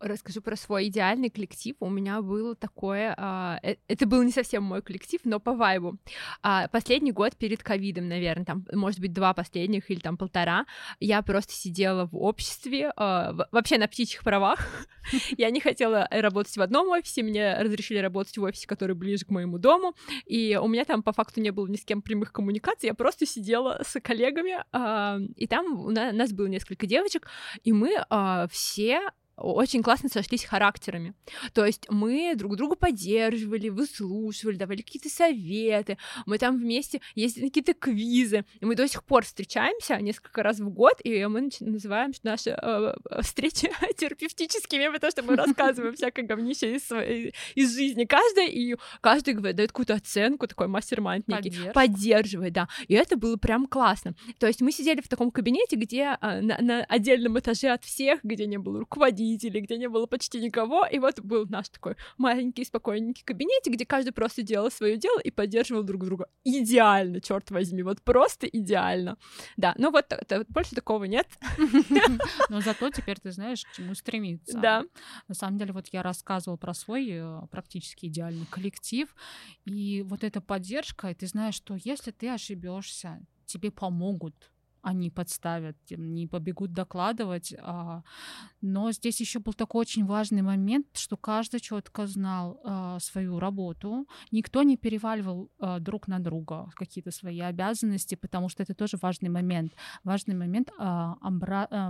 Расскажу 0.00 0.40
про 0.42 0.56
свой 0.56 0.88
идеальный 0.88 1.30
коллектив. 1.30 1.76
У 1.80 1.88
меня 1.88 2.22
было 2.22 2.54
такое... 2.54 3.14
а, 3.16 3.58
э- 3.62 3.76
это 3.88 4.06
был 4.06 4.22
не 4.22 4.32
совсем 4.32 4.62
мой 4.62 4.82
коллектив, 4.82 5.20
но 5.24 5.40
по 5.40 5.52
вайбу. 5.54 5.96
А, 6.42 6.68
последний 6.68 7.12
год 7.12 7.36
перед 7.36 7.62
ковидом, 7.62 8.08
наверное, 8.08 8.44
там, 8.44 8.66
может 8.72 9.00
быть, 9.00 9.12
два 9.12 9.34
последних 9.34 9.90
или 9.90 10.00
там 10.00 10.16
полтора, 10.16 10.66
я 11.00 11.22
просто 11.22 11.52
сидела 11.52 12.06
в 12.06 12.16
обществе, 12.16 12.92
а, 12.96 13.34
вообще 13.52 13.78
на 13.78 13.88
птичьих 13.88 14.22
правах. 14.22 14.58
Я 15.36 15.50
не 15.50 15.60
хотела 15.60 16.06
работать 16.10 16.56
в 16.56 16.62
одном 16.62 16.88
офисе, 16.90 17.22
мне 17.22 17.56
разрешили 17.58 17.98
работать 17.98 18.36
в 18.38 18.42
офисе, 18.42 18.66
который 18.66 18.94
ближе 18.94 19.24
к 19.24 19.30
моему 19.30 19.58
дому, 19.58 19.94
и 20.26 20.58
у 20.60 20.68
меня 20.68 20.84
там 20.84 21.02
по 21.02 21.12
факту 21.12 21.40
не 21.40 21.50
было 21.50 21.66
ни 21.66 21.76
с 21.76 21.84
кем 21.84 22.02
прямых 22.02 22.32
коммуникаций, 22.32 22.86
я 22.88 22.94
просто 22.94 23.26
сидела 23.26 23.80
с 23.84 24.00
коллегами, 24.00 24.64
а, 24.72 25.18
и 25.36 25.46
там 25.46 25.80
у 25.86 25.90
на- 25.90 26.12
нас 26.12 26.32
было 26.32 26.46
несколько 26.46 26.86
девочек, 26.86 27.28
и 27.64 27.72
мы 27.72 27.96
а, 28.10 28.46
все 28.48 29.00
очень 29.36 29.82
классно 29.82 30.08
сошлись 30.08 30.44
характерами. 30.44 31.14
То 31.52 31.64
есть 31.64 31.86
мы 31.88 32.34
друг 32.36 32.56
друга 32.56 32.76
поддерживали, 32.76 33.68
выслушивали, 33.68 34.56
давали 34.56 34.82
какие-то 34.82 35.08
советы. 35.08 35.98
Мы 36.26 36.38
там 36.38 36.58
вместе 36.58 37.00
ездили 37.14 37.44
на 37.44 37.50
какие-то 37.50 37.74
квизы. 37.74 38.44
И 38.60 38.64
мы 38.64 38.74
до 38.74 38.86
сих 38.86 39.04
пор 39.04 39.24
встречаемся 39.24 39.96
несколько 40.00 40.42
раз 40.42 40.60
в 40.60 40.68
год, 40.68 41.00
и 41.02 41.24
мы 41.26 41.48
называем 41.60 42.12
наши 42.22 42.50
э, 42.50 42.94
встречи 43.22 43.70
терапевтическими, 43.96 44.88
потому 44.92 45.10
что 45.10 45.22
мы 45.22 45.36
рассказываем 45.36 45.94
всякое 45.94 46.26
говнище 46.26 46.76
из, 46.76 46.90
из 47.54 47.74
жизни 47.74 48.04
каждой, 48.04 48.48
и 48.48 48.76
каждый 49.00 49.34
говорит, 49.34 49.56
дает 49.56 49.72
какую-то 49.72 49.94
оценку, 49.94 50.46
такой 50.46 50.68
мастер-майнд 50.68 51.26
некий 51.28 51.70
поддерживает, 51.72 52.52
да. 52.52 52.68
И 52.88 52.94
это 52.94 53.16
было 53.16 53.36
прям 53.36 53.66
классно. 53.66 54.14
То 54.38 54.46
есть 54.46 54.60
мы 54.60 54.72
сидели 54.72 55.00
в 55.00 55.08
таком 55.08 55.30
кабинете, 55.30 55.76
где 55.76 56.16
а, 56.20 56.40
на, 56.40 56.58
на 56.60 56.84
отдельном 56.84 57.38
этаже 57.38 57.70
от 57.70 57.84
всех, 57.84 58.20
где 58.22 58.46
не 58.46 58.58
было 58.58 58.84
руководителей, 59.22 59.60
где 59.60 59.78
не 59.78 59.88
было 59.88 60.06
почти 60.06 60.40
никого, 60.40 60.86
и 60.86 60.98
вот 60.98 61.20
был 61.20 61.46
наш 61.48 61.68
такой 61.68 61.96
маленький 62.18 62.64
спокойненький 62.64 63.24
кабинетик, 63.24 63.72
где 63.74 63.86
каждый 63.86 64.12
просто 64.12 64.42
делал 64.42 64.70
свое 64.70 64.96
дело 64.96 65.20
и 65.20 65.30
поддерживал 65.30 65.82
друг 65.82 66.04
друга. 66.04 66.26
Идеально, 66.44 67.20
черт 67.20 67.50
возьми, 67.50 67.82
вот 67.82 68.02
просто 68.02 68.46
идеально. 68.46 69.16
Да, 69.56 69.74
ну 69.78 69.90
вот 69.90 70.08
та- 70.08 70.44
больше 70.48 70.74
такого 70.74 71.04
нет. 71.04 71.26
Но 72.48 72.60
зато 72.60 72.90
теперь 72.90 73.18
ты 73.20 73.32
знаешь, 73.32 73.64
к 73.64 73.72
чему 73.72 73.94
стремиться. 73.94 74.58
Да. 74.58 74.84
На 75.28 75.34
самом 75.34 75.58
деле, 75.58 75.72
вот 75.72 75.88
я 75.92 76.02
рассказывала 76.02 76.56
про 76.56 76.74
свой 76.74 77.08
э, 77.10 77.40
практически 77.50 78.06
идеальный 78.06 78.46
коллектив, 78.46 79.14
и 79.64 80.02
вот 80.02 80.24
эта 80.24 80.40
поддержка, 80.40 81.10
и 81.10 81.14
ты 81.14 81.26
знаешь, 81.26 81.54
что 81.54 81.76
если 81.84 82.10
ты 82.10 82.28
ошибешься, 82.28 83.20
тебе 83.46 83.70
помогут. 83.70 84.50
Они 84.82 85.10
подставят, 85.10 85.76
не 85.90 86.26
побегут 86.26 86.72
докладывать. 86.72 87.54
А, 87.58 88.02
но 88.60 88.90
здесь 88.92 89.20
еще 89.20 89.38
был 89.38 89.54
такой 89.54 89.82
очень 89.82 90.04
важный 90.04 90.42
момент, 90.42 90.86
что 90.94 91.16
каждый 91.16 91.60
четко 91.60 92.06
знал 92.06 92.60
а, 92.64 92.98
свою 92.98 93.38
работу, 93.38 94.06
никто 94.32 94.62
не 94.64 94.76
переваливал 94.76 95.50
а, 95.58 95.78
друг 95.78 96.08
на 96.08 96.18
друга 96.18 96.70
какие-то 96.74 97.12
свои 97.12 97.40
обязанности, 97.40 98.16
потому 98.16 98.48
что 98.48 98.64
это 98.64 98.74
тоже 98.74 98.98
важный 99.00 99.28
момент. 99.28 99.72
Важный 100.04 100.34
момент 100.34 100.70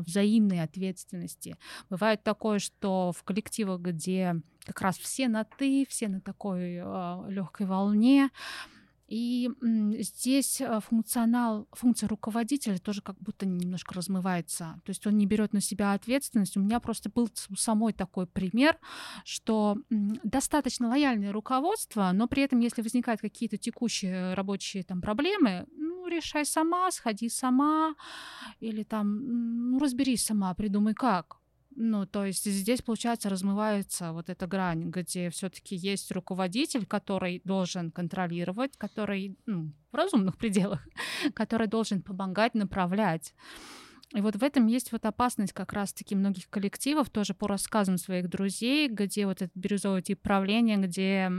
взаимной 0.07 0.63
ответственности. 0.63 1.57
Бывает 1.89 2.23
такое, 2.23 2.59
что 2.59 3.13
в 3.13 3.23
коллективах, 3.23 3.81
где 3.81 4.37
как 4.65 4.81
раз 4.83 4.99
все 4.99 5.29
на 5.29 5.45
ты, 5.45 5.87
все 5.89 6.09
на 6.09 6.21
такой 6.21 6.77
легкой 7.33 7.67
волне, 7.67 8.31
и 9.13 9.51
здесь 9.99 10.63
э, 10.63 10.81
функционал, 10.81 11.69
функция 11.73 12.09
руководителя 12.09 12.79
тоже 12.79 13.03
как 13.03 13.19
будто 13.21 13.45
немножко 13.45 13.93
размывается. 13.93 14.81
То 14.87 14.91
есть 14.91 15.07
он 15.07 15.19
не 15.19 15.27
берет 15.27 15.53
на 15.53 15.61
себя 15.61 15.93
ответственность. 15.93 16.57
У 16.57 16.61
меня 16.61 16.81
просто 16.81 17.11
был 17.11 17.29
самой 17.55 17.93
такой 17.93 18.27
пример, 18.27 18.79
что 19.27 19.77
достаточно 19.91 20.89
лояльное 20.89 21.31
руководство, 21.31 22.11
но 22.15 22.27
при 22.27 22.43
этом, 22.43 22.61
если 22.61 22.81
возникают 22.81 23.21
какие-то 23.21 23.59
текущие 23.59 24.33
рабочие 24.33 24.83
там 24.83 25.03
проблемы, 25.03 25.67
ну, 25.77 26.09
решай 26.09 26.47
сама, 26.47 26.91
сходи 26.91 27.29
сама, 27.29 27.95
или 28.61 28.83
там, 28.83 29.73
ну, 29.73 29.79
разберись 29.79 30.25
сама, 30.25 30.55
придумай 30.55 30.95
как. 30.95 31.42
Ну, 31.75 32.07
то 32.07 32.25
есть 32.25 32.45
здесь, 32.45 32.83
получается, 32.83 33.29
размывается 33.29 34.13
вот 34.13 34.29
эта 34.29 34.47
грань, 34.47 34.91
где 34.91 35.31
все-таки 35.31 35.75
есть 35.75 36.11
руководитель, 36.13 36.87
который 36.87 37.41
должен 37.45 37.91
контролировать, 37.91 38.77
который 38.77 39.37
ну, 39.47 39.73
в 39.91 39.97
разумных 39.97 40.37
пределах, 40.37 40.87
который 41.35 41.67
должен 41.67 42.03
помогать, 42.03 42.55
направлять. 42.55 43.35
И 44.15 44.21
вот 44.21 44.37
в 44.37 44.43
этом 44.43 44.67
есть 44.67 44.93
вот 44.93 45.07
опасность 45.07 45.55
как 45.55 45.73
раз-таки 45.73 46.15
многих 46.15 46.51
коллективов, 46.51 47.09
тоже 47.09 47.33
по 47.33 47.49
рассказам 47.49 47.97
своих 47.97 48.29
друзей, 48.29 48.89
где 48.89 49.27
вот 49.27 49.41
этот 49.41 49.57
бирюзовый 49.57 50.03
тип 50.03 50.21
правления, 50.21 50.77
где 50.77 51.31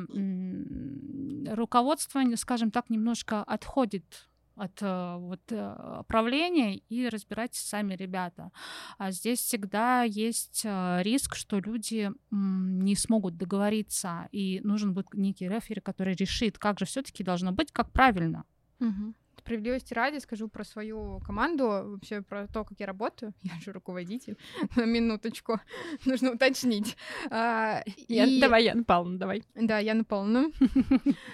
руководство, 1.54 2.24
скажем 2.36 2.72
так, 2.72 2.90
немножко 2.90 3.44
отходит 3.44 4.28
от 4.56 4.82
э, 4.82 5.16
вот, 5.18 5.42
э, 5.50 6.04
правления 6.08 6.78
и 6.78 7.10
разбирайтесь 7.10 7.62
сами 7.62 7.96
ребята. 7.96 8.52
А 8.98 9.12
здесь 9.12 9.40
всегда 9.40 10.04
есть 10.04 10.62
э, 10.64 11.02
риск, 11.02 11.36
что 11.36 11.60
люди 11.60 12.12
не 12.32 12.96
смогут 12.96 13.38
договориться, 13.38 14.28
и 14.32 14.62
нужен 14.64 14.94
будет 14.94 15.14
некий 15.14 15.48
рефери, 15.48 15.82
который 15.82 16.16
решит, 16.16 16.58
как 16.58 16.80
же 16.80 16.86
все-таки 16.86 17.24
должно 17.24 17.52
быть, 17.52 17.72
как 17.72 17.92
правильно. 17.92 18.44
Угу 18.80 19.14
справедливости 19.44 19.94
ради 19.94 20.20
скажу 20.20 20.48
про 20.48 20.64
свою 20.64 21.20
команду, 21.26 21.66
вообще 21.66 22.22
про 22.22 22.48
то, 22.48 22.64
как 22.64 22.80
я 22.80 22.86
работаю. 22.86 23.34
Я 23.42 23.60
же 23.60 23.72
руководитель. 23.72 24.38
На 24.76 24.86
минуточку. 24.86 25.60
Нужно 26.06 26.32
уточнить. 26.32 26.98
А, 27.30 27.84
и... 27.86 28.40
Давай, 28.40 28.64
Яна 28.64 28.84
Павловна, 28.84 29.20
давай. 29.20 29.44
Да, 29.56 29.80
Яна 29.80 30.04
Павловна. 30.04 30.52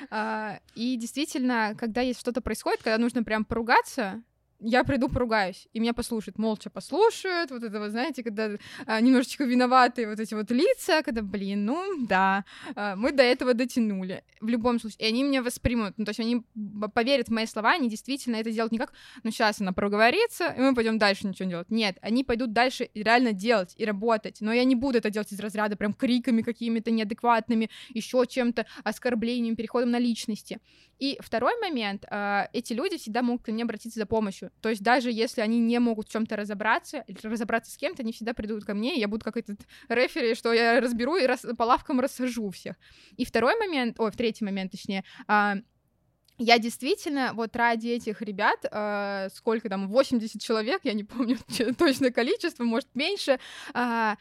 а, 0.09 0.59
и 0.75 0.97
действительно, 0.97 1.75
когда 1.77 2.01
есть 2.01 2.19
что-то 2.19 2.41
происходит, 2.41 2.81
когда 2.83 2.97
нужно 2.97 3.23
прям 3.23 3.45
поругаться, 3.45 4.23
я 4.59 4.83
приду 4.83 5.09
поругаюсь, 5.09 5.67
и 5.73 5.79
меня 5.79 5.93
послушают, 5.93 6.37
молча 6.37 6.69
послушают, 6.69 7.51
вот 7.51 7.63
это 7.63 7.79
вот, 7.79 7.91
знаете, 7.91 8.23
когда 8.23 8.51
а, 8.85 8.99
немножечко 8.99 9.45
виноватые 9.45 10.07
вот 10.07 10.19
эти 10.19 10.33
вот 10.33 10.51
лица, 10.51 11.01
когда, 11.01 11.21
блин, 11.21 11.65
ну 11.65 12.05
да, 12.05 12.43
а, 12.75 12.95
мы 12.95 13.11
до 13.11 13.23
этого 13.23 13.53
дотянули, 13.53 14.23
в 14.41 14.47
любом 14.47 14.79
случае, 14.79 14.99
и 14.99 15.05
они 15.05 15.23
меня 15.23 15.41
воспримут, 15.41 15.93
ну 15.97 16.05
то 16.05 16.09
есть 16.09 16.19
они 16.19 16.43
поверят 16.93 17.29
в 17.29 17.31
мои 17.31 17.45
слова, 17.45 17.71
они 17.71 17.89
действительно 17.89 18.35
это 18.35 18.51
делают 18.51 18.71
не 18.71 18.77
как, 18.77 18.93
ну 19.23 19.31
сейчас 19.31 19.61
она 19.61 19.71
проговорится, 19.71 20.47
и 20.57 20.59
мы 20.59 20.75
пойдем 20.75 20.97
дальше 20.97 21.27
ничего 21.27 21.49
делать, 21.49 21.71
нет, 21.71 21.97
они 22.01 22.23
пойдут 22.23 22.51
дальше 22.51 22.89
реально 22.93 23.31
делать 23.33 23.73
и 23.77 23.85
работать, 23.85 24.37
но 24.41 24.51
я 24.51 24.63
не 24.65 24.75
буду 24.75 24.97
это 24.97 25.09
делать 25.09 25.31
из 25.31 25.39
разряда 25.39 25.75
прям 25.77 25.93
криками 25.93 26.41
какими-то 26.41 26.91
неадекватными, 26.91 27.69
еще 27.89 28.25
чем-то, 28.27 28.65
оскорблением, 28.83 29.55
переходом 29.55 29.91
на 29.91 29.99
личности. 29.99 30.59
И 30.99 31.17
второй 31.21 31.57
момент, 31.61 32.05
а, 32.09 32.49
эти 32.51 32.73
люди 32.73 32.97
всегда 32.97 33.21
могут 33.21 33.43
ко 33.43 33.51
мне 33.51 33.63
обратиться 33.63 33.99
за 33.99 34.05
помощью. 34.05 34.48
То 34.61 34.69
есть 34.69 34.81
даже 34.81 35.11
если 35.11 35.41
они 35.41 35.59
не 35.59 35.79
могут 35.79 36.07
в 36.07 36.11
чем-то 36.11 36.35
разобраться, 36.35 37.05
разобраться 37.23 37.71
с 37.71 37.77
кем-то, 37.77 38.03
они 38.03 38.11
всегда 38.11 38.33
придут 38.33 38.65
ко 38.65 38.73
мне, 38.73 38.95
и 38.95 38.99
я 38.99 39.07
буду 39.07 39.23
как 39.23 39.37
этот 39.37 39.59
рефери, 39.87 40.35
что 40.35 40.53
я 40.53 40.79
разберу 40.79 41.17
и 41.17 41.25
рас... 41.25 41.45
по 41.57 41.63
лавкам 41.63 41.99
рассажу 41.99 42.49
всех. 42.49 42.75
И 43.17 43.25
второй 43.25 43.55
момент, 43.57 43.99
ой, 43.99 44.11
в 44.11 44.15
третий 44.17 44.45
момент, 44.45 44.71
точнее, 44.71 45.03
а, 45.27 45.57
я 46.39 46.57
действительно 46.57 47.31
вот 47.33 47.55
ради 47.55 47.89
этих 47.89 48.21
ребят, 48.21 48.65
э, 48.71 49.27
сколько 49.33 49.67
там, 49.67 49.89
80 49.89 50.41
человек, 50.41 50.79
я 50.83 50.93
не 50.93 51.03
помню 51.03 51.37
точное 51.77 52.11
количество, 52.11 52.63
может 52.63 52.87
меньше, 52.95 53.39
э, 53.73 54.15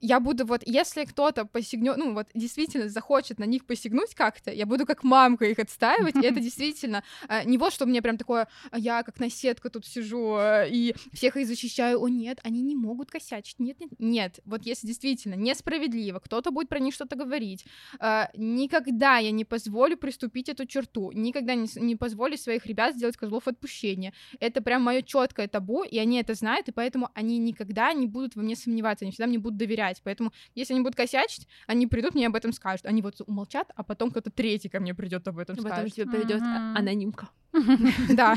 я 0.00 0.20
буду 0.20 0.46
вот, 0.46 0.62
если 0.64 1.04
кто-то 1.04 1.44
посягнет, 1.44 1.96
ну 1.96 2.14
вот 2.14 2.28
действительно 2.34 2.88
захочет 2.88 3.38
на 3.38 3.44
них 3.44 3.64
посягнуть 3.64 4.14
как-то, 4.14 4.50
я 4.50 4.66
буду 4.66 4.86
как 4.86 5.04
мамка 5.04 5.44
их 5.44 5.58
отстаивать, 5.58 6.16
и 6.16 6.26
это 6.26 6.40
действительно 6.40 7.04
э, 7.28 7.44
не 7.44 7.58
вот, 7.58 7.72
что 7.72 7.86
мне 7.86 8.00
прям 8.02 8.16
такое, 8.16 8.48
а 8.70 8.78
я 8.78 9.02
как 9.02 9.20
наседка 9.20 9.68
тут 9.70 9.86
сижу 9.86 10.36
э, 10.38 10.68
и 10.70 10.94
всех 11.12 11.36
их 11.36 11.46
защищаю, 11.46 12.02
о 12.02 12.08
нет, 12.08 12.40
они 12.42 12.62
не 12.62 12.76
могут 12.76 13.10
косячить, 13.10 13.58
нет, 13.58 13.78
нет, 13.80 13.90
нет, 13.98 14.40
вот 14.44 14.64
если 14.64 14.86
действительно 14.86 15.34
несправедливо, 15.34 16.18
кто-то 16.18 16.50
будет 16.50 16.68
про 16.68 16.78
них 16.78 16.94
что-то 16.94 17.16
говорить, 17.16 17.66
э, 18.00 18.24
никогда 18.36 19.18
я 19.18 19.30
не 19.30 19.44
позволю 19.44 19.96
приступить 19.96 20.48
эту 20.48 20.66
черту, 20.66 21.12
никогда 21.12 21.54
не, 21.54 21.68
не 21.76 21.96
позволю 21.96 22.38
своих 22.38 22.66
ребят 22.66 22.94
сделать 22.94 23.16
козлов 23.16 23.46
отпущения, 23.48 24.14
это 24.40 24.62
прям 24.62 24.82
мое 24.82 25.02
четкое 25.02 25.48
табу, 25.48 25.84
и 25.84 25.98
они 25.98 26.20
это 26.20 26.34
знают, 26.34 26.68
и 26.68 26.72
поэтому 26.72 27.10
они 27.14 27.38
никогда 27.38 27.92
не 27.92 28.06
будут 28.06 28.34
во 28.36 28.42
мне 28.42 28.56
сомневаться, 28.56 29.04
они 29.04 29.12
всегда 29.12 29.26
мне 29.26 29.38
будут 29.38 29.58
доверять, 29.58 29.89
умолчать. 29.90 30.00
Поэтому, 30.02 30.32
если 30.54 30.74
они 30.74 30.82
будут 30.82 30.96
косячить, 30.96 31.46
они 31.66 31.86
придут, 31.86 32.14
мне 32.14 32.26
об 32.26 32.36
этом 32.36 32.52
скажут. 32.52 32.86
Они 32.86 33.02
вот 33.02 33.20
умолчат, 33.26 33.70
а 33.74 33.82
потом 33.82 34.10
кто-то 34.10 34.30
третий 34.30 34.68
ко 34.68 34.80
мне 34.80 34.94
придет 34.94 35.26
об 35.28 35.38
этом 35.38 35.56
скажет. 35.56 35.76
Потом 35.76 35.90
тебе 35.90 36.06
придет 36.06 36.42
анонимка. 36.42 37.28
Да, 38.14 38.36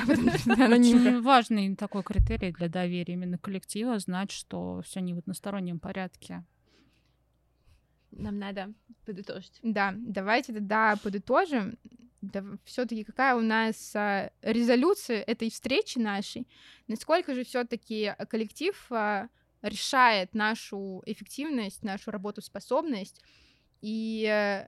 анонимка. 0.57 1.21
Важный 1.21 1.75
такой 1.75 2.03
критерий 2.03 2.51
для 2.51 2.67
доверия 2.67 3.13
именно 3.13 3.37
коллектива, 3.37 3.99
знать, 3.99 4.31
что 4.31 4.81
все 4.83 5.01
не 5.01 5.13
в 5.13 5.19
одностороннем 5.19 5.79
порядке. 5.79 6.43
Нам 8.11 8.37
надо 8.37 8.73
подытожить. 9.05 9.59
Да, 9.63 9.93
давайте 9.97 10.53
тогда 10.53 10.95
подытожим. 11.01 11.77
Да, 12.21 12.41
все-таки 12.63 13.03
какая 13.03 13.35
у 13.35 13.41
нас 13.41 13.93
а, 13.95 14.31
резолюция 14.41 15.21
этой 15.21 15.49
встречи 15.49 15.99
нашей? 15.99 16.47
Насколько 16.87 17.35
же 17.35 17.43
все-таки 17.43 18.13
коллектив 18.29 18.75
а, 18.91 19.27
решает 19.63 20.35
нашу 20.35 21.01
эффективность, 21.05 21.83
нашу 21.83 22.11
работоспособность. 22.11 23.21
И 23.81 24.25
э, 24.29 24.67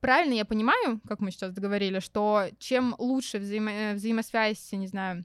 правильно 0.00 0.34
я 0.34 0.44
понимаю, 0.44 1.00
как 1.08 1.20
мы 1.20 1.30
сейчас 1.30 1.52
договорили, 1.52 1.98
что 2.00 2.46
чем 2.58 2.94
лучше 2.98 3.38
взаимо 3.38 3.94
взаимосвязь, 3.94 4.72
не 4.72 4.86
знаю, 4.86 5.24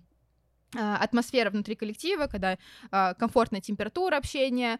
а, 0.75 0.97
атмосфера 0.97 1.49
внутри 1.49 1.75
коллектива, 1.75 2.27
когда 2.27 2.57
а, 2.91 3.13
комфортная 3.13 3.61
температура 3.61 4.17
общения, 4.17 4.79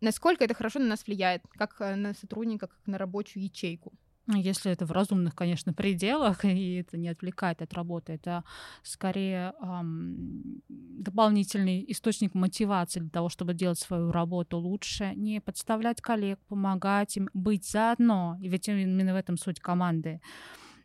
насколько 0.00 0.44
это 0.44 0.54
хорошо 0.54 0.78
на 0.78 0.86
нас 0.86 1.06
влияет, 1.06 1.42
как 1.50 1.80
э, 1.80 1.94
на 1.96 2.14
сотрудника, 2.14 2.66
как 2.66 2.86
на 2.86 2.96
рабочую 2.98 3.44
ячейку. 3.44 3.92
Ну, 4.30 4.36
если 4.36 4.70
это 4.70 4.86
в 4.86 4.92
разумных, 4.92 5.34
конечно, 5.34 5.72
пределах, 5.74 6.44
и 6.44 6.74
это 6.74 6.96
не 6.96 7.08
отвлекает 7.08 7.62
от 7.62 7.74
работы, 7.74 8.12
это 8.12 8.44
скорее 8.82 9.54
эм, 9.60 10.62
дополнительный 10.68 11.84
источник 11.88 12.34
мотивации 12.34 13.00
для 13.00 13.10
того, 13.10 13.28
чтобы 13.28 13.54
делать 13.54 13.78
свою 13.78 14.12
работу 14.12 14.58
лучше, 14.58 15.12
не 15.16 15.40
подставлять 15.40 16.00
коллег, 16.00 16.38
помогать 16.46 17.16
им, 17.16 17.28
быть 17.34 17.68
заодно. 17.68 18.38
И 18.40 18.48
ведь 18.48 18.68
именно 18.68 19.12
в 19.12 19.16
этом 19.16 19.36
суть 19.36 19.58
команды. 19.58 20.20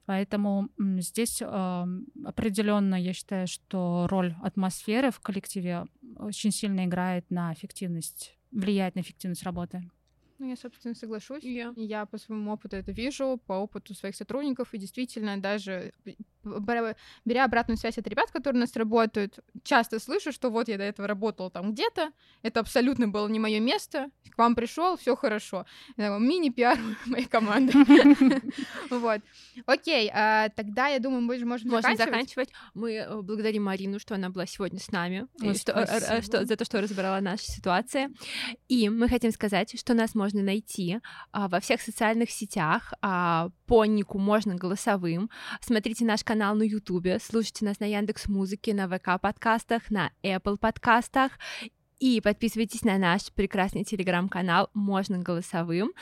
Поэтому 0.08 0.70
здесь 0.78 1.42
э, 1.42 1.86
определенно 2.26 2.96
я 2.96 3.14
считаю, 3.14 3.48
что 3.48 4.08
роль 4.10 4.36
атмосферы 4.42 5.12
в 5.12 5.20
коллективе 5.20 5.86
очень 6.18 6.52
сильно 6.52 6.86
играет 6.86 7.30
на 7.32 7.54
эффективность, 7.54 8.38
влияет 8.52 8.96
на 8.96 9.02
эффективность 9.02 9.44
работы. 9.44 9.90
Ну, 10.38 10.50
я, 10.50 10.56
собственно, 10.58 10.96
соглашусь. 10.96 11.44
Yeah. 11.44 11.74
Я 11.78 12.06
по 12.06 12.18
своему 12.18 12.52
опыту 12.52 12.76
это 12.76 12.92
вижу, 12.92 13.40
по 13.46 13.54
опыту 13.54 13.94
своих 13.94 14.16
сотрудников, 14.16 14.74
и 14.74 14.78
действительно 14.78 15.38
даже 15.40 15.94
беря 17.26 17.46
обратную 17.46 17.78
связь 17.78 17.98
от 17.98 18.08
ребят, 18.08 18.32
которые 18.32 18.60
у 18.60 18.62
нас 18.62 18.76
работают, 18.76 19.40
часто 19.64 20.00
слышу, 20.00 20.32
что 20.32 20.50
вот 20.50 20.68
я 20.68 20.78
до 20.78 20.84
этого 20.84 21.08
работала 21.08 21.50
там 21.50 21.74
где-то, 21.74 22.12
это 22.42 22.60
абсолютно 22.60 23.08
было 23.08 23.28
не 23.28 23.40
мое 23.40 23.60
место, 23.60 24.10
к 24.30 24.38
вам 24.38 24.56
пришел, 24.56 24.98
все 24.98 25.16
хорошо. 25.16 25.66
Мини-пиар 25.98 26.78
моей 27.06 27.26
команды. 27.26 27.74
Вот. 28.90 29.22
Окей, 29.66 30.10
а, 30.14 30.50
тогда, 30.50 30.88
я 30.88 31.00
думаю, 31.00 31.22
мы 31.22 31.38
же 31.38 31.46
можем 31.46 31.70
заканчивать. 31.72 32.50
Мы 32.74 32.94
э, 32.94 33.22
благодарим 33.22 33.64
Марину, 33.64 34.00
что 34.00 34.16
она 34.16 34.30
была 34.30 34.46
сегодня 34.46 34.80
с 34.80 34.92
нами, 34.92 35.28
э, 35.42 35.54
э, 35.68 36.22
за 36.22 36.56
то, 36.56 36.66
что 36.66 36.82
разбирала 36.82 37.20
наши 37.20 37.46
ситуации. 37.46 38.10
И 38.68 38.90
мы 38.90 39.10
хотим 39.10 39.32
сказать, 39.32 39.78
что 39.80 39.94
нас 39.94 40.16
можно 40.16 40.42
найти 40.42 41.00
а, 41.32 41.48
во 41.48 41.60
всех 41.60 41.82
социальных 41.82 42.30
сетях, 42.32 42.94
а, 43.02 43.50
по 43.66 43.86
нику 43.86 44.20
можно 44.20 44.56
голосовым. 44.56 45.30
Смотрите 45.62 46.06
наш 46.06 46.24
канал 46.24 46.35
канал 46.36 46.56
на 46.56 46.64
Ютубе, 46.64 47.18
слушайте 47.20 47.64
нас 47.64 47.80
на 47.80 47.86
Яндекс 47.86 48.28
Музыке, 48.28 48.74
на 48.74 48.90
ВК 48.90 49.22
подкастах, 49.22 49.90
на 49.90 50.12
Apple 50.22 50.58
подкастах. 50.58 51.32
И 52.00 52.20
подписывайтесь 52.20 52.84
на 52.84 52.98
наш 52.98 53.32
прекрасный 53.32 53.86
телеграм-канал 53.86 54.70
«Можно 54.74 55.20
голосовым». 55.20 55.94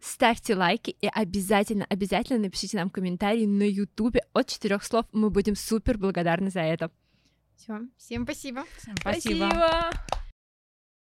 Ставьте 0.00 0.54
лайки 0.54 0.90
и 1.00 1.08
обязательно, 1.12 1.84
обязательно 1.88 2.38
напишите 2.38 2.76
нам 2.76 2.90
комментарий 2.90 3.46
на 3.46 3.64
Ютубе 3.64 4.22
от 4.32 4.46
четырех 4.46 4.84
слов. 4.84 5.06
Мы 5.10 5.30
будем 5.30 5.56
супер 5.56 5.98
благодарны 5.98 6.50
за 6.50 6.60
это. 6.60 6.92
Все, 7.56 7.80
всем 7.96 8.22
спасибо. 8.22 8.64
Всем 8.78 8.94
спасибо. 9.00 9.48
спасибо. 9.50 10.21